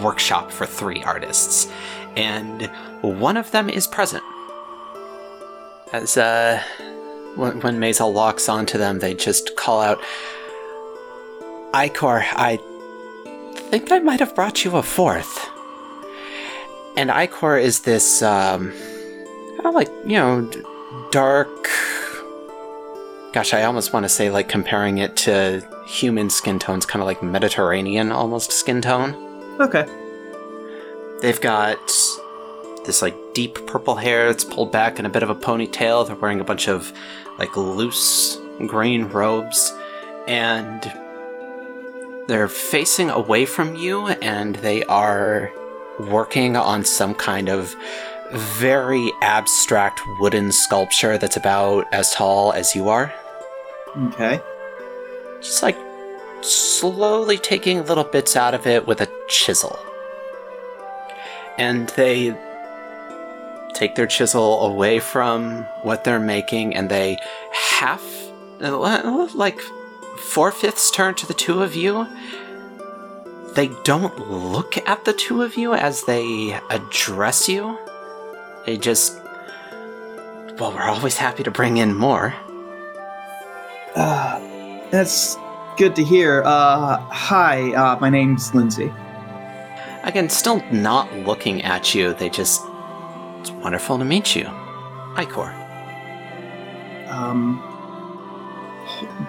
[0.03, 1.67] workshop for three artists,
[2.15, 2.69] and
[3.01, 4.23] one of them is present.
[5.93, 6.63] As uh,
[7.35, 9.99] when, when Maisel locks onto them, they just call out,
[11.73, 12.59] "Icor, I
[13.71, 15.49] think I might have brought you a fourth.
[16.97, 20.49] And Icor is this, um, kind of like you know,
[21.11, 21.69] dark.
[23.31, 27.05] Gosh, I almost want to say like comparing it to human skin tones, kind of
[27.05, 29.15] like Mediterranean almost skin tone.
[29.61, 29.85] Okay.
[31.21, 31.79] They've got
[32.91, 36.05] this like deep purple hair that's pulled back in a bit of a ponytail.
[36.05, 36.91] They're wearing a bunch of
[37.39, 38.37] like loose
[38.67, 39.73] green robes
[40.27, 40.81] and
[42.27, 45.53] they're facing away from you and they are
[45.99, 47.73] working on some kind of
[48.33, 53.13] very abstract wooden sculpture that's about as tall as you are.
[53.97, 54.41] Okay.
[55.39, 55.77] Just like
[56.41, 59.79] slowly taking little bits out of it with a chisel.
[61.57, 62.35] And they
[63.81, 67.17] take their chisel away from what they're making and they
[67.51, 68.03] half,
[68.61, 69.59] uh, like
[70.19, 72.07] four fifths turn to the two of you.
[73.55, 77.75] They don't look at the two of you as they address you.
[78.67, 79.19] They just,
[80.59, 82.35] well, we're always happy to bring in more.
[83.95, 84.39] Uh,
[84.91, 85.37] that's
[85.77, 86.43] good to hear.
[86.45, 87.73] Uh, hi.
[87.73, 88.93] Uh, my name's Lindsay.
[90.03, 92.13] Again, still not looking at you.
[92.13, 92.61] They just.
[93.41, 94.45] It's wonderful to meet you.
[95.15, 95.51] Icor.
[97.09, 97.61] Um,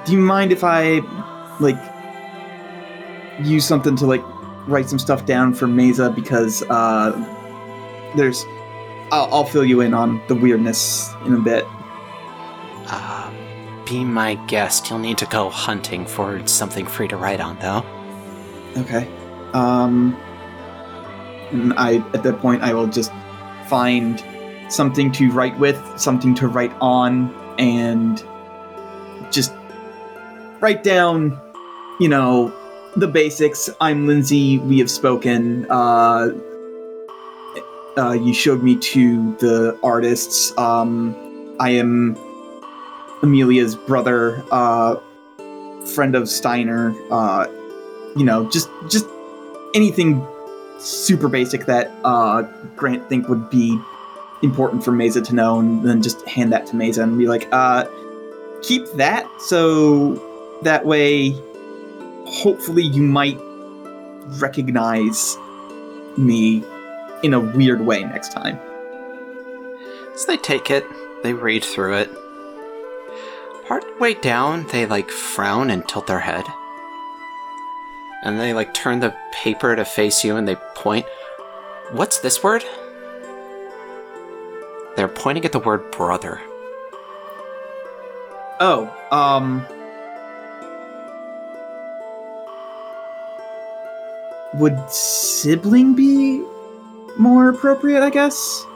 [0.04, 1.00] do you mind if I
[1.58, 1.76] like
[3.40, 4.22] use something to like
[4.68, 7.10] write some stuff down for Mesa because uh,
[8.16, 8.44] there's
[9.10, 11.64] I'll, I'll fill you in on the weirdness in a bit.
[12.86, 13.30] Uh,
[13.86, 14.90] be my guest.
[14.90, 17.84] You'll need to go hunting for something free to write on, though.
[18.76, 19.10] Okay.
[19.52, 20.16] Um,
[21.50, 23.12] and I at that point I will just
[23.72, 24.22] find
[24.68, 28.22] something to write with, something to write on, and
[29.30, 29.54] just
[30.60, 31.40] write down,
[31.98, 32.52] you know,
[32.96, 33.70] the basics.
[33.80, 34.58] I'm Lindsay.
[34.58, 35.64] We have spoken.
[35.70, 36.32] Uh,
[37.96, 40.52] uh, you showed me to the artists.
[40.58, 41.16] Um,
[41.58, 42.18] I am
[43.22, 44.96] Amelia's brother, uh,
[45.94, 46.94] friend of Steiner.
[47.10, 47.46] Uh,
[48.16, 49.06] you know, just just
[49.74, 50.20] anything
[50.82, 52.42] super basic that uh,
[52.76, 53.78] Grant think would be
[54.42, 57.48] important for Mesa to know, and then just hand that to Mesa and be like,
[57.52, 57.84] uh,
[58.62, 60.14] keep that so
[60.62, 61.30] that way,
[62.26, 63.38] hopefully, you might
[64.40, 65.36] recognize
[66.16, 66.64] me
[67.22, 68.58] in a weird way next time.
[70.16, 70.84] So they take it,
[71.22, 72.10] they read through it.
[73.66, 76.44] Part way down, they like frown and tilt their head.
[78.22, 81.06] And they like turn the paper to face you and they point.
[81.90, 82.64] What's this word?
[84.96, 86.40] They're pointing at the word brother.
[88.60, 89.66] Oh, um.
[94.54, 96.44] Would sibling be
[97.18, 98.66] more appropriate, I guess?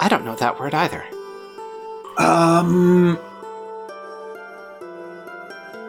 [0.00, 1.04] I don't know that word either.
[2.18, 3.18] Um,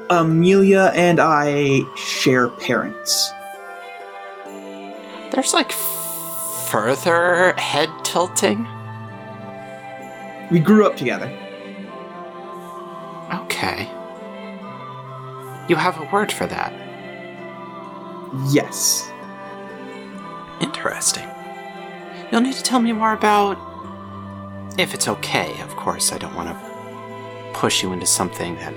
[0.09, 3.31] Amelia and I share parents.
[5.31, 5.71] There's like
[6.69, 8.67] further head tilting.
[10.51, 11.31] We grew up together.
[13.34, 13.89] Okay.
[15.67, 16.71] You have a word for that.
[18.49, 19.09] Yes.
[20.61, 21.27] Interesting.
[22.31, 23.57] You'll need to tell me more about.
[24.77, 26.11] If it's okay, of course.
[26.11, 28.73] I don't want to push you into something that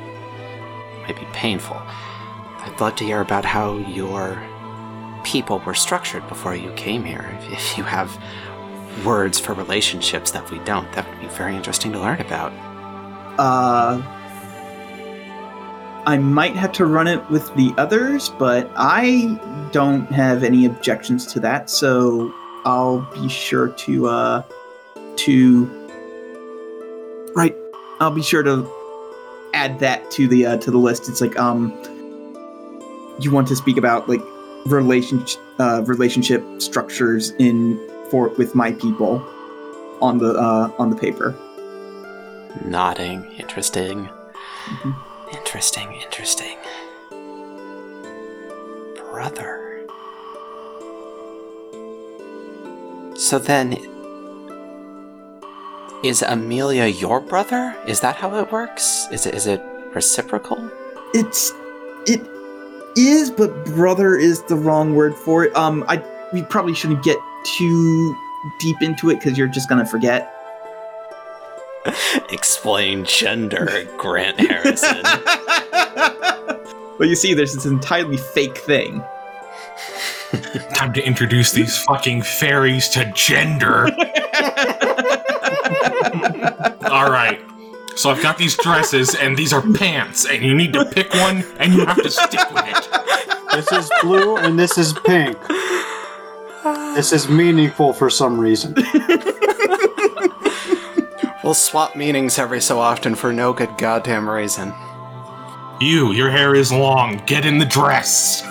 [1.07, 1.77] might be painful.
[1.79, 4.43] I'd love to hear about how your
[5.25, 7.37] people were structured before you came here.
[7.41, 8.17] If, if you have
[9.05, 12.53] words for relationships that we don't, that would be very interesting to learn about.
[13.39, 14.03] Uh,
[16.07, 19.39] I might have to run it with the others, but I
[19.73, 21.69] don't have any objections to that.
[21.69, 22.33] So
[22.65, 24.43] I'll be sure to uh
[25.17, 25.67] to
[27.35, 27.57] right.
[28.01, 28.71] I'll be sure to
[29.57, 31.09] add that to the uh, to the list.
[31.09, 31.73] It's like um,
[33.19, 34.21] you want to speak about like
[34.67, 37.81] relationship uh, relationship structures in
[38.11, 39.25] for with my people
[40.03, 41.35] on the uh, on the paper.
[42.65, 43.25] Nodding.
[43.39, 44.09] Interesting.
[44.67, 44.95] Mhm.
[45.33, 46.57] Interesting, interesting.
[49.11, 49.87] Brother.
[53.17, 53.96] So then.
[56.05, 57.75] Is Amelia your brother?
[57.87, 59.07] Is that how it works?
[59.11, 59.63] Is it is it
[59.95, 60.71] reciprocal?
[61.15, 61.53] It's
[62.07, 62.21] it
[62.97, 65.57] is, but brother is the wrong word for it.
[65.57, 66.03] Um, I
[66.33, 68.17] we probably shouldn't get too
[68.61, 70.33] deep into it because you're just gonna forget.
[72.31, 75.03] Explain gender, Grant Harrison.
[76.99, 79.03] well, you see, there's this entirely fake thing.
[80.75, 83.89] Time to introduce these fucking fairies to gender.
[86.91, 87.41] All right.
[87.97, 91.45] So I've got these dresses, and these are pants, and you need to pick one,
[91.59, 92.97] and you have to stick with it.
[93.57, 95.39] This is blue and this is pink.
[96.95, 98.75] This is meaningful for some reason.
[101.43, 104.75] we'll swap meanings every so often for no good goddamn reason.
[105.81, 107.23] You, your hair is long.
[107.25, 108.43] Get in the dress.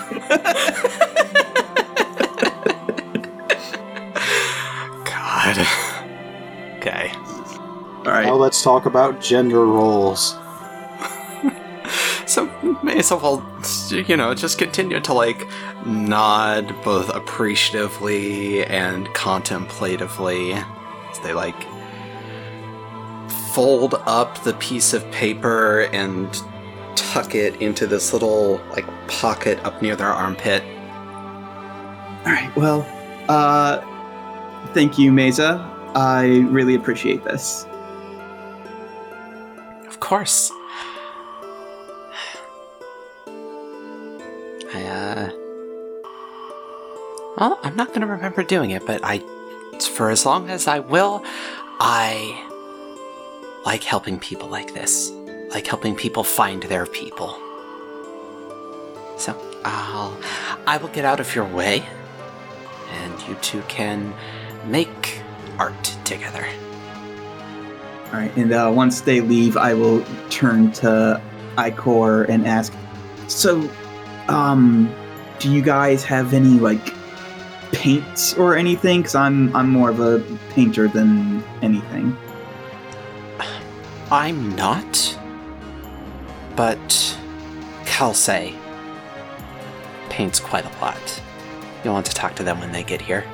[8.36, 10.36] Let's talk about gender roles.
[12.26, 12.50] So
[12.82, 13.42] Mesa will,
[13.90, 15.46] you know, just continue to like
[15.86, 21.54] nod both appreciatively and contemplatively as they like
[23.52, 26.42] fold up the piece of paper and
[26.96, 30.64] tuck it into this little like pocket up near their armpit.
[32.24, 32.52] All right.
[32.56, 32.84] Well,
[33.28, 33.80] uh,
[34.74, 35.72] thank you, Mesa.
[35.94, 37.66] I really appreciate this.
[39.96, 40.52] Of course.
[44.74, 45.30] I, uh.
[47.38, 49.22] Well, I'm not gonna remember doing it, but I.
[49.94, 51.24] For as long as I will,
[51.80, 52.44] I
[53.64, 55.10] like helping people like this.
[55.48, 57.38] Like helping people find their people.
[59.16, 60.14] So, I'll.
[60.66, 61.82] I will get out of your way,
[62.92, 64.12] and you two can
[64.66, 65.22] make
[65.58, 66.46] art together.
[68.16, 71.20] Right, and uh, once they leave, I will turn to
[71.58, 72.72] Icor and ask,
[73.28, 73.68] "So,
[74.28, 74.90] um,
[75.38, 76.94] do you guys have any like
[77.72, 79.00] paints or anything?
[79.00, 82.16] Because I'm I'm more of a painter than anything."
[84.10, 85.18] I'm not,
[86.56, 87.18] but
[87.84, 88.56] Kelsey
[90.08, 91.22] paints quite a lot.
[91.84, 93.24] You'll want to talk to them when they get here.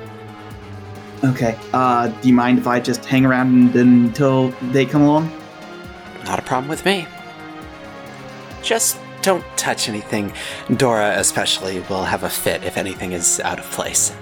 [1.23, 1.57] Okay.
[1.71, 5.31] Uh, do you mind if I just hang around until they come along?
[6.25, 7.07] Not a problem with me.
[8.61, 10.33] Just don't touch anything.
[10.75, 14.13] Dora, especially, will have a fit if anything is out of place.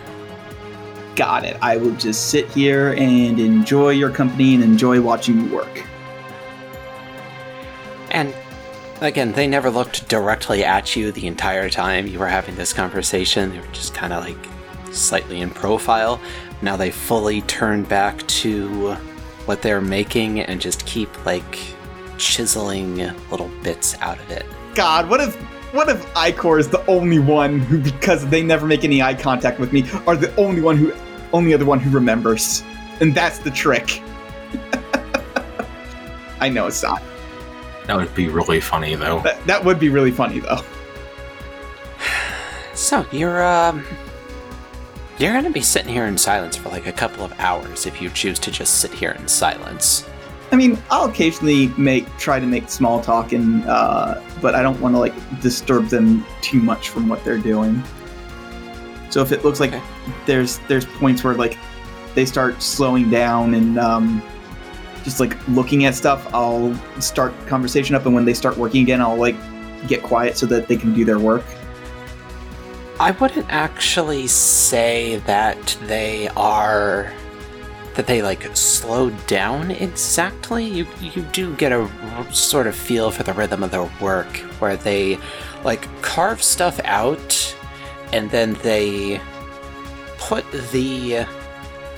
[1.15, 1.57] Got it.
[1.61, 5.83] I will just sit here and enjoy your company and enjoy watching you work.
[8.11, 8.33] And
[9.01, 13.51] again, they never looked directly at you the entire time you were having this conversation.
[13.51, 16.21] They were just kind of like slightly in profile.
[16.61, 18.93] Now they fully turn back to
[19.45, 21.57] what they're making and just keep like
[22.17, 22.97] chiseling
[23.31, 24.45] little bits out of it.
[24.75, 25.35] God, what if
[25.73, 29.59] what if Icor is the only one who, because they never make any eye contact
[29.59, 30.93] with me, are the only one who,
[31.31, 32.61] only other one who remembers,
[32.99, 34.01] and that's the trick.
[36.41, 37.01] I know it's not.
[37.87, 39.21] That would be really funny, though.
[39.21, 40.61] That, that would be really funny though.
[42.73, 43.85] So you're um
[45.23, 48.09] you're gonna be sitting here in silence for like a couple of hours if you
[48.09, 50.07] choose to just sit here in silence.
[50.51, 54.79] I mean, I'll occasionally make try to make small talk, and uh, but I don't
[54.81, 57.81] want to like disturb them too much from what they're doing.
[59.09, 59.83] So if it looks like Okay.
[60.25, 61.57] there's there's points where like
[62.15, 64.21] they start slowing down and um,
[65.03, 69.01] just like looking at stuff, I'll start conversation up, and when they start working again,
[69.01, 69.35] I'll like
[69.87, 71.43] get quiet so that they can do their work.
[73.01, 77.11] I wouldn't actually say that they are
[77.95, 80.65] that they like slow down exactly.
[80.65, 81.89] You you do get a
[82.31, 85.17] sort of feel for the rhythm of their work where they
[85.63, 87.55] like carve stuff out
[88.13, 89.19] and then they
[90.19, 91.25] put the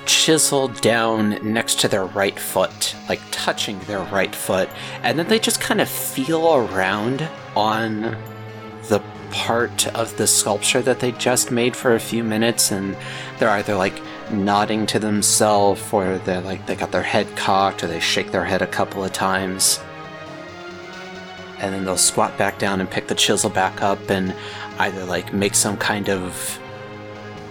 [0.05, 4.69] chisel down next to their right foot, like touching their right foot,
[5.01, 7.27] and then they just kind of feel around
[7.57, 8.15] on
[8.89, 9.01] the
[9.31, 12.95] part of the sculpture that they just made for a few minutes and
[13.39, 13.99] they're either like
[14.31, 18.45] nodding to themselves or they're like they got their head cocked or they shake their
[18.45, 19.79] head a couple of times.
[21.59, 24.35] And then they'll squat back down and pick the chisel back up and
[24.79, 26.59] either like make some kind of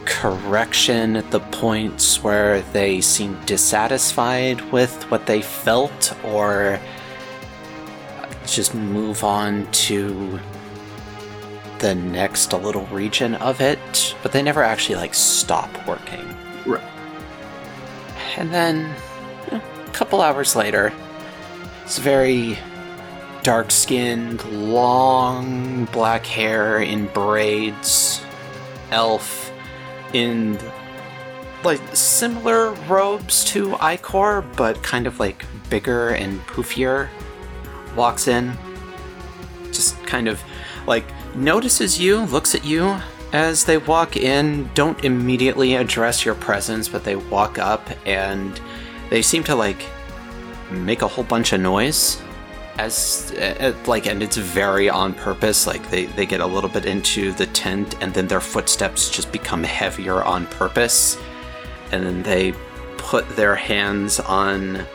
[0.05, 6.79] correction at the points where they seem dissatisfied with what they felt or
[8.47, 10.39] just move on to
[11.83, 16.25] the next little region of it, but they never actually like stop working.
[16.65, 16.81] Right.
[18.39, 18.95] And then
[19.47, 20.93] you know, a couple hours later,
[21.85, 22.57] it's very
[23.43, 28.23] dark skinned, long black hair in braids,
[28.93, 29.53] elf
[30.13, 30.57] in
[31.65, 37.09] like similar robes to Icor, but kind of like bigger and poofier,
[37.97, 38.53] walks in.
[39.73, 40.41] Just kind of
[40.87, 41.05] like
[41.35, 42.99] notices you, looks at you.
[43.33, 48.61] As they walk in, don't immediately address your presence, but they walk up and
[49.09, 49.83] they seem to like
[50.71, 52.21] make a whole bunch of noise.
[52.79, 56.87] As uh, like and it's very on purpose like they they get a little bit
[56.87, 61.19] into the tent and then their footsteps just become heavier on purpose.
[61.91, 62.53] And then they
[62.97, 64.87] put their hands on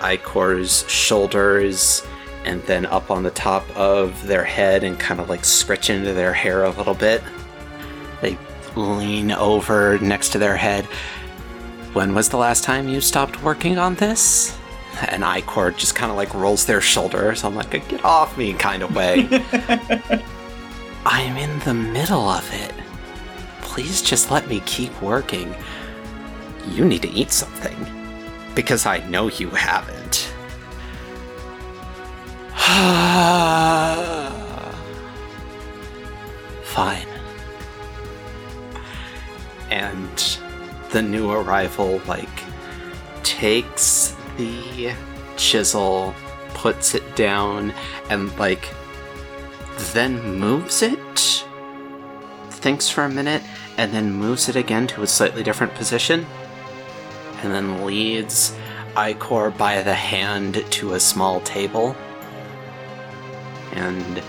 [0.00, 2.02] Icor's shoulders
[2.44, 6.12] and then up on the top of their head and kind of like scritch into
[6.12, 7.22] their hair a little bit.
[8.20, 8.38] They
[8.76, 10.84] lean over next to their head.
[11.94, 14.58] When was the last time you stopped working on this?
[15.08, 18.82] And Icor just kind of like rolls their shoulders on like get off me kind
[18.82, 19.28] of way.
[21.06, 22.72] I'm in the middle of it.
[23.60, 25.54] Please just let me keep working.
[26.68, 27.76] You need to eat something.
[28.54, 30.03] Because I know you haven't.
[36.64, 37.06] Fine.
[39.70, 40.38] And
[40.90, 42.42] the new arrival, like,
[43.22, 44.94] takes the
[45.36, 46.14] chisel,
[46.54, 47.74] puts it down,
[48.08, 48.70] and, like,
[49.92, 51.44] then moves it,
[52.48, 53.42] thinks for a minute,
[53.76, 56.24] and then moves it again to a slightly different position,
[57.42, 58.56] and then leads
[58.94, 61.94] Icor by the hand to a small table.
[63.74, 64.22] And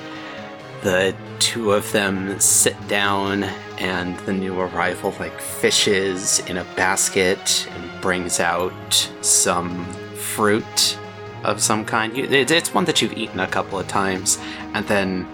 [0.81, 3.43] the two of them sit down,
[3.77, 9.85] and the new arrival like fishes in a basket and brings out some
[10.15, 10.97] fruit
[11.43, 12.15] of some kind.
[12.15, 14.39] It's one that you've eaten a couple of times,
[14.73, 15.27] and then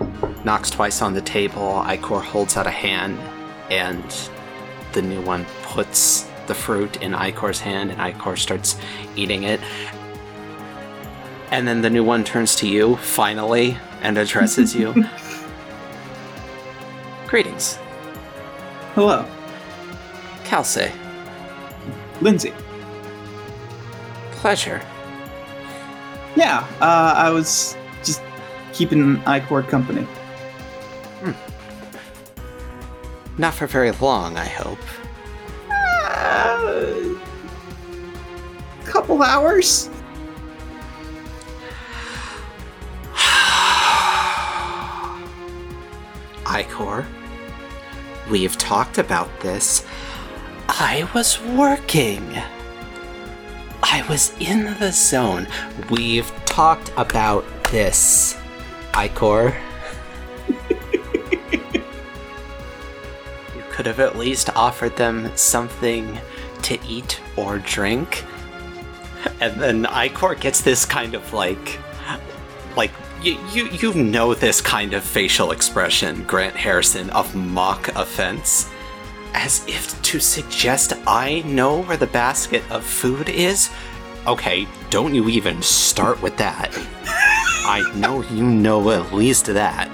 [0.44, 1.82] knocks twice on the table.
[1.86, 3.18] Icor holds out a hand,
[3.70, 4.04] and
[4.94, 8.76] the new one puts the fruit in Icor's hand, and Icor starts
[9.16, 9.60] eating it.
[11.52, 14.94] And then the new one turns to you, finally, and addresses you.
[17.28, 17.78] Greetings,
[18.94, 19.26] Hello,
[20.44, 20.91] Kelsey.
[22.19, 22.53] Lindsay.
[24.32, 24.82] Pleasure.
[26.36, 28.22] Yeah, uh, I was just
[28.73, 30.06] keeping Icor company.
[33.38, 34.80] Not for very long, I hope.
[35.69, 37.18] Uh,
[38.86, 39.90] couple hours.
[46.43, 47.05] Icor,
[48.30, 49.85] we've talked about this.
[50.68, 52.35] I was working.
[53.84, 55.47] I was in the zone.
[55.89, 58.38] We've talked about this.
[58.91, 59.55] Icor.
[63.55, 66.19] you could have at least offered them something
[66.63, 68.26] to eat or drink.
[69.39, 71.80] And then Icor gets this kind of like
[72.76, 72.91] like
[73.22, 78.69] you, you you know this kind of facial expression, Grant Harrison, of mock offense,
[79.34, 83.69] as if to suggest I know where the basket of food is.
[84.26, 86.69] Okay, don't you even start with that.
[87.06, 89.89] I know you know at least that.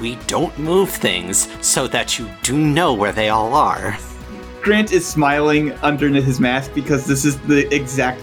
[0.00, 3.96] We don't move things so that you do know where they all are.
[4.60, 8.20] Grant is smiling underneath his mask because this is the exact,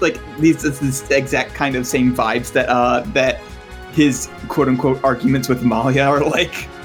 [0.00, 0.64] like these
[1.10, 3.40] exact kind of same vibes that uh that
[3.96, 6.68] his quote unquote arguments with Amelia are like.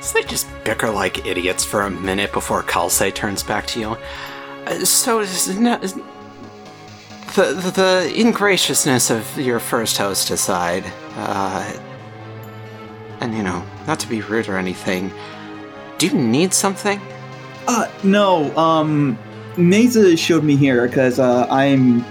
[0.00, 3.96] So they just bicker like idiots for a minute before Kalse turns back to you.
[4.66, 5.78] Uh, so, is no-
[7.36, 10.84] the, the the ingraciousness of your first host aside,
[11.14, 11.72] uh,
[13.20, 15.12] and you know, not to be rude or anything,
[15.98, 17.00] do you need something?
[17.68, 18.54] Uh, no.
[18.56, 19.16] Um,
[19.56, 22.04] Mesa showed me here because uh, I'm,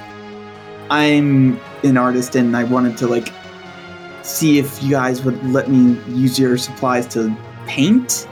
[0.91, 3.33] I'm an artist and I wanted to like
[4.23, 7.35] see if you guys would let me use your supplies to
[7.65, 8.27] paint.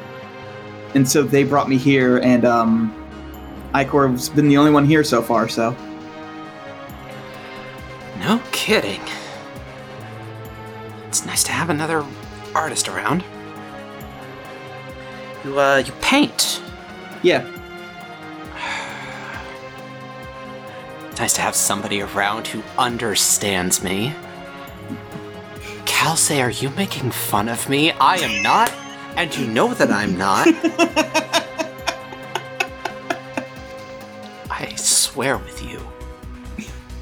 [0.93, 2.93] And so they brought me here, and um,
[3.73, 5.47] Icor's been the only one here so far.
[5.47, 5.75] So
[8.19, 9.01] No kidding.
[11.07, 12.05] It's nice to have another
[12.53, 13.23] artist around.
[15.45, 16.61] You uh, you paint.
[17.23, 17.47] yeah,
[21.19, 24.15] Nice to have somebody around who understands me.
[25.85, 27.91] Kalse, are you making fun of me?
[27.91, 28.71] I am not,
[29.17, 30.47] and you know that I'm not.
[34.49, 35.85] I swear with you.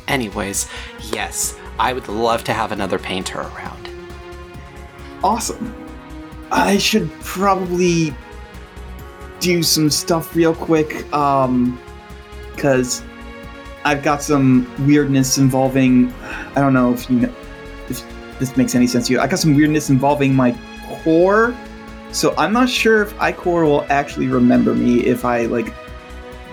[0.07, 0.67] Anyways,
[1.13, 3.87] yes, I would love to have another painter around.
[5.23, 5.75] awesome.
[6.49, 8.15] I should probably
[9.39, 11.79] do some stuff real quick, um,
[12.55, 13.03] because
[13.87, 16.13] I've got some weirdness involving.
[16.21, 17.33] I don't know if you know
[17.87, 18.05] if
[18.37, 19.21] this makes any sense to you.
[19.21, 20.53] I got some weirdness involving my
[21.03, 21.55] core,
[22.11, 25.73] so I'm not sure if Icor will actually remember me if I like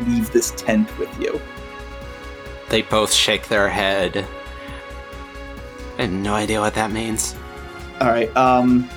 [0.07, 1.41] leave this tent with you.
[2.69, 4.25] They both shake their head.
[5.99, 7.35] I have no idea what that means.
[8.01, 8.35] All right.
[8.37, 8.89] Um,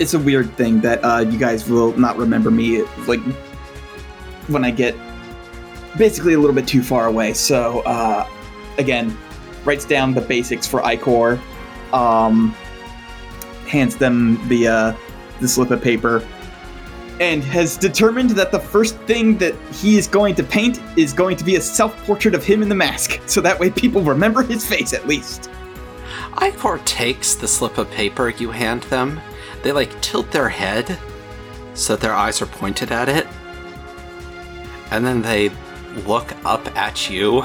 [0.00, 3.20] it's a weird thing that uh, you guys will not remember me like
[4.48, 4.96] when I get
[5.96, 7.34] basically a little bit too far away.
[7.34, 8.28] So uh,
[8.78, 9.16] again,
[9.64, 11.40] writes down the basics for Icor,
[11.92, 12.50] um,
[13.66, 14.96] hands them the uh,
[15.40, 16.26] the slip of paper,
[17.20, 21.36] and has determined that the first thing that he is going to paint is going
[21.36, 24.42] to be a self portrait of him in the mask, so that way people remember
[24.42, 25.50] his face at least.
[26.32, 29.20] Icor takes the slip of paper you hand them.
[29.62, 30.98] They like tilt their head
[31.74, 33.26] so that their eyes are pointed at it.
[34.90, 35.50] And then they
[36.06, 37.44] look up at you.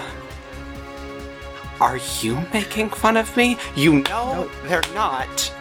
[1.81, 3.57] Are you making fun of me?
[3.75, 5.53] You know they're not.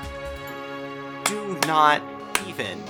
[1.25, 2.03] Do not
[2.47, 2.83] even.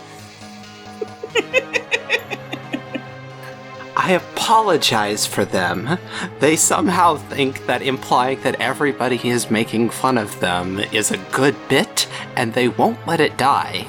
[3.97, 5.99] I apologize for them.
[6.41, 11.57] They somehow think that implying that everybody is making fun of them is a good
[11.69, 12.07] bit,
[12.37, 13.87] and they won't let it die.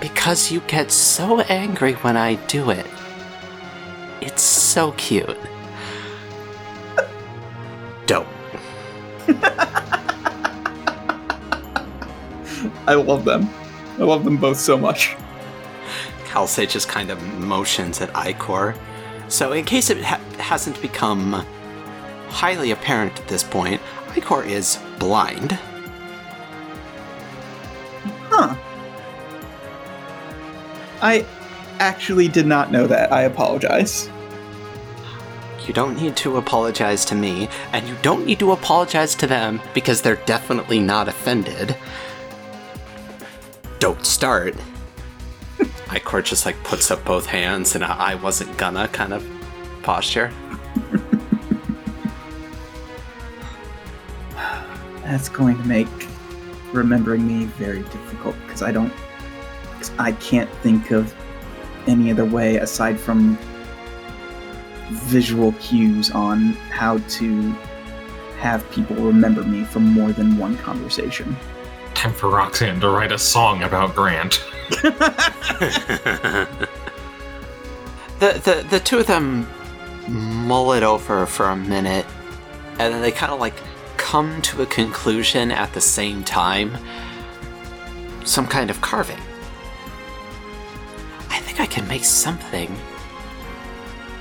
[0.00, 2.86] Because you get so angry when I do it.
[4.20, 5.38] It's so cute.
[8.06, 8.26] Dope.
[12.86, 13.48] I love them.
[13.98, 15.16] I love them both so much.
[16.26, 18.76] Kalse just kind of motions at Icor.
[19.28, 21.44] So, in case it ha- hasn't become
[22.28, 25.52] highly apparent at this point, Icor is blind.
[28.28, 28.54] Huh.
[31.02, 31.24] I
[31.80, 33.12] actually did not know that.
[33.12, 34.08] I apologize.
[35.66, 39.60] You don't need to apologize to me, and you don't need to apologize to them
[39.74, 41.76] because they're definitely not offended.
[43.78, 44.54] Don't start.
[45.88, 49.26] Icor just like puts up both hands in a I wasn't gonna kind of
[49.82, 50.32] posture.
[55.04, 55.88] That's going to make
[56.72, 58.92] remembering me very difficult because I don't.
[59.78, 61.14] Cause I can't think of
[61.86, 63.38] any other way aside from
[64.90, 67.52] visual cues on how to
[68.38, 71.36] have people remember me from more than one conversation.
[71.94, 74.42] Time for Roxanne to write a song about Grant.
[74.70, 76.48] the,
[78.18, 79.46] the the two of them
[80.08, 82.06] mull it over for a minute,
[82.78, 83.54] and then they kind of like
[83.96, 86.76] come to a conclusion at the same time.
[88.24, 89.20] Some kind of carving.
[91.30, 92.76] I think I can make something.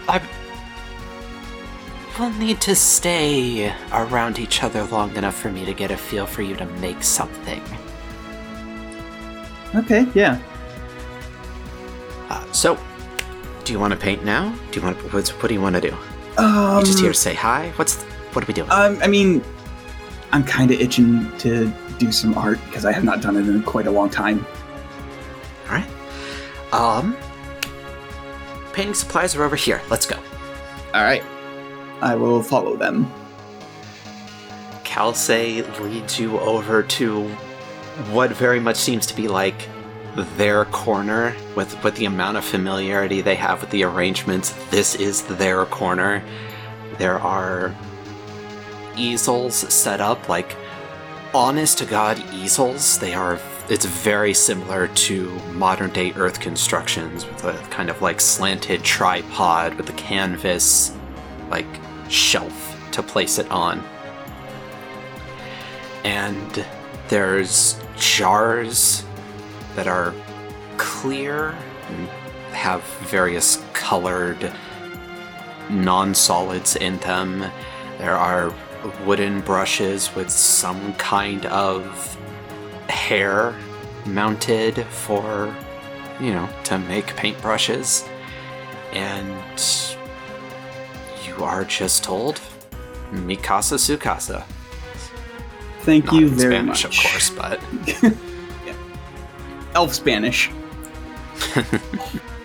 [0.07, 0.21] I.
[2.17, 6.25] We'll need to stay around each other long enough for me to get a feel
[6.25, 7.61] for you to make something.
[9.75, 10.41] Okay, yeah.
[12.29, 12.77] Uh, so,
[13.63, 14.53] do you want to paint now?
[14.71, 14.97] Do you want?
[15.13, 15.95] What's, what do you want to do?
[16.37, 17.71] Um, you just here to say hi?
[17.75, 18.01] What's
[18.33, 18.69] what are we doing?
[18.69, 19.43] um, I mean,
[20.31, 23.63] I'm kind of itching to do some art because I have not done it in
[23.63, 24.45] quite a long time.
[25.67, 25.87] All right.
[26.71, 27.17] Um,
[28.73, 29.81] painting supplies are over here.
[29.89, 30.17] Let's go.
[30.93, 31.23] All right,
[32.01, 33.11] I will follow them.
[34.83, 35.29] Kalse
[35.79, 37.27] leads you over to
[38.11, 39.67] what very much seems to be like
[40.37, 44.51] their corner with with the amount of familiarity they have with the arrangements.
[44.69, 46.23] This is their corner.
[46.97, 47.75] There are
[48.97, 50.55] easels set up like
[51.33, 52.99] honest to god easels.
[52.99, 53.37] They are
[53.69, 59.75] it's very similar to modern day earth constructions with a kind of like slanted tripod
[59.75, 60.95] with a canvas
[61.49, 61.67] like
[62.09, 63.83] shelf to place it on
[66.03, 66.65] and
[67.09, 69.03] there's jars
[69.75, 70.13] that are
[70.77, 71.55] clear
[71.89, 72.07] and
[72.53, 74.51] have various colored
[75.69, 77.45] non-solids in them.
[77.97, 78.53] There are
[79.05, 82.17] wooden brushes with some kind of
[82.89, 83.55] hair
[84.05, 85.53] mounted for,
[86.19, 88.07] you know, to make paintbrushes.
[88.93, 89.29] And
[91.25, 92.41] you are just told
[93.11, 94.45] Mi casa su casa.
[95.81, 96.97] Thank Not you in very Spanish, much.
[96.97, 97.61] of course, but
[98.65, 98.73] yeah.
[99.73, 100.51] Elf Spanish.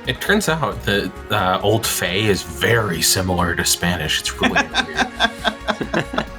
[0.06, 4.20] It turns out that uh, Old Fay is very similar to Spanish.
[4.20, 6.26] It's really weird.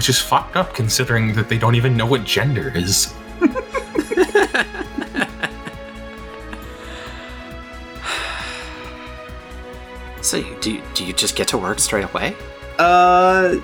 [0.00, 3.12] Which is fucked up considering that they don't even know what gender is.
[10.22, 12.34] so you, do you, do you just get to work straight away?
[12.78, 13.56] Uh,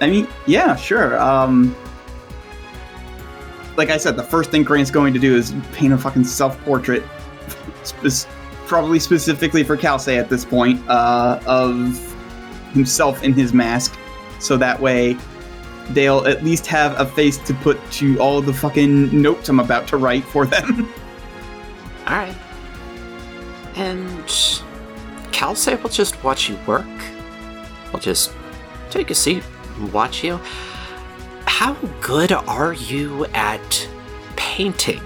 [0.00, 1.20] I mean, yeah, sure.
[1.20, 1.74] Um,
[3.76, 7.02] like I said, the first thing Grant's going to do is paint a fucking self-portrait,
[7.82, 8.28] spe-
[8.66, 12.16] probably specifically for Kalse at this point, uh, of
[12.74, 13.98] himself in his mask,
[14.38, 15.18] so that way
[15.88, 19.88] they'll at least have a face to put to all the fucking notes I'm about
[19.88, 20.92] to write for them.
[22.06, 22.36] All right.
[23.74, 24.26] And
[25.32, 26.86] Kalse will just watch you work.
[27.92, 28.32] We'll just
[28.90, 29.42] take a seat
[29.76, 30.40] and watch you.
[31.46, 33.88] How good are you at
[34.36, 35.02] painting?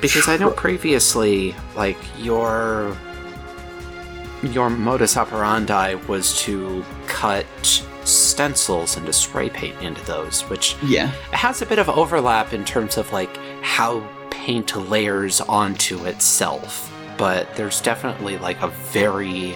[0.00, 2.96] Because I know previously, like your
[4.42, 7.86] your modus operandi was to cut
[8.32, 11.08] stencils and to spray paint into those, which yeah.
[11.32, 16.88] it has a bit of overlap in terms of like how paint layers onto itself
[17.18, 19.54] but there's definitely like a very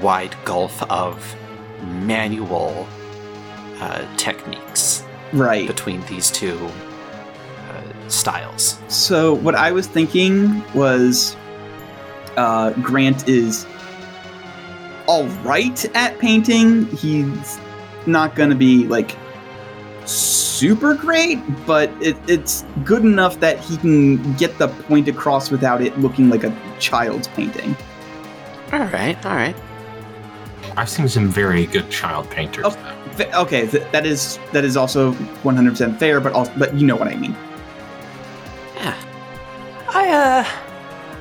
[0.00, 1.34] wide gulf of
[2.06, 2.86] manual
[3.80, 5.66] uh, techniques Right.
[5.66, 6.56] between these two
[7.68, 11.36] uh, styles So what I was thinking was,
[12.36, 13.66] uh, Grant is
[15.06, 16.86] all right at painting.
[16.96, 17.58] He's
[18.06, 19.16] not going to be like
[20.04, 25.80] super great, but it, it's good enough that he can get the point across without
[25.82, 27.74] it looking like a child's painting.
[28.72, 29.56] all right all right
[30.76, 32.64] I've seen some very good child painters.
[32.66, 32.70] Oh.
[32.70, 33.16] though.
[33.24, 35.12] Th- Okay, th- that is that is also
[35.44, 37.36] 100% fair, but also, but you know what I mean.
[38.76, 38.96] yeah
[39.88, 40.44] i uh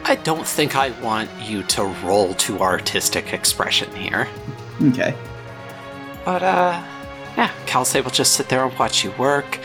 [0.06, 4.28] i don't think i want you to roll to artistic expression here
[4.90, 5.14] Okay.
[6.26, 6.82] But uh
[7.38, 9.60] yeah, Kalse will just sit there and watch you work.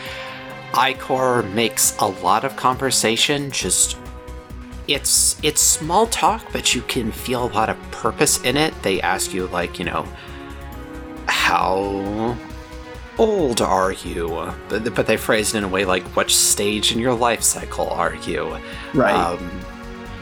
[0.71, 3.97] Icor makes a lot of conversation, just
[4.87, 8.73] it's it's small talk, but you can feel a lot of purpose in it.
[8.81, 10.07] They ask you like, you know,
[11.27, 12.35] how
[13.17, 14.51] old are you?
[14.69, 17.89] But, but they phrase it in a way like, what stage in your life cycle
[17.89, 18.57] are you?
[18.93, 19.13] Right.
[19.13, 19.39] Um,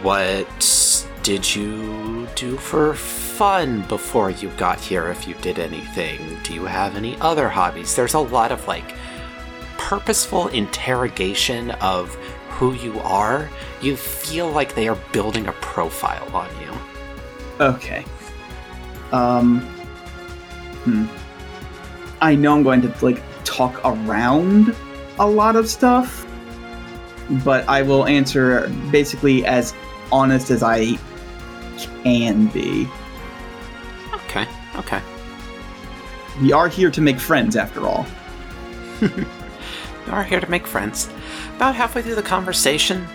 [0.02, 0.48] what
[1.24, 6.20] did you do for fun before you got here if you did anything?
[6.44, 7.96] Do you have any other hobbies?
[7.96, 8.94] There's a lot of like
[9.78, 12.14] purposeful interrogation of
[12.50, 13.50] who you are.
[13.82, 16.72] You feel like they are building a profile on you.
[17.60, 18.04] Okay.
[19.12, 19.62] Um.
[20.84, 21.06] Hmm.
[22.22, 24.76] I know I'm going to like talk around
[25.20, 26.26] a lot of stuff,
[27.46, 29.74] but I will answer basically as
[30.12, 30.98] honest as I
[32.04, 32.88] can be.
[34.14, 35.02] Okay, okay.
[36.42, 38.06] We are here to make friends, after all.
[39.02, 39.26] You
[40.12, 41.10] are here to make friends.
[41.56, 43.06] About halfway through the conversation,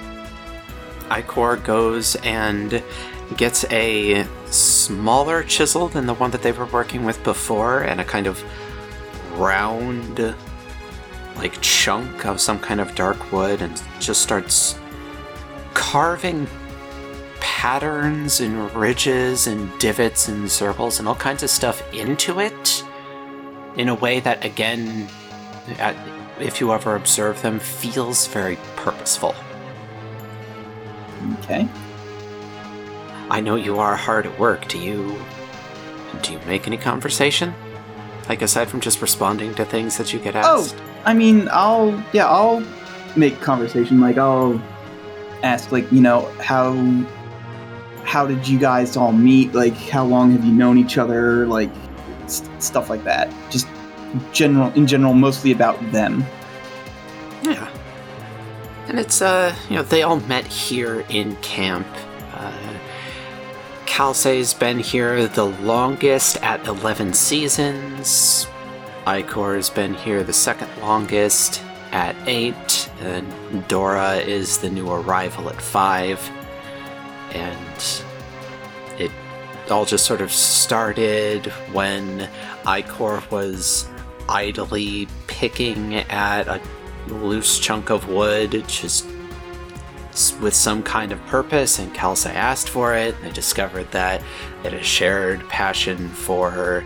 [1.08, 2.82] Icor goes and
[3.36, 8.04] gets a smaller chisel than the one that they were working with before, and a
[8.04, 8.42] kind of
[9.38, 10.34] round,
[11.36, 14.78] like chunk of some kind of dark wood, and just starts
[15.74, 16.46] carving
[17.42, 22.84] patterns and ridges and divots and circles and all kinds of stuff into it
[23.76, 25.08] in a way that, again,
[26.38, 29.34] if you ever observe them, feels very purposeful.
[31.40, 31.68] Okay.
[33.28, 34.68] I know you are hard at work.
[34.68, 35.16] Do you
[36.20, 37.54] do you make any conversation?
[38.28, 40.48] Like aside from just responding to things that you get asked?
[40.48, 40.76] Oh, asked?
[41.04, 42.64] I mean, I'll yeah, I'll
[43.16, 44.00] make conversation.
[44.00, 44.60] Like I'll
[45.42, 46.74] ask, like you know, how
[48.04, 49.54] how did you guys all meet?
[49.54, 51.46] Like how long have you known each other?
[51.46, 51.70] Like
[52.24, 53.32] s- stuff like that.
[53.50, 53.66] Just
[54.32, 56.24] general in general, mostly about them.
[57.42, 57.68] Yeah.
[58.88, 61.86] And it's, uh, you know, they all met here in camp.
[62.34, 62.52] Uh,
[63.86, 68.46] Kalse's been here the longest at 11 seasons.
[69.06, 71.62] Icor's been here the second longest
[71.92, 72.90] at 8.
[73.00, 76.30] And Dora is the new arrival at 5.
[77.34, 78.02] And
[78.98, 79.10] it
[79.70, 82.28] all just sort of started when
[82.64, 83.88] Icor was
[84.28, 86.60] idly picking at a
[87.08, 89.06] loose chunk of wood, just
[90.40, 93.14] with some kind of purpose, and Kalse asked for it.
[93.16, 94.22] And they discovered that
[94.62, 96.84] it a shared passion for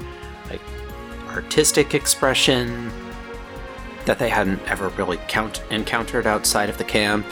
[0.49, 0.61] like
[1.29, 2.91] artistic expression
[4.05, 7.27] that they hadn't ever really count- encountered outside of the camp,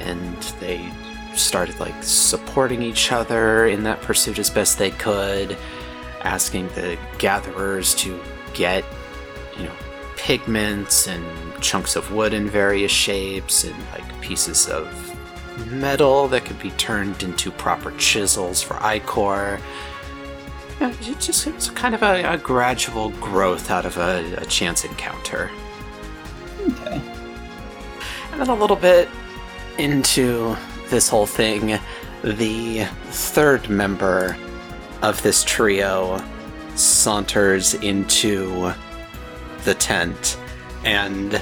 [0.00, 0.90] and they
[1.38, 5.56] started like supporting each other in that pursuit as best they could,
[6.22, 8.20] asking the gatherers to
[8.54, 8.84] get
[9.56, 9.72] you know
[10.16, 11.24] pigments and
[11.62, 14.86] chunks of wood in various shapes and like pieces of
[15.66, 19.60] metal that could be turned into proper chisels for Icor.
[20.80, 24.46] Yeah, it just it was kind of a, a gradual growth out of a, a
[24.46, 25.50] chance encounter.
[26.60, 27.00] Okay.
[28.32, 29.08] And then a little bit
[29.78, 30.56] into
[30.90, 31.78] this whole thing,
[32.22, 34.36] the third member
[35.02, 36.22] of this trio
[36.74, 38.72] saunters into
[39.64, 40.38] the tent.
[40.84, 41.40] And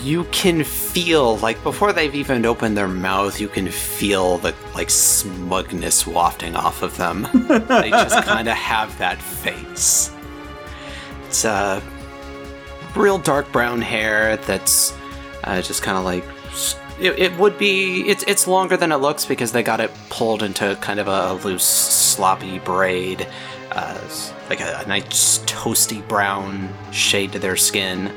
[0.00, 4.90] you can feel like before they've even opened their mouth you can feel the like
[4.90, 7.26] smugness wafting off of them.
[7.68, 10.12] They just kind of have that face.
[11.26, 11.80] It's uh
[12.96, 14.96] real dark brown hair that's
[15.44, 16.24] uh, just kind of like
[17.00, 20.42] it, it would be it's it's longer than it looks because they got it pulled
[20.42, 23.26] into kind of a loose sloppy braid
[23.72, 23.98] uh,
[24.48, 28.12] like a, a nice toasty brown shade to their skin.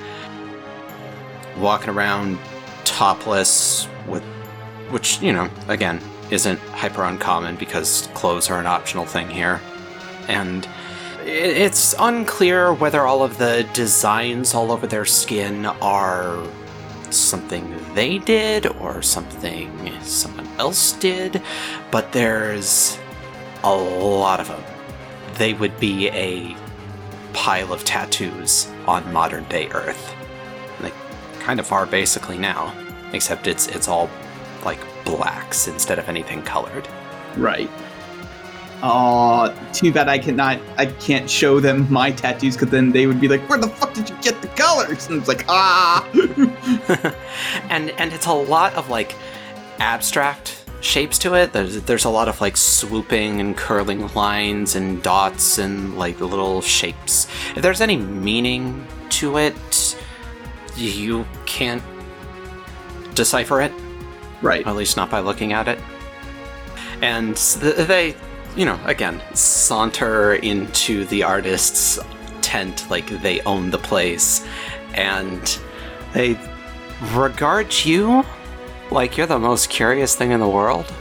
[1.57, 2.37] Walking around
[2.83, 4.23] topless with
[4.89, 5.99] which you know again
[6.29, 9.59] isn't hyper uncommon because clothes are an optional thing here.
[10.27, 10.67] And
[11.25, 16.45] it's unclear whether all of the designs all over their skin are
[17.11, 19.71] something they did or something
[20.01, 21.41] someone else did,
[21.91, 22.97] but there's
[23.63, 24.63] a lot of them.
[25.35, 26.55] They would be a
[27.34, 30.15] pile of tattoos on modern day Earth.
[30.81, 30.91] They
[31.39, 32.73] kind of are basically now,
[33.13, 34.09] except it's it's all
[34.65, 36.88] like blacks instead of anything colored.
[37.35, 37.69] Right.
[38.83, 40.59] Aw, too bad I cannot.
[40.77, 43.93] I can't show them my tattoos because then they would be like, "Where the fuck
[43.93, 46.07] did you get the colors?" And it's like, ah.
[47.69, 49.15] and and it's a lot of like
[49.79, 51.53] abstract shapes to it.
[51.53, 56.61] There's there's a lot of like swooping and curling lines and dots and like little
[56.61, 57.27] shapes.
[57.55, 59.97] If there's any meaning to it,
[60.75, 61.83] you can't
[63.15, 63.71] decipher it.
[64.43, 64.65] right.
[64.67, 65.79] At least not by looking at it.
[67.01, 68.15] And they,
[68.57, 71.99] you know, again, saunter into the artist's
[72.41, 74.45] tent like they own the place.
[74.95, 75.59] And
[76.13, 76.39] they
[77.13, 78.25] regard you
[78.89, 80.91] like you're the most curious thing in the world.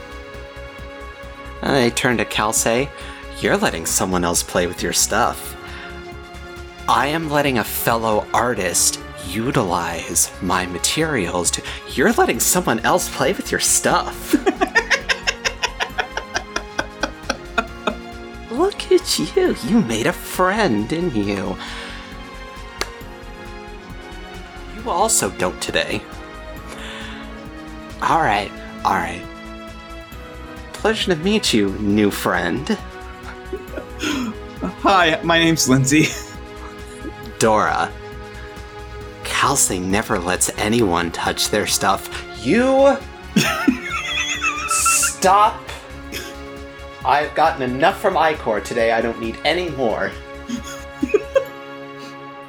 [1.63, 2.87] And they turn to Kalse.
[3.41, 5.55] You're letting someone else play with your stuff.
[6.87, 11.63] I am letting a fellow artist utilize my materials to.
[11.93, 14.35] You're letting someone else play with your stuff.
[18.91, 19.55] at you.
[19.63, 21.57] You made a friend, didn't you?
[24.75, 26.01] You also don't today.
[28.01, 28.51] Alright,
[28.85, 29.23] alright.
[30.73, 32.67] Pleasure to meet you, new friend.
[34.81, 36.05] Hi, my name's Lindsay.
[37.39, 37.91] Dora.
[39.23, 42.09] Kalse never lets anyone touch their stuff.
[42.45, 42.97] You
[44.67, 45.66] stop.
[47.07, 48.91] I've gotten enough from Icor today.
[48.91, 50.11] I don't need any more.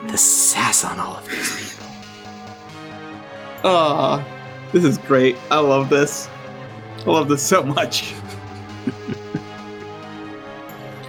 [0.09, 1.87] the sass on all of these people.
[3.63, 4.27] Ah,
[4.73, 5.37] this is great.
[5.53, 6.29] I love this.
[7.07, 8.13] I love this so much.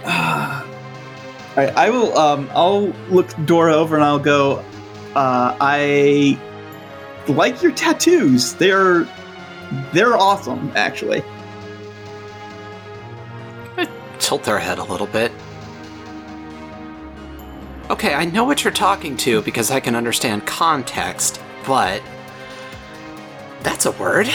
[0.04, 0.62] All
[1.56, 2.16] right, I will.
[2.16, 4.64] Um, I'll look Dora over and I'll go.
[5.16, 6.38] Uh, I
[7.26, 8.54] like your tattoos.
[8.54, 9.08] They're
[9.92, 11.24] they're awesome, actually.
[14.20, 15.32] Tilt their head a little bit.
[17.90, 22.00] Okay, I know what you're talking to because I can understand context, but
[23.62, 24.28] that's a word.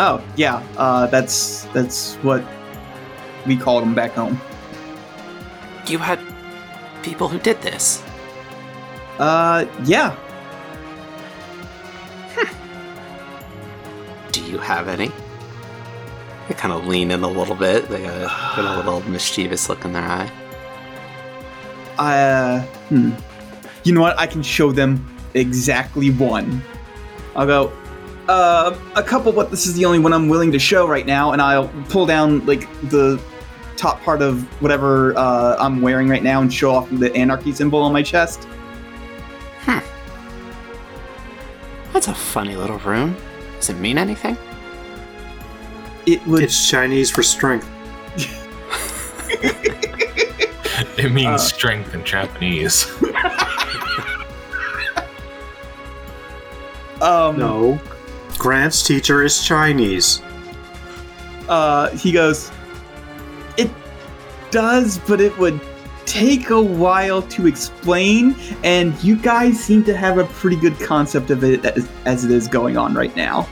[0.00, 2.44] Oh yeah, uh, that's that's what
[3.46, 4.40] we called them back home.
[5.88, 6.20] You had
[7.02, 8.02] people who did this.
[9.18, 10.16] Uh, yeah.
[14.32, 15.10] Do you have any?
[16.48, 17.88] They kind of lean in a little bit.
[17.88, 18.24] They got a,
[18.56, 20.30] got a little mischievous look in their eye.
[21.98, 23.10] Uh, hmm.
[23.84, 24.18] You know what?
[24.18, 26.62] I can show them exactly one.
[27.36, 27.72] I'll go.
[28.28, 31.32] Uh, a couple, but this is the only one I'm willing to show right now,
[31.32, 33.20] and I'll pull down like the
[33.76, 37.80] top part of whatever uh, I'm wearing right now and show off the anarchy symbol
[37.80, 38.46] on my chest.
[39.60, 39.80] Huh.
[41.92, 43.16] That's a funny little room.
[43.56, 44.36] Does it mean anything?
[46.10, 46.42] It would.
[46.42, 47.68] It's Chinese for strength.
[50.96, 51.38] It means Uh.
[51.38, 52.90] strength in Japanese.
[57.00, 57.78] um, No.
[58.38, 60.22] Grant's teacher is Chinese.
[61.48, 62.50] uh, he goes,
[63.56, 63.70] It
[64.50, 65.60] does, but it would
[66.04, 71.30] take a while to explain, and you guys seem to have a pretty good concept
[71.30, 73.46] of it as, as it is going on right now.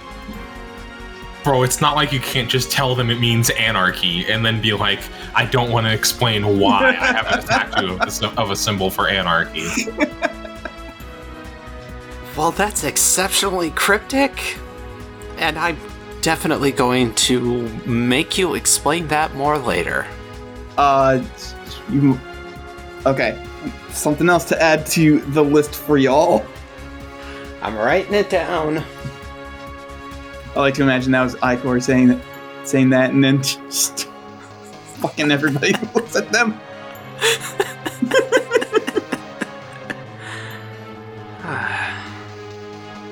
[1.46, 4.72] Bro, it's not like you can't just tell them it means anarchy and then be
[4.72, 4.98] like,
[5.32, 8.90] I don't want to explain why I have a tattoo of, a- of a symbol
[8.90, 9.68] for anarchy.
[12.36, 14.58] Well, that's exceptionally cryptic.
[15.36, 15.78] And I'm
[16.20, 20.04] definitely going to make you explain that more later.
[20.76, 21.22] Uh,
[21.88, 22.18] you.
[23.06, 23.40] Okay,
[23.90, 26.44] something else to add to the list for y'all.
[27.62, 28.82] I'm writing it down.
[30.56, 32.18] I like to imagine that was Icor saying that,
[32.64, 34.06] saying that, and then just
[34.96, 36.58] fucking everybody looks at them.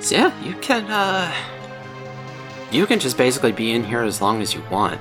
[0.00, 1.32] So yeah, you can uh
[2.70, 5.00] you can just basically be in here as long as you want.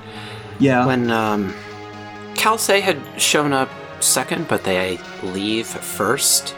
[0.59, 0.85] Yeah.
[0.85, 1.53] When um
[2.35, 6.55] Kalse had shown up second, but they leave first.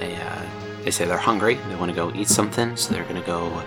[0.00, 0.42] They uh
[0.82, 3.62] they say they're hungry, they want to go eat something, so they're gonna go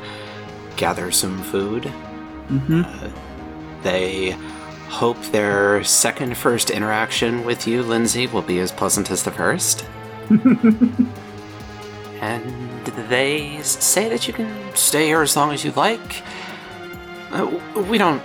[0.78, 1.86] gather some food.
[1.86, 2.82] hmm
[3.84, 4.32] They
[4.90, 9.86] hope their second first interaction with you, Lindsay, will be as pleasant as the first.
[12.22, 16.24] and they say that you can stay here as long as you like.
[17.32, 17.60] Uh,
[17.90, 18.22] we don't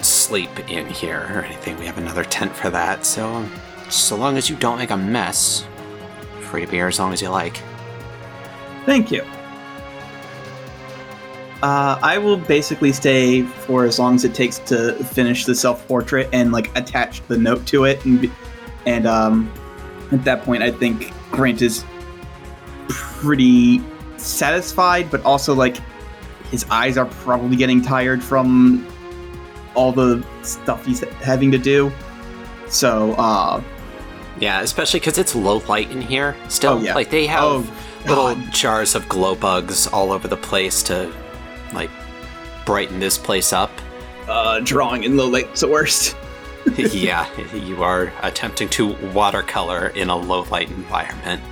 [0.00, 1.76] sleep in here or anything.
[1.78, 3.44] We have another tent for that, so
[3.88, 5.66] so long as you don't make a mess,
[6.40, 7.60] free to be here as long as you like.
[8.86, 9.24] Thank you.
[11.62, 15.86] Uh, I will basically stay for as long as it takes to finish the self
[15.86, 18.30] portrait and like attach the note to it, and
[18.86, 19.52] and um,
[20.10, 21.84] at that point, I think Grant is
[22.88, 23.80] pretty
[24.16, 25.76] satisfied, but also like
[26.50, 28.86] his eyes are probably getting tired from
[29.74, 31.90] all the stuff he's having to do.
[32.68, 33.62] So, uh,
[34.40, 36.74] Yeah, especially because it's low light in here still.
[36.74, 36.94] Oh, yeah.
[36.94, 37.72] Like they have Oh,
[38.06, 41.10] little jars of glow bugs all over the place to
[41.74, 41.90] like
[42.64, 43.70] brighten this place up.
[44.28, 46.16] uh, drawing in low light's the worst.
[46.76, 51.42] yeah, you are attempting to watercolor in a low light environment.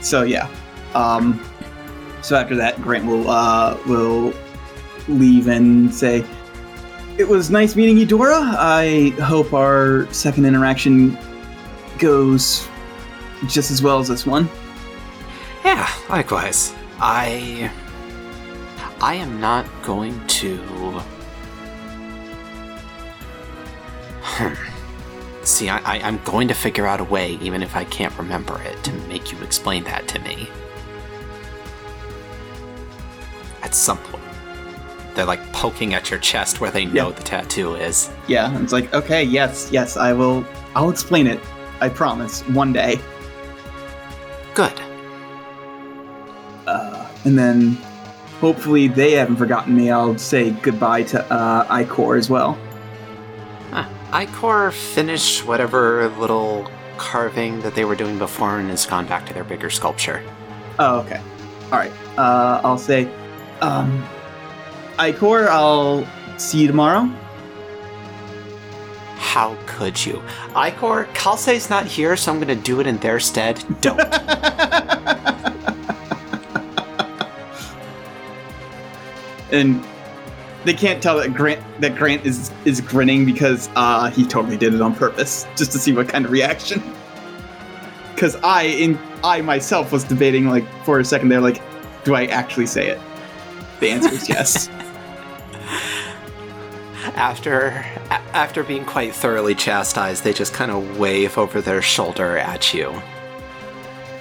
[0.00, 0.48] So yeah.
[0.94, 1.40] Um,
[2.22, 4.32] so after that, Grant will uh, will
[5.06, 6.24] leave and say,
[7.16, 8.40] "It was nice meeting you, Dora.
[8.40, 11.16] I hope our second interaction
[11.98, 12.66] goes
[13.46, 14.48] just as well as this one."
[15.64, 16.74] Yeah, likewise.
[17.00, 17.70] I
[19.00, 21.00] I am not going to
[24.22, 24.54] Hmm.
[25.42, 28.60] See, I, I, I'm going to figure out a way, even if I can't remember
[28.62, 30.48] it, to make you explain that to me.
[33.62, 34.22] At some point.
[35.14, 37.14] They're like poking at your chest where they know Yeah.
[37.14, 38.10] the tattoo is.
[38.28, 40.44] Yeah, it's like, okay, yes, yes, I will.
[40.76, 41.40] I'll explain it.
[41.80, 42.42] I promise.
[42.48, 43.00] One day.
[44.54, 44.78] Good.
[46.66, 47.78] Uh, and then,
[48.40, 49.90] hopefully, they haven't forgotten me.
[49.90, 52.58] I'll say goodbye to uh, Icor as well.
[53.70, 53.88] Huh.
[54.10, 59.34] Icor finished whatever little carving that they were doing before and has gone back to
[59.34, 60.22] their bigger sculpture.
[60.78, 61.20] Oh, okay.
[61.70, 61.92] All right.
[62.16, 63.08] Uh, I'll say,
[63.60, 64.04] um,
[64.98, 66.06] Icor, I'll
[66.38, 67.10] see you tomorrow.
[69.16, 70.22] How could you?
[70.54, 73.62] Icor, Kalse's not here, so I'm gonna do it in their stead.
[73.80, 73.98] Don't.
[79.52, 79.84] and
[80.64, 84.74] they can't tell that Grant that Grant is is grinning because uh, he totally did
[84.74, 86.82] it on purpose, just to see what kind of reaction.
[88.14, 91.62] Because I in I myself was debating like for a second there, like,
[92.02, 92.98] do I actually say it?
[93.78, 94.68] The answer is yes.
[97.14, 102.36] after a- after being quite thoroughly chastised, they just kind of wave over their shoulder
[102.36, 102.88] at you.
[102.88, 103.02] All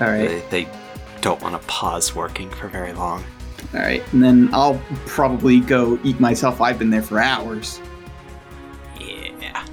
[0.07, 0.69] right, They, they
[1.21, 3.23] don't want to pause working for very long.
[3.73, 6.61] All right, and then I'll probably go eat myself.
[6.61, 7.81] I've been there for hours.
[8.99, 9.63] Yeah.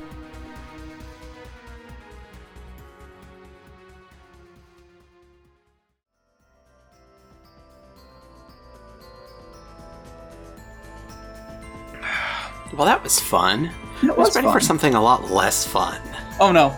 [12.75, 13.71] Well, that was fun.
[14.03, 16.01] That I was was ready for something a lot less fun.
[16.41, 16.75] Oh no,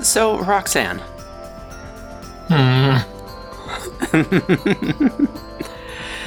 [0.00, 1.00] So, Roxanne,
[2.48, 2.96] Hmm.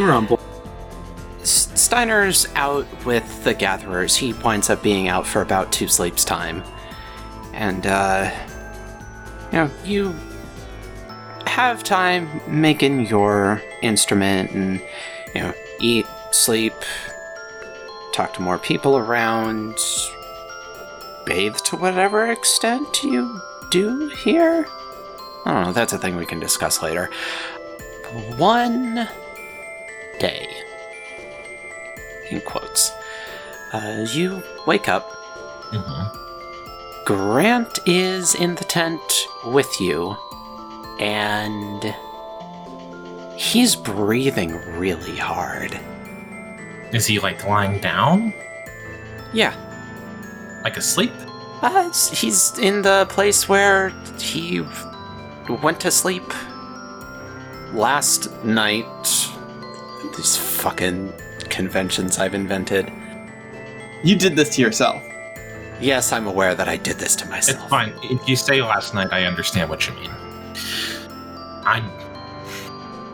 [0.01, 0.41] We're on board.
[1.43, 4.15] Steiner's out with the gatherers.
[4.15, 6.63] He winds up being out for about two sleeps time.
[7.53, 8.31] And, uh,
[9.51, 10.15] you know, you
[11.45, 14.81] have time making your instrument and,
[15.35, 16.73] you know, eat, sleep,
[18.11, 19.77] talk to more people around,
[21.27, 24.65] bathe to whatever extent you do here.
[25.45, 27.11] I don't know, that's a thing we can discuss later.
[28.37, 29.07] One
[30.21, 30.47] day
[32.29, 32.91] in quotes.
[33.73, 35.05] Uh, you wake up.
[35.73, 36.17] Mhm.
[37.05, 39.01] Grant is in the tent
[39.45, 40.15] with you,
[40.99, 41.81] and
[43.35, 45.79] he's breathing really hard.
[46.93, 48.33] Is he like lying down?
[49.33, 49.53] Yeah,
[50.63, 51.13] Like asleep?
[51.63, 53.89] uh, he's in the place where
[54.19, 54.61] he
[55.63, 56.27] went to sleep
[57.73, 59.30] last night.
[60.17, 61.13] These fucking
[61.49, 62.91] conventions I've invented.
[64.03, 65.03] you did this to yourself.
[65.79, 67.59] Yes, I'm aware that I did this to myself.
[67.61, 67.93] It's fine.
[68.03, 70.11] If you say last night, I understand what you mean.
[71.63, 71.81] I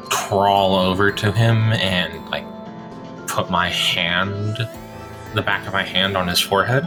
[0.09, 2.45] crawl over to him and like
[3.27, 4.57] put my hand,
[5.33, 6.83] the back of my hand on his forehead.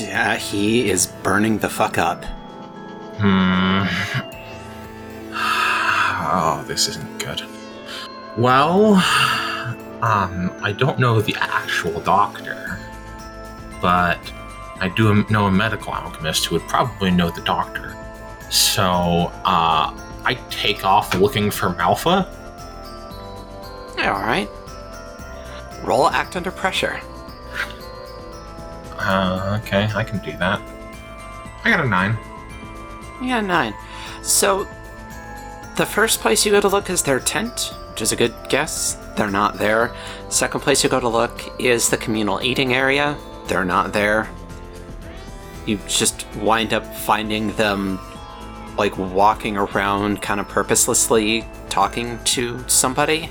[0.00, 2.24] Yeah, he is burning the fuck up.
[3.18, 3.86] Hmm.
[6.32, 7.19] Oh, this isn't good.
[8.40, 8.94] Well,
[10.00, 12.78] um, I don't know the actual doctor,
[13.82, 14.18] but
[14.80, 17.94] I do know a medical alchemist who would probably know the doctor.
[18.48, 18.82] So,
[19.44, 19.92] uh,
[20.24, 22.26] I take off looking for Malfa.
[23.98, 24.48] Yeah, alright.
[25.84, 26.98] Roll act under pressure.
[28.96, 30.62] Uh, okay, I can do that.
[31.62, 32.16] I got a nine.
[33.22, 33.74] Yeah, nine.
[34.22, 34.66] So,
[35.76, 38.94] the first place you go to look is their tent, which is a good guess.
[39.14, 39.94] They're not there.
[40.30, 43.14] Second place you go to look is the communal eating area.
[43.46, 44.26] They're not there.
[45.66, 48.00] You just wind up finding them,
[48.78, 53.28] like, walking around kind of purposelessly, talking to somebody.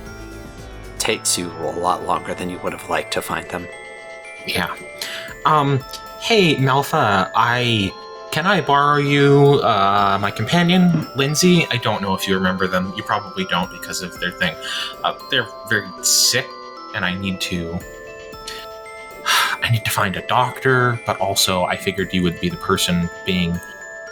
[1.00, 3.68] Takes you a lot longer than you would have liked to find them.
[4.46, 4.76] Yeah.
[5.48, 5.80] Um,
[6.22, 7.92] hey, Malfa, I.
[8.32, 11.66] Can I borrow you, uh, my companion, Lindsay?
[11.72, 12.94] I don't know if you remember them.
[12.96, 14.56] You probably don't because of their thing.
[15.04, 16.46] Uh, they're very sick,
[16.94, 17.80] and I need to.
[19.26, 23.10] I need to find a doctor, but also I figured you would be the person
[23.26, 23.60] being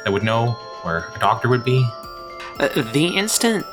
[0.03, 1.87] that would know where a doctor would be.
[2.59, 3.65] Uh, the instant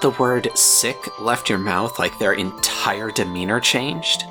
[0.00, 4.24] the word sick left your mouth, like their entire demeanor changed.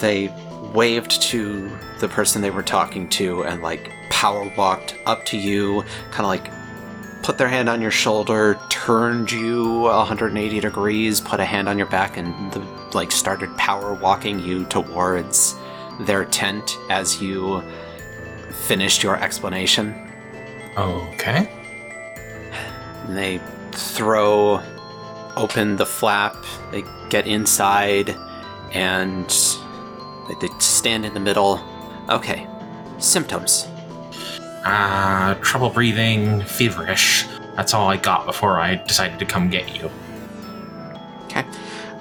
[0.00, 0.30] They
[0.74, 5.84] waved to the person they were talking to and like power walked up to you,
[6.10, 6.50] kind of like
[7.22, 11.86] put their hand on your shoulder, turned you 180 degrees, put a hand on your
[11.86, 12.58] back, and the,
[12.94, 15.54] like started power walking you towards
[16.00, 17.62] their tent as you
[18.66, 19.94] finished your explanation.
[20.76, 21.48] Okay.
[23.04, 23.40] And they
[23.70, 24.60] throw
[25.36, 26.34] open the flap,
[26.72, 28.16] they get inside,
[28.72, 29.28] and
[30.40, 31.60] they stand in the middle.
[32.08, 32.48] Okay,
[32.98, 33.68] symptoms.
[34.70, 37.26] Uh, trouble breathing, feverish.
[37.56, 39.90] That's all I got before I decided to come get you.
[41.24, 41.42] Okay.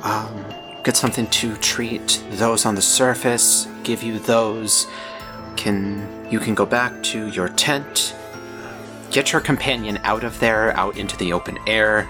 [0.03, 0.43] Um,
[0.83, 3.69] get something to treat those on the surface.
[3.83, 4.85] Give you those.
[5.55, 8.13] Can you can go back to your tent.
[9.11, 12.05] Get your companion out of there, out into the open air,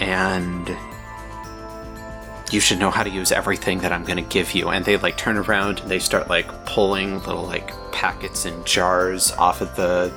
[0.00, 0.68] and
[2.54, 4.68] you should know how to use everything that I'm going to give you.
[4.68, 9.32] And they like turn around and they start like pulling little like packets and jars
[9.32, 10.12] off of the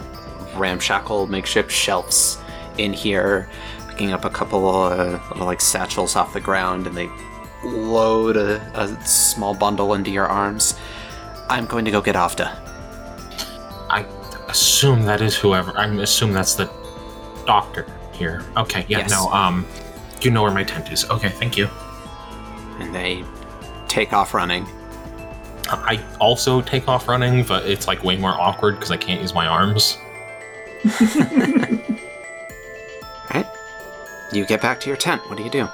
[0.55, 2.38] ramshackle makeshift shelves
[2.77, 3.49] in here,
[3.89, 7.09] picking up a couple of little like satchels off the ground, and they
[7.64, 10.77] load a, a small bundle into your arms.
[11.49, 12.55] I'm going to go get Avda.
[13.89, 14.05] I
[14.47, 15.76] assume that is whoever.
[15.77, 16.69] I assume that's the
[17.47, 18.43] doctor here.
[18.57, 19.09] Okay, yeah, Yes.
[19.09, 19.65] no, um,
[20.22, 21.09] you know where my tent is.
[21.09, 21.68] Okay, thank you.
[22.79, 23.23] And they
[23.87, 24.67] take off running.
[25.69, 29.33] I also take off running, but it's like way more awkward because I can't use
[29.33, 29.97] my arms.
[33.33, 33.45] Right?
[34.31, 35.21] You get back to your tent.
[35.27, 35.67] What do you do?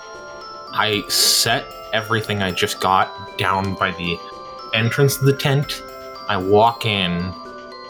[0.71, 4.17] I set everything I just got down by the
[4.73, 5.81] entrance of the tent.
[6.27, 7.31] I walk in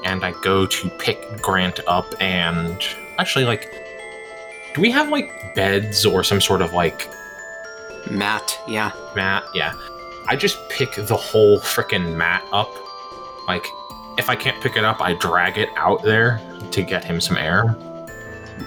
[0.03, 2.83] and I go to pick Grant up and
[3.19, 3.71] actually like
[4.73, 7.09] do we have like beds or some sort of like
[8.09, 8.91] Mat, yeah.
[9.15, 9.73] Mat, Yeah.
[10.27, 12.69] I just pick the whole frickin' mat up.
[13.47, 13.65] Like
[14.17, 16.39] if I can't pick it up, I drag it out there
[16.71, 17.75] to get him some air.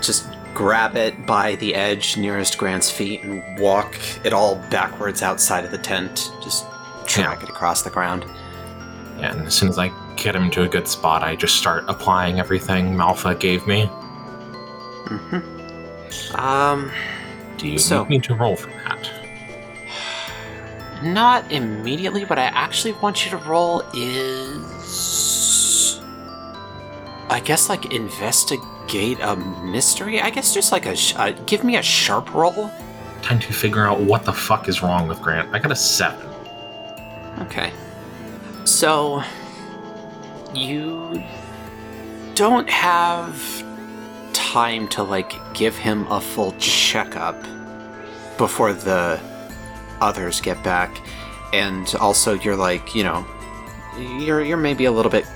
[0.03, 5.65] Just grab it by the edge nearest Grant's feet and walk it all backwards outside
[5.65, 6.31] of the tent.
[6.43, 6.67] Just
[7.07, 8.25] drag it across the ground.
[9.19, 11.85] Yeah, and as soon as I get him to a good spot, I just start
[11.89, 13.87] applying everything Malfa gave me.
[15.07, 15.39] hmm
[16.35, 16.91] Um,
[17.57, 18.71] Do you So- need me to roll for?
[21.13, 22.25] Not immediately.
[22.25, 26.01] What I actually want you to roll is,
[27.29, 30.21] I guess, like investigate a mystery.
[30.21, 32.71] I guess just like a sh- uh, give me a sharp roll.
[33.23, 35.55] Time to figure out what the fuck is wrong with Grant.
[35.55, 36.29] I got a seven.
[37.41, 37.73] Okay.
[38.65, 39.23] So,
[40.55, 41.23] you
[42.35, 43.65] don't have
[44.33, 47.41] time to, like, give him a full checkup
[48.39, 49.21] before the
[50.01, 51.01] others get back.
[51.53, 53.27] And also, you're like, you know,
[53.99, 55.27] you're, you're maybe a little bit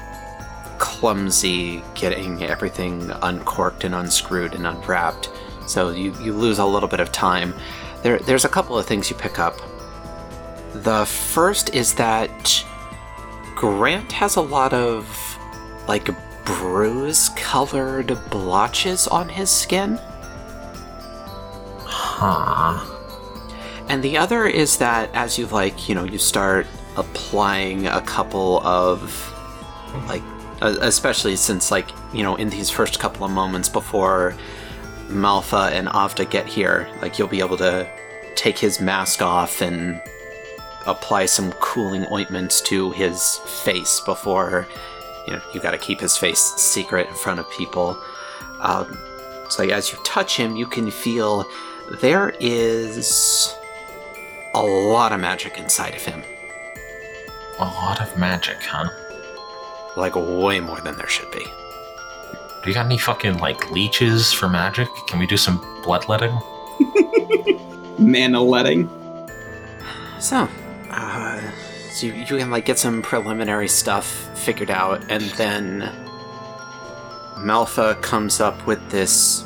[0.79, 5.31] clumsy getting everything uncorked and unscrewed and unwrapped.
[5.67, 7.55] So, you, you lose a little bit of time.
[8.03, 9.59] There, there's a couple of things you pick up.
[10.73, 12.65] The first is that
[13.55, 15.07] Grant has a lot of
[15.87, 16.09] like
[16.45, 19.99] bruise colored blotches on his skin.
[21.83, 23.00] Huh.
[23.91, 28.65] And the other is that as you like, you know, you start applying a couple
[28.65, 29.35] of
[30.07, 30.23] like
[30.61, 34.37] especially since like, you know, in these first couple of moments before
[35.09, 37.91] Malfa and Avda get here, like you'll be able to
[38.37, 40.01] take his mask off and
[40.87, 44.69] apply some cooling ointments to his face before
[45.27, 48.01] you know you got to keep his face secret in front of people.
[48.61, 48.97] Um,
[49.49, 51.45] so as you touch him you can feel
[52.01, 53.57] there is
[54.55, 56.23] a lot of magic inside of him
[57.59, 58.89] A lot of magic, huh?
[59.97, 64.49] like way more than there should be Do you got any fucking like leeches for
[64.49, 64.89] magic?
[65.09, 66.37] Can we do some bloodletting?
[67.99, 68.89] Mana letting.
[70.19, 70.49] So,
[70.91, 71.41] uh,
[71.91, 74.07] so you, you can like get some preliminary stuff
[74.39, 75.91] figured out, and then
[77.39, 79.45] Malfa comes up with this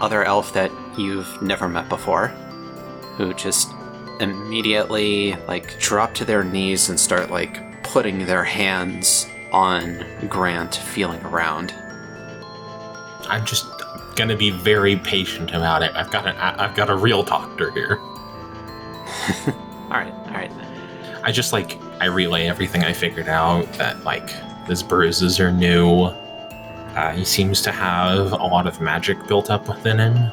[0.00, 2.28] other elf that you've never met before,
[3.16, 3.68] who just
[4.20, 11.22] immediately like drop to their knees and start like putting their hands on Grant, feeling
[11.24, 11.74] around.
[13.28, 13.66] I'm just
[14.16, 15.92] gonna be very patient about it.
[15.94, 17.98] I've got an I've got a real doctor here.
[19.86, 20.50] All right, all right.
[21.22, 24.30] I just like I relay everything I figured out that like
[24.66, 26.06] his bruises are new.
[26.96, 30.32] Uh, he seems to have a lot of magic built up within him.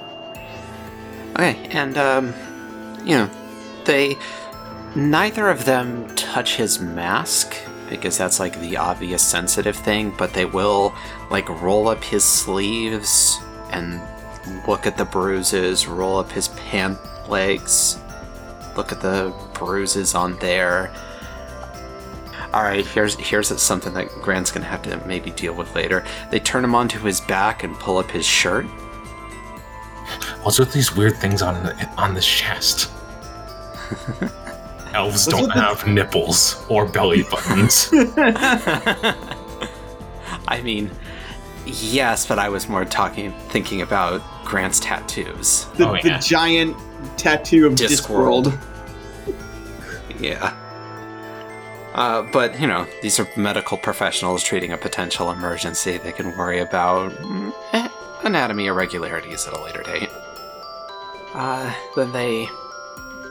[1.36, 2.34] Okay, and um,
[3.06, 3.30] you know,
[3.86, 4.18] they
[4.96, 7.56] neither of them touch his mask
[7.90, 10.94] because that's like the obvious sensitive thing, but they will
[11.30, 13.40] like roll up his sleeves
[13.72, 14.02] and
[14.68, 16.98] look at the bruises, roll up his pant
[17.30, 18.00] legs,
[18.76, 20.94] look at the bruises on there.
[22.54, 26.06] All right, here's here's something that Grant's gonna have to maybe deal with later.
[26.30, 28.66] They turn him onto his back and pull up his shirt.
[30.44, 31.56] What's with these weird things on
[31.98, 32.92] on this chest?
[34.94, 37.90] Elves What's don't with the- have nipples or belly buttons.
[40.48, 40.92] I mean,
[41.66, 45.66] yes, but I was more talking, thinking about Grant's tattoos.
[45.78, 46.76] The, Oh, the giant
[47.18, 48.46] tattoo of Discworld.
[48.46, 48.60] Discworld.
[50.20, 50.56] Yeah.
[51.96, 55.98] Uh, but, you know, these are medical professionals treating a potential emergency.
[55.98, 57.88] They can worry about mm, eh,
[58.24, 60.10] anatomy irregularities at a later date.
[61.34, 62.48] Uh, then they,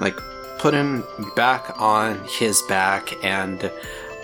[0.00, 0.18] like,
[0.62, 1.02] put him
[1.34, 3.68] back on his back, and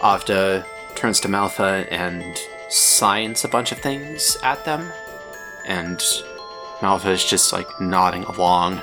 [0.01, 2.39] Avda turns to Malfa and
[2.69, 4.89] signs a bunch of things at them.
[5.67, 5.99] And
[6.81, 8.81] Malfa is just like nodding along.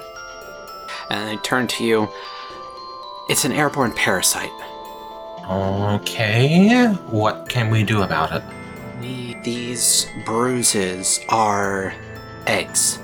[1.09, 2.09] And they turn to you.
[3.29, 4.51] It's an airborne parasite.
[5.49, 8.43] Okay, what can we do about it?
[8.99, 11.93] We, these bruises are
[12.47, 12.99] eggs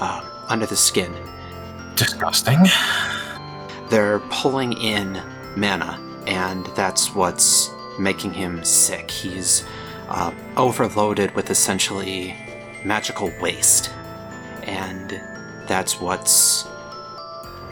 [0.00, 1.27] uh, under the skin.
[1.98, 2.64] Disgusting.
[3.90, 5.20] They're pulling in
[5.56, 5.98] mana,
[6.28, 9.10] and that's what's making him sick.
[9.10, 9.64] He's
[10.08, 12.36] uh, overloaded with essentially
[12.84, 13.90] magical waste,
[14.62, 15.20] and
[15.66, 16.68] that's what's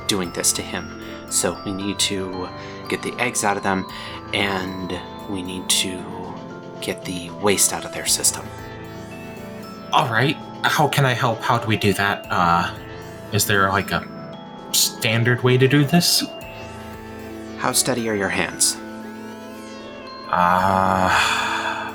[0.08, 1.02] doing this to him.
[1.30, 2.48] So we need to
[2.88, 3.86] get the eggs out of them,
[4.34, 4.98] and
[5.30, 6.02] we need to
[6.80, 8.44] get the waste out of their system.
[9.92, 11.40] All right, how can I help?
[11.42, 12.26] How do we do that?
[12.28, 12.74] Uh,
[13.32, 14.15] is there like a
[14.76, 16.24] standard way to do this?
[17.58, 18.76] How steady are your hands?
[20.30, 21.92] Uh,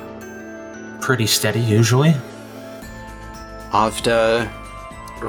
[1.00, 2.14] pretty steady usually.
[3.70, 4.50] Avda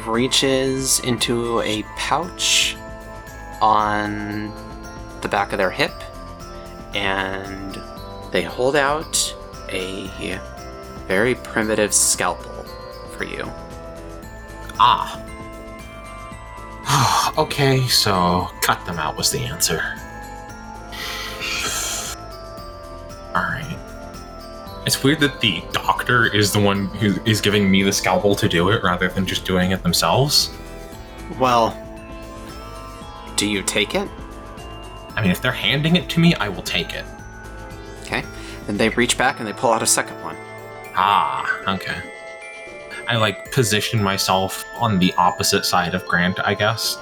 [0.07, 2.75] reaches into a pouch
[3.61, 4.51] on
[5.21, 5.93] the back of their hip
[6.93, 7.79] and
[8.31, 9.35] they hold out
[9.69, 10.39] a
[11.07, 12.63] very primitive scalpel
[13.15, 13.43] for you.
[14.79, 15.19] Ah.
[17.37, 19.81] Okay, so cut them out was the answer.
[23.35, 23.77] Alright.
[24.85, 28.49] It's weird that the doctor is the one who is giving me the scalpel to
[28.49, 30.53] do it rather than just doing it themselves.
[31.39, 31.77] Well,
[33.35, 34.07] do you take it?
[35.15, 37.05] I mean, if they're handing it to me, I will take it.
[38.01, 38.23] Okay.
[38.67, 40.35] Then they reach back and they pull out a second one.
[40.95, 42.01] Ah, okay.
[43.07, 46.97] I like position myself on the opposite side of Grant, I guess.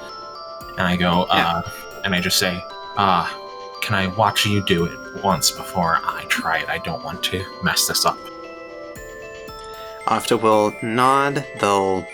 [0.78, 1.62] And I go, uh,
[2.04, 2.64] and I just say,
[2.98, 3.38] ah,
[3.82, 6.70] can I watch you do it once before I try it?
[6.70, 8.18] I don't want to mess this up.
[10.06, 12.06] Avda will nod, they'll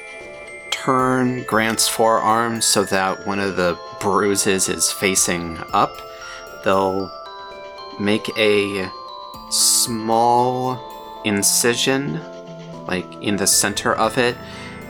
[0.72, 5.92] turn Grant's forearm so that one of the bruises is facing up.
[6.64, 7.12] They'll
[8.00, 8.90] make a
[9.50, 10.80] small
[11.26, 12.20] incision,
[12.88, 14.38] like in the center of it,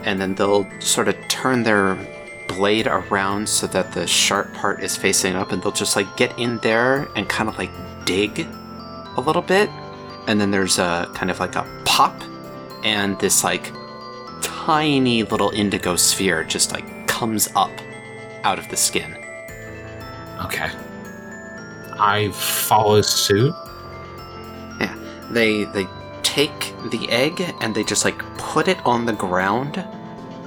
[0.04, 1.98] and then they'll sort of turn their
[2.48, 6.38] blade around so that the sharp part is facing up, and they'll just like get
[6.40, 7.72] in there and kind of like
[8.06, 8.48] dig
[9.16, 9.69] a little bit.
[10.27, 12.22] And then there's a kind of like a pop,
[12.84, 13.72] and this like
[14.42, 17.72] tiny little indigo sphere just like comes up
[18.43, 19.16] out of the skin.
[20.45, 20.69] Okay.
[22.00, 23.56] I follow suit.
[24.80, 24.95] Yeah.
[25.32, 25.88] They they
[26.24, 29.84] take the egg and they just like put it on the ground,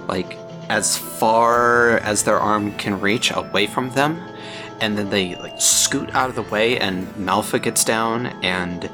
[0.07, 0.37] like
[0.71, 4.23] as far as their arm can reach away from them,
[4.81, 8.91] and then they like scoot out of the way and Malfa gets down and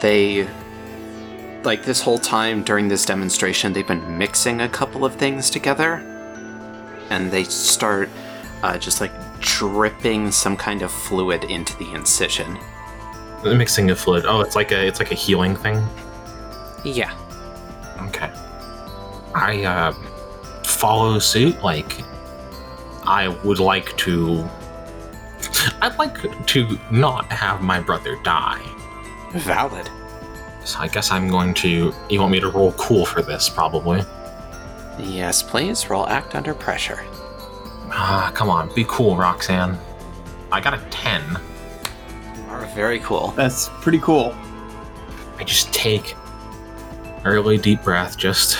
[0.00, 0.46] they
[1.62, 5.94] like this whole time during this demonstration they've been mixing a couple of things together
[7.10, 8.08] and they start
[8.62, 12.58] uh, just like dripping some kind of fluid into the incision
[13.42, 14.24] The mixing of fluid.
[14.26, 15.82] Oh, it's like a it's like a healing thing.
[16.84, 17.16] yeah
[18.02, 18.30] Okay.
[19.34, 19.92] I uh,
[20.64, 21.62] follow suit.
[21.62, 22.02] Like,
[23.04, 24.48] I would like to.
[25.82, 28.62] I'd like to not have my brother die.
[29.32, 29.90] valid
[30.64, 31.92] So I guess I'm going to.
[32.08, 34.02] You want me to roll cool for this, probably.
[34.98, 37.00] yes please roll act under pressure
[37.92, 39.76] Ah, come on, be cool, Roxanne.
[40.52, 41.22] I got a 10.
[42.36, 44.34] you are very cool That's pretty cool.
[45.38, 46.14] I just take
[47.24, 48.56] a really deep breath, just.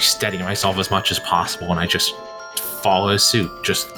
[0.00, 2.14] Steady myself as much as possible and I just
[2.82, 3.50] follow suit.
[3.62, 3.92] Just.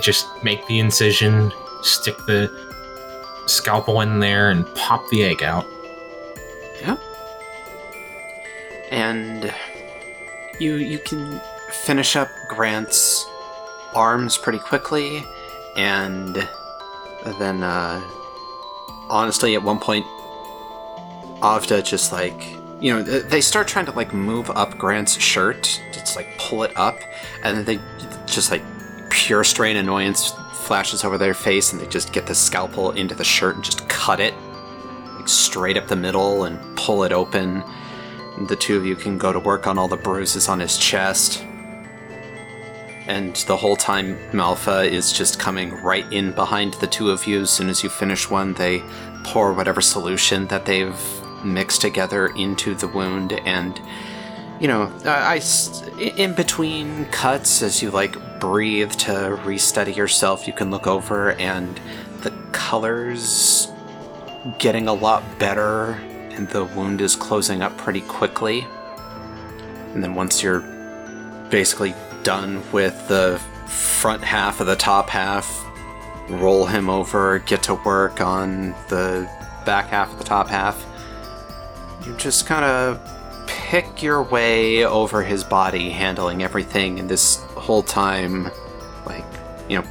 [0.00, 2.50] just make the incision, stick the
[3.46, 5.66] scalpel in there, and pop the egg out.
[6.80, 6.96] Yeah.
[8.90, 9.52] And
[10.58, 11.40] you you can
[11.84, 13.26] finish up Grant's
[13.94, 15.22] arms pretty quickly,
[15.76, 16.48] and
[17.38, 18.00] then uh,
[19.10, 20.06] honestly, at one point,
[21.42, 26.16] Avda just like you know they start trying to like move up Grant's shirt, just
[26.16, 27.00] like pull it up,
[27.42, 27.78] and then they
[28.26, 28.62] just like
[29.10, 33.24] pure strain annoyance flashes over their face, and they just get the scalpel into the
[33.24, 34.34] shirt and just cut it
[35.16, 37.62] like straight up the middle and pull it open.
[38.46, 41.44] The two of you can go to work on all the bruises on his chest.
[43.08, 47.40] And the whole time, Malfa is just coming right in behind the two of you.
[47.40, 48.82] As soon as you finish one, they
[49.24, 50.94] pour whatever solution that they've
[51.44, 53.80] mix together into the wound and
[54.60, 55.40] you know I
[56.16, 61.80] in between cuts as you like breathe to restudy yourself you can look over and
[62.22, 63.68] the colors
[64.58, 65.98] getting a lot better
[66.38, 68.66] and the wound is closing up pretty quickly.
[69.92, 70.60] And then once you're
[71.50, 75.64] basically done with the front half of the top half
[76.30, 79.28] roll him over get to work on the
[79.64, 80.84] back half of the top half
[82.08, 82.98] you just kind of
[83.46, 88.50] pick your way over his body, handling everything, and this whole time,
[89.04, 89.24] like,
[89.68, 89.84] you know,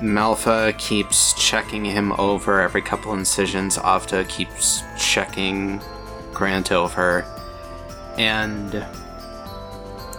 [0.00, 5.80] Malfa keeps checking him over every couple incisions, Avda keeps checking
[6.32, 7.24] Grant over,
[8.18, 8.86] and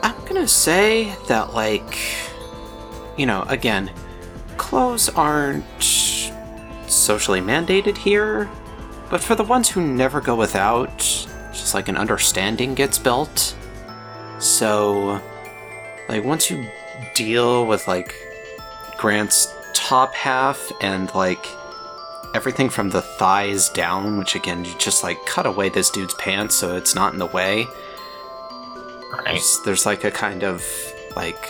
[0.04, 1.98] I'm gonna say that, like,
[3.18, 3.92] you know, again,
[4.58, 5.64] clothes aren't
[6.88, 8.50] socially mandated here,
[9.10, 10.98] but for the ones who never go without,
[11.52, 13.56] just like an understanding gets built.
[14.40, 15.22] So,
[16.08, 16.68] like, once you
[17.16, 18.14] deal with, like,
[18.98, 21.46] Grant's top half and, like,
[22.36, 26.56] everything from the thighs down, which again, you just, like, cut away this dude's pants
[26.56, 27.66] so it's not in the way.
[29.12, 29.26] Right.
[29.26, 30.64] There's, there's like a kind of,
[31.16, 31.50] like,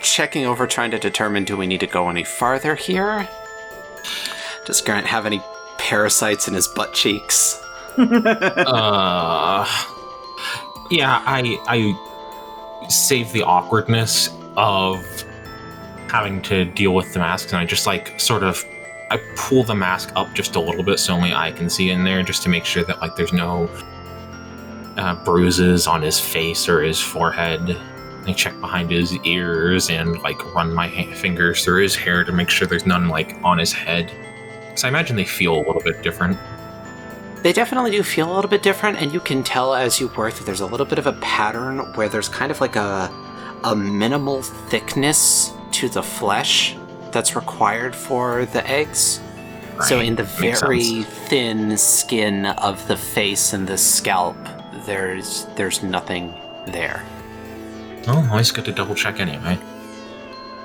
[0.00, 3.28] checking over, trying to determine do we need to go any farther here?
[4.64, 5.40] Does Grant have any
[5.82, 7.60] parasites in his butt cheeks?
[7.98, 9.66] uh,
[10.90, 15.04] yeah, I I save the awkwardness of
[16.08, 18.64] having to deal with the mask, and I just like sort of
[19.10, 22.04] I pull the mask up just a little bit so only I can see in
[22.04, 23.68] there, just to make sure that like there's no
[24.96, 27.76] uh, bruises on his face or his forehead.
[28.24, 32.30] I check behind his ears and like run my ha- fingers through his hair to
[32.30, 34.12] make sure there's none like on his head.
[34.74, 36.38] So I imagine they feel a little bit different.
[37.42, 40.34] They definitely do feel a little bit different, and you can tell as you work
[40.34, 43.10] that there's a little bit of a pattern where there's kind of like a
[43.64, 46.76] a minimal thickness to the flesh
[47.12, 49.20] that's required for the eggs.
[49.86, 51.06] So in the very sense.
[51.28, 54.36] thin skin of the face and the scalp,
[54.86, 56.34] there's there's nothing
[56.66, 57.04] there.
[58.06, 59.58] Oh, always good to double check anyway.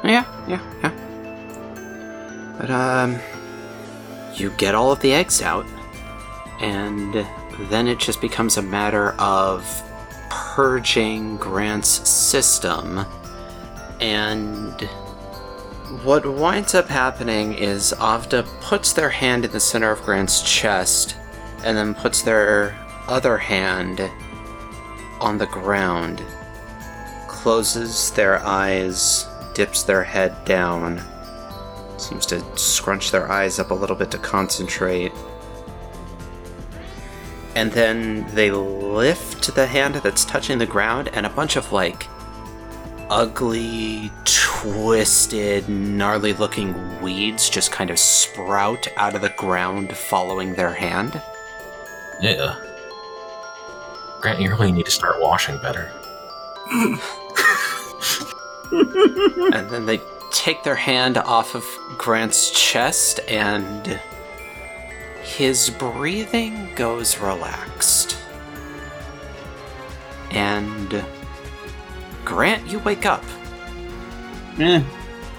[0.03, 0.91] Yeah, yeah, yeah.
[2.59, 3.19] But um,
[4.39, 5.65] you get all of the eggs out,
[6.59, 7.25] and
[7.69, 9.65] then it just becomes a matter of
[10.29, 13.05] purging Grant's system.
[13.99, 14.81] And
[16.03, 21.15] what winds up happening is Avda puts their hand in the center of Grant's chest,
[21.63, 24.01] and then puts their other hand
[25.19, 26.23] on the ground
[27.47, 31.01] closes their eyes, dips their head down,
[31.97, 35.11] seems to scrunch their eyes up a little bit to concentrate.
[37.55, 42.07] And then they lift the hand that's touching the ground, and a bunch of like
[43.09, 50.73] ugly, twisted, gnarly looking weeds just kind of sprout out of the ground following their
[50.73, 51.21] hand.
[52.21, 52.55] Yeah.
[54.21, 55.91] Grant, you really need to start washing better.
[58.71, 60.01] and then they
[60.37, 61.65] take their hand off of
[61.97, 63.99] Grant's chest, and
[65.23, 68.17] his breathing goes relaxed.
[70.31, 71.03] And
[72.23, 73.23] Grant, you wake up.
[74.59, 74.83] Eh,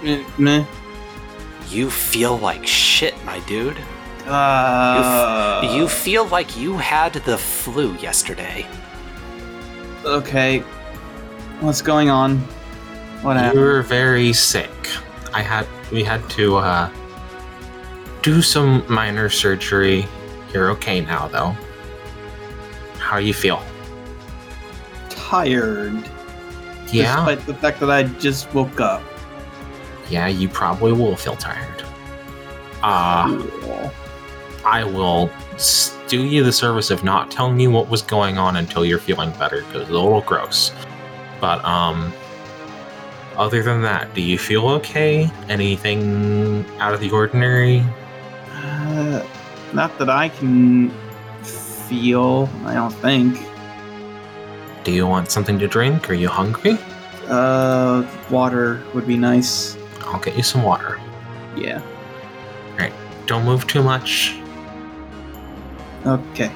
[0.04, 0.64] eh, meh.
[1.68, 3.76] You feel like shit, my dude.
[4.26, 8.66] Uh, you feel like you had the flu yesterday.
[10.04, 10.60] okay?
[11.60, 12.42] What's going on?
[13.22, 14.70] What You were very sick.
[15.34, 16.90] I had we had to uh,
[18.22, 20.06] do some minor surgery.
[20.52, 21.56] You're okay now, though.
[22.98, 23.62] How you feel?
[25.10, 26.02] Tired.
[26.90, 29.02] Yeah, Despite the fact that I just woke up.
[30.08, 31.82] yeah, you probably will feel tired.
[32.82, 33.90] Uh, Cool.
[34.64, 35.30] I will
[36.06, 39.30] do you the service of not telling you what was going on until you're feeling
[39.32, 40.72] better, because it's a little gross.
[41.40, 42.12] But um,
[43.38, 45.30] other than that, do you feel okay?
[45.48, 47.84] Anything out of the ordinary?
[48.50, 49.24] Uh,
[49.72, 50.90] not that I can
[51.42, 52.48] feel.
[52.64, 53.38] I don't think.
[54.84, 56.10] Do you want something to drink?
[56.10, 56.78] Are you hungry?
[57.28, 59.76] Uh, water would be nice.
[60.02, 60.98] I'll get you some water.
[61.56, 61.82] Yeah.
[62.72, 62.92] Alright,
[63.26, 64.36] don't move too much.
[66.06, 66.50] Okay.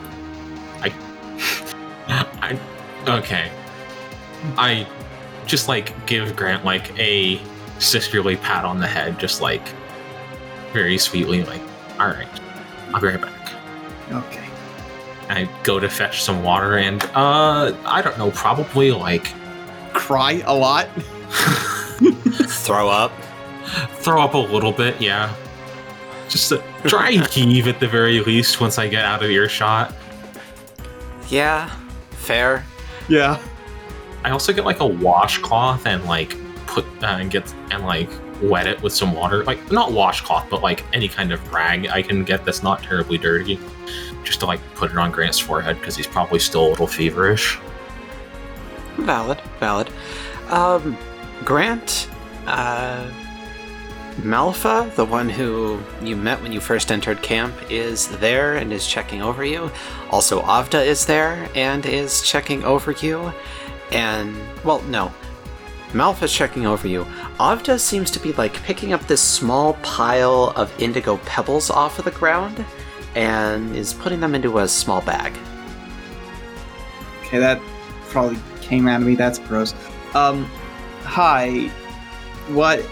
[0.81, 2.59] I
[3.09, 3.51] okay.
[4.57, 4.87] I
[5.53, 7.39] just like give Grant like a
[7.79, 9.61] sisterly pat on the head, just like
[10.73, 11.61] very sweetly, like,
[12.01, 12.27] all right,
[12.95, 13.53] I'll be right back.
[14.11, 14.47] Okay.
[15.29, 19.31] I go to fetch some water, and uh, I don't know, probably like
[19.93, 20.89] Cry a lot.
[22.49, 23.13] Throw up.
[23.97, 25.35] throw up a little bit, yeah.
[26.31, 29.95] Just a dry heave at the very least once I get out of earshot.
[31.29, 31.69] Yeah,
[32.13, 32.65] fair.
[33.07, 33.39] Yeah.
[34.25, 36.37] I also get like a washcloth and like
[36.67, 38.09] put uh, and get and like
[38.43, 42.03] wet it with some water, like not washcloth, but like any kind of rag I
[42.03, 43.59] can get that's not terribly dirty,
[44.25, 47.59] just to like put it on Grant's forehead because he's probably still a little feverish.
[48.99, 49.91] Valid, valid.
[50.51, 50.97] Um,
[51.45, 52.09] Grant,
[52.47, 53.09] uh,
[54.19, 58.87] Malfa, the one who you met when you first entered camp, is there and is
[58.87, 59.71] checking over you.
[60.11, 63.33] Also, Avda is there and is checking over you.
[63.93, 65.13] And, well, no.
[65.93, 67.05] Malfa's checking over you.
[67.39, 72.07] Avda seems to be like picking up this small pile of indigo pebbles off of
[72.07, 72.65] the ground
[73.15, 75.37] and is putting them into a small bag.
[77.21, 77.61] Okay, that
[78.09, 79.15] probably came out of me.
[79.15, 79.75] That's gross.
[80.15, 80.45] Um,
[81.05, 81.69] hi.
[82.49, 82.83] What,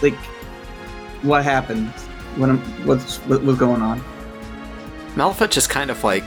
[0.00, 0.14] like,
[1.22, 1.88] what happened?
[2.36, 2.50] What,
[2.86, 4.00] what's what, what's going on?
[5.16, 6.24] Malfa just kind of like.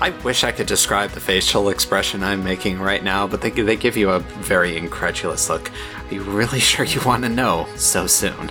[0.00, 3.76] I wish I could describe the facial expression I'm making right now, but they, they
[3.76, 5.70] give you a very incredulous look.
[6.10, 8.50] Are you really sure you want to know so soon?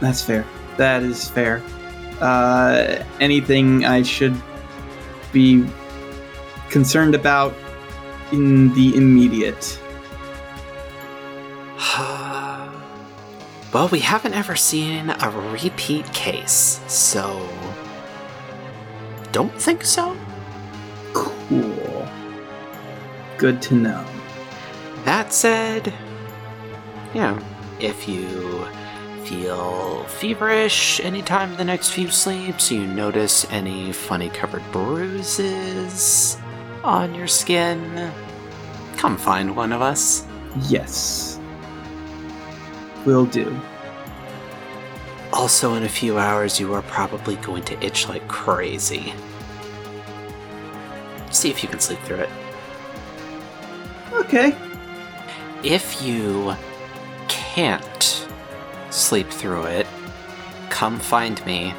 [0.00, 0.44] That's fair.
[0.76, 1.62] That is fair.
[2.20, 4.34] Uh, anything I should
[5.32, 5.66] be
[6.70, 7.54] concerned about
[8.32, 9.80] in the immediate?
[13.72, 17.48] well, we haven't ever seen a repeat case, so.
[19.32, 20.16] Don't think so?
[21.12, 22.08] Cool.
[23.38, 24.04] Good to know.
[25.04, 25.92] That said,
[27.14, 27.40] yeah,
[27.80, 28.66] if you
[29.24, 36.38] feel feverish anytime in the next few sleeps, you notice any funny covered bruises
[36.84, 38.12] on your skin,
[38.96, 40.24] come find one of us.
[40.68, 41.38] Yes.
[43.04, 43.60] Will do.
[45.36, 49.12] Also, in a few hours, you are probably going to itch like crazy.
[51.30, 52.30] See if you can sleep through it.
[54.14, 54.56] Okay.
[55.62, 56.54] If you
[57.28, 58.26] can't
[58.88, 59.86] sleep through it,
[60.70, 61.74] come find me.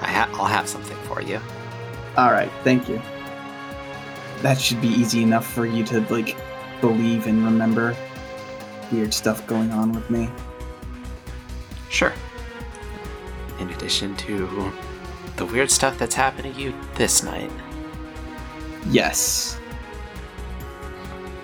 [0.00, 1.40] I ha- I'll have something for you.
[2.16, 2.50] All right.
[2.62, 3.02] Thank you.
[4.42, 6.36] That should be easy enough for you to like
[6.80, 7.96] believe and remember
[8.92, 10.30] weird stuff going on with me.
[11.90, 12.12] Sure.
[13.58, 14.72] In addition to
[15.36, 17.50] the weird stuff that's happened to you this night,
[18.90, 19.58] Yes.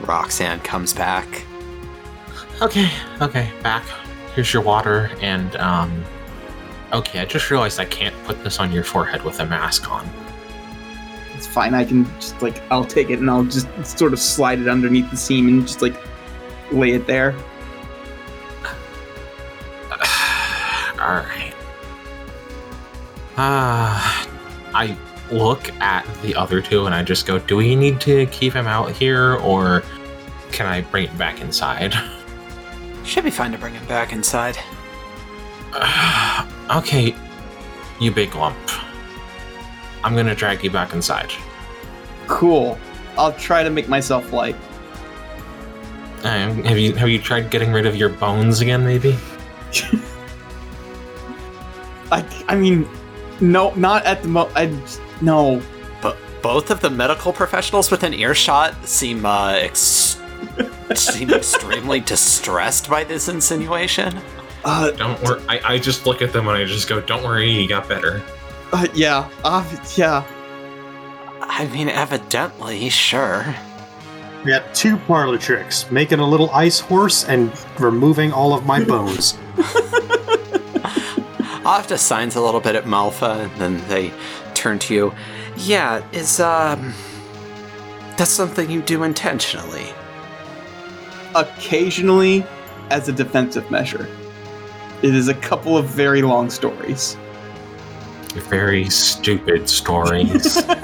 [0.01, 1.45] Roxanne comes back.
[2.63, 3.85] Okay, okay, back.
[4.35, 6.05] Here's your water, and um.
[6.93, 10.09] Okay, I just realized I can't put this on your forehead with a mask on.
[11.35, 11.75] It's fine.
[11.75, 13.67] I can just like I'll take it and I'll just
[13.99, 15.97] sort of slide it underneath the seam and just like
[16.71, 17.35] lay it there.
[21.01, 21.54] Alright.
[23.37, 24.29] Ah,
[24.75, 24.97] I
[25.31, 28.67] look at the other two and I just go, do we need to keep him
[28.67, 29.83] out here or
[30.53, 31.95] can I bring it back inside?
[33.05, 34.57] Should be fine to bring him back inside.
[36.71, 37.15] okay,
[38.01, 38.57] you big lump.
[40.05, 41.33] I'm gonna drag you back inside.
[42.27, 42.79] Cool.
[43.17, 44.57] I'll try to make myself light.
[46.25, 48.85] Um, have you have you tried getting rid of your bones again?
[48.85, 49.19] Maybe.
[52.11, 52.89] I I mean,
[53.41, 54.51] no, not at the mo.
[54.55, 54.77] I
[55.21, 55.63] no.
[56.03, 60.21] But both of the medical professionals within earshot seem uh, ex-
[60.95, 64.19] seem extremely distressed by this insinuation.
[64.65, 65.43] Uh, Don't worry.
[65.49, 68.23] I, I just look at them and I just go, "Don't worry, he got better."
[68.73, 69.29] uh yeah.
[69.45, 69.65] Uh,
[69.97, 70.25] yeah.
[71.43, 73.55] I mean, evidently, sure.
[74.45, 78.83] We got two parlor tricks making a little ice horse and removing all of my
[78.93, 79.39] bones.
[81.65, 84.13] Avda signs a little bit at Malfa, and then they
[84.55, 85.15] turn to you.
[85.57, 86.93] Yeah, is um,
[88.17, 89.87] that's something you do intentionally.
[91.35, 92.45] Occasionally,
[92.91, 94.09] as a defensive measure.
[95.03, 97.17] It is a couple of very long stories.
[98.35, 100.63] Very stupid stories.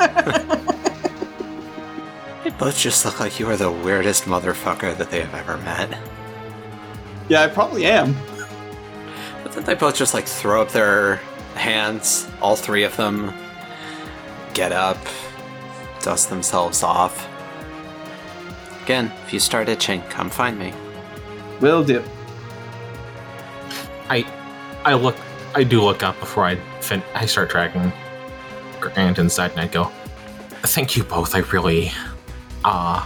[2.42, 5.97] They both just look like you are the weirdest motherfucker that they have ever met.
[7.28, 8.17] Yeah, I probably am.
[9.51, 11.17] But then they both just like throw up their
[11.57, 13.35] hands, all three of them,
[14.55, 14.97] get up,
[16.03, 17.29] dust themselves off.
[18.85, 20.73] Again, if you start itching, come find me.
[21.61, 22.01] Will do.
[24.09, 24.25] I
[24.85, 25.17] I look
[25.57, 27.93] I do look up before I fin- I start dragging.
[28.79, 29.91] Grant inside and I go,
[30.62, 31.35] Thank you both.
[31.35, 31.91] I really,
[32.65, 33.05] uh,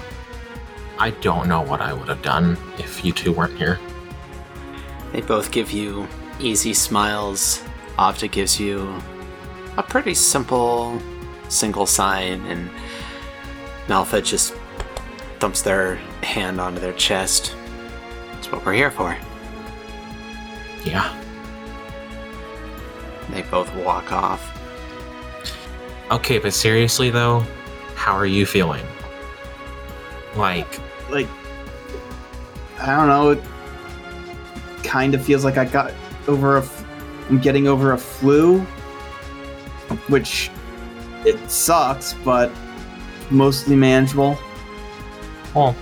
[0.99, 3.81] I don't know what I would have done if you two weren't here.
[5.13, 6.07] They both give you
[6.41, 7.63] easy smiles.
[7.99, 9.01] Avda gives you
[9.77, 11.01] a pretty simple
[11.49, 12.71] single sign, and
[13.87, 14.55] Malfa just
[15.39, 17.55] thumps their hand onto their chest.
[18.33, 19.17] That's what we're here for.
[20.85, 21.21] Yeah.
[23.31, 24.51] They both walk off.
[26.11, 27.45] Okay, but seriously though,
[27.95, 28.85] how are you feeling?
[30.37, 30.81] Like,
[31.11, 31.29] Like,
[32.81, 33.31] I don't know.
[33.31, 33.43] It
[34.83, 35.93] kind of feels like I got
[36.29, 36.69] over a.
[37.29, 38.61] I'm getting over a flu,
[40.09, 40.51] which
[41.25, 42.53] it sucks, but
[43.31, 44.39] mostly manageable.
[45.55, 45.75] well,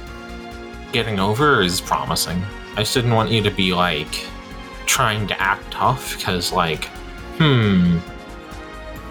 [0.93, 2.41] getting over is promising.
[2.77, 4.27] I just didn't want you to be like
[4.87, 6.85] trying to act tough because, like,
[7.39, 7.99] hmm,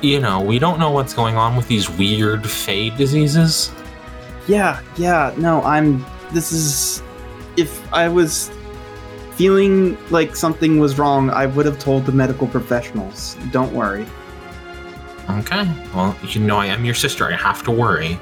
[0.01, 3.72] you know, we don't know what's going on with these weird fade diseases.
[4.48, 6.06] Yeah, yeah, no, I'm.
[6.32, 7.03] This is.
[7.58, 8.50] If I was
[9.42, 13.36] feeling like something was wrong, I would have told the medical professionals.
[13.50, 14.06] Don't worry.
[15.32, 17.26] Okay, well, you know, I am your sister.
[17.26, 18.20] I have to worry.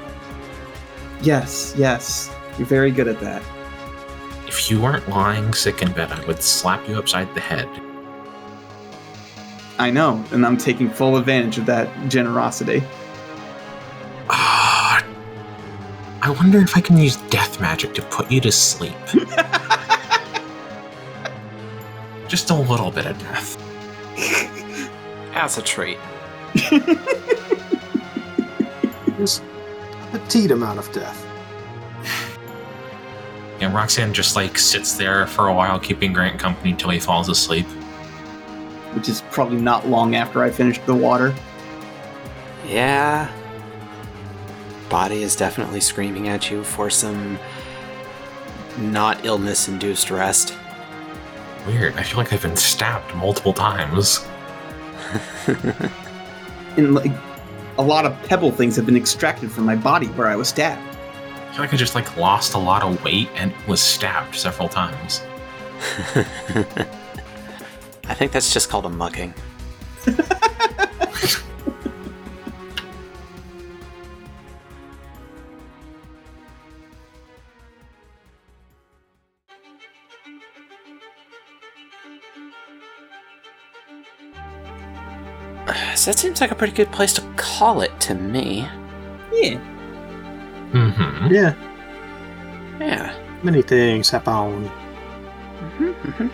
[1.20, 3.42] Yes, yes, you're very good at that.
[4.46, 7.68] If you weren't lying sick in bed, I would slap you upside the head.
[9.78, 12.82] I know, and I'm taking full advantage of that generosity.
[14.30, 15.04] Ah,
[16.22, 18.96] I wonder if I can use death magic to put you to sleep.
[22.30, 23.58] Just a little bit of death.
[25.34, 25.98] As a treat.
[29.18, 31.26] Just a petite amount of death.
[33.60, 37.28] And Roxanne just like sits there for a while, keeping Grant company till he falls
[37.28, 37.66] asleep.
[38.94, 41.34] which is probably not long after I finished the water.
[42.66, 43.30] Yeah.
[44.88, 47.38] Body is definitely screaming at you for some
[48.78, 50.54] not illness induced rest.
[51.66, 51.94] Weird.
[51.96, 54.26] I feel like I've been stabbed multiple times.
[56.76, 57.10] And like
[57.78, 60.80] a lot of pebble things have been extracted from my body where I was stabbed.
[61.48, 64.68] I feel like I just like lost a lot of weight and was stabbed several
[64.68, 65.20] times.
[68.04, 69.34] I think that's just called a mugging.
[86.00, 88.66] So that seems like a pretty good place to call it to me.
[89.30, 89.60] Yeah.
[90.72, 91.26] Mm-hmm.
[91.34, 91.54] Yeah,
[92.80, 93.14] Yeah.
[93.42, 94.64] many things happen.
[94.64, 96.28] hmm hmm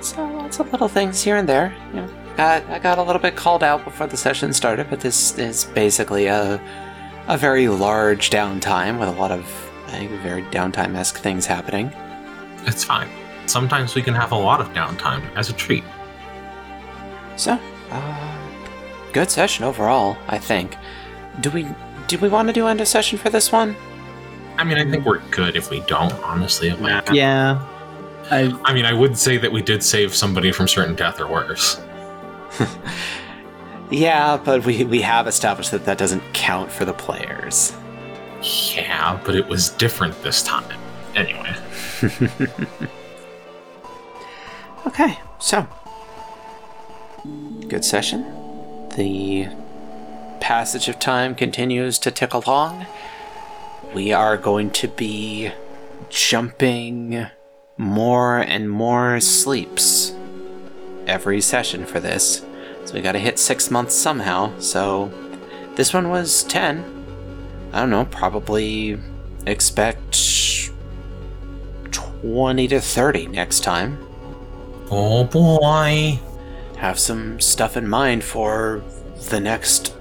[0.00, 1.74] So lots of little things here and there.
[1.90, 5.00] You know, got, I got a little bit called out before the session started, but
[5.00, 6.60] this is basically a
[7.26, 9.42] a very large downtime with a lot of
[9.88, 11.90] I think very downtime esque things happening.
[12.64, 13.08] It's fine.
[13.46, 15.82] Sometimes we can have a lot of downtime as a treat.
[17.36, 17.58] So,
[17.90, 18.35] uh,
[19.16, 20.18] good session overall.
[20.28, 20.76] I think.
[21.40, 21.66] Do we
[22.06, 23.74] do we want to do end of session for this one?
[24.58, 26.70] I mean, I think we're good if we don't, honestly.
[26.72, 27.66] Like, Yeah.
[28.30, 31.28] I I mean, I would say that we did save somebody from certain death or
[31.28, 31.80] worse.
[33.88, 37.72] Yeah, but we we have established that that doesn't count for the players.
[38.74, 40.76] Yeah, but it was different this time.
[41.14, 41.54] Anyway,
[44.88, 45.64] Okay, so
[47.68, 48.35] good session.
[48.96, 49.48] The
[50.40, 52.86] passage of time continues to tick along.
[53.94, 55.52] We are going to be
[56.08, 57.26] jumping
[57.76, 60.14] more and more sleeps
[61.06, 62.44] every session for this.
[62.84, 64.58] So we got to hit 6 months somehow.
[64.58, 65.12] So
[65.76, 66.84] this one was 10.
[67.72, 68.98] I don't know, probably
[69.46, 70.70] expect
[71.92, 74.06] 20 to 30 next time
[74.90, 76.18] oh boy.
[76.76, 78.82] Have some stuff in mind for
[79.30, 79.94] the next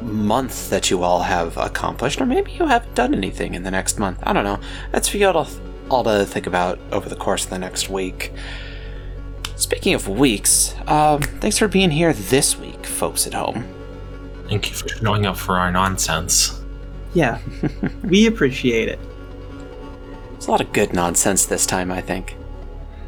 [0.00, 3.98] month that you all have accomplished, or maybe you haven't done anything in the next
[3.98, 4.18] month.
[4.22, 4.60] I don't know.
[4.92, 5.60] That's for you all to,
[5.90, 8.32] all to think about over the course of the next week.
[9.56, 13.64] Speaking of weeks, um, thanks for being here this week, folks at home.
[14.48, 16.60] Thank you for showing up for our nonsense.
[17.12, 17.38] yeah.
[18.02, 18.98] we appreciate it.
[20.34, 22.36] It's a lot of good nonsense this time, I think.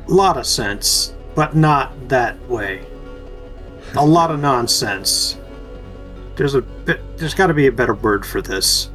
[0.08, 2.84] A lot of sense, but not that way.
[3.96, 5.38] A lot of nonsense.
[6.36, 7.00] There's a bit.
[7.18, 8.90] There's got to be a better word for this.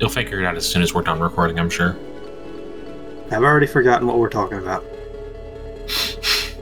[0.00, 1.96] You'll figure it out as soon as we're done recording, I'm sure.
[3.30, 4.84] I've already forgotten what we're talking about.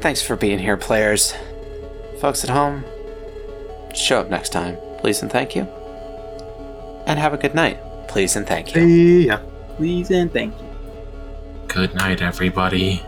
[0.01, 1.35] Thanks for being here, players.
[2.21, 2.85] Folks at home,
[3.95, 4.77] show up next time.
[4.99, 5.63] Please and thank you.
[7.07, 7.79] And have a good night.
[8.09, 8.83] Please and thank you.
[8.83, 9.41] Yeah.
[9.77, 10.67] Please and thank you.
[11.69, 13.03] Good night, everybody.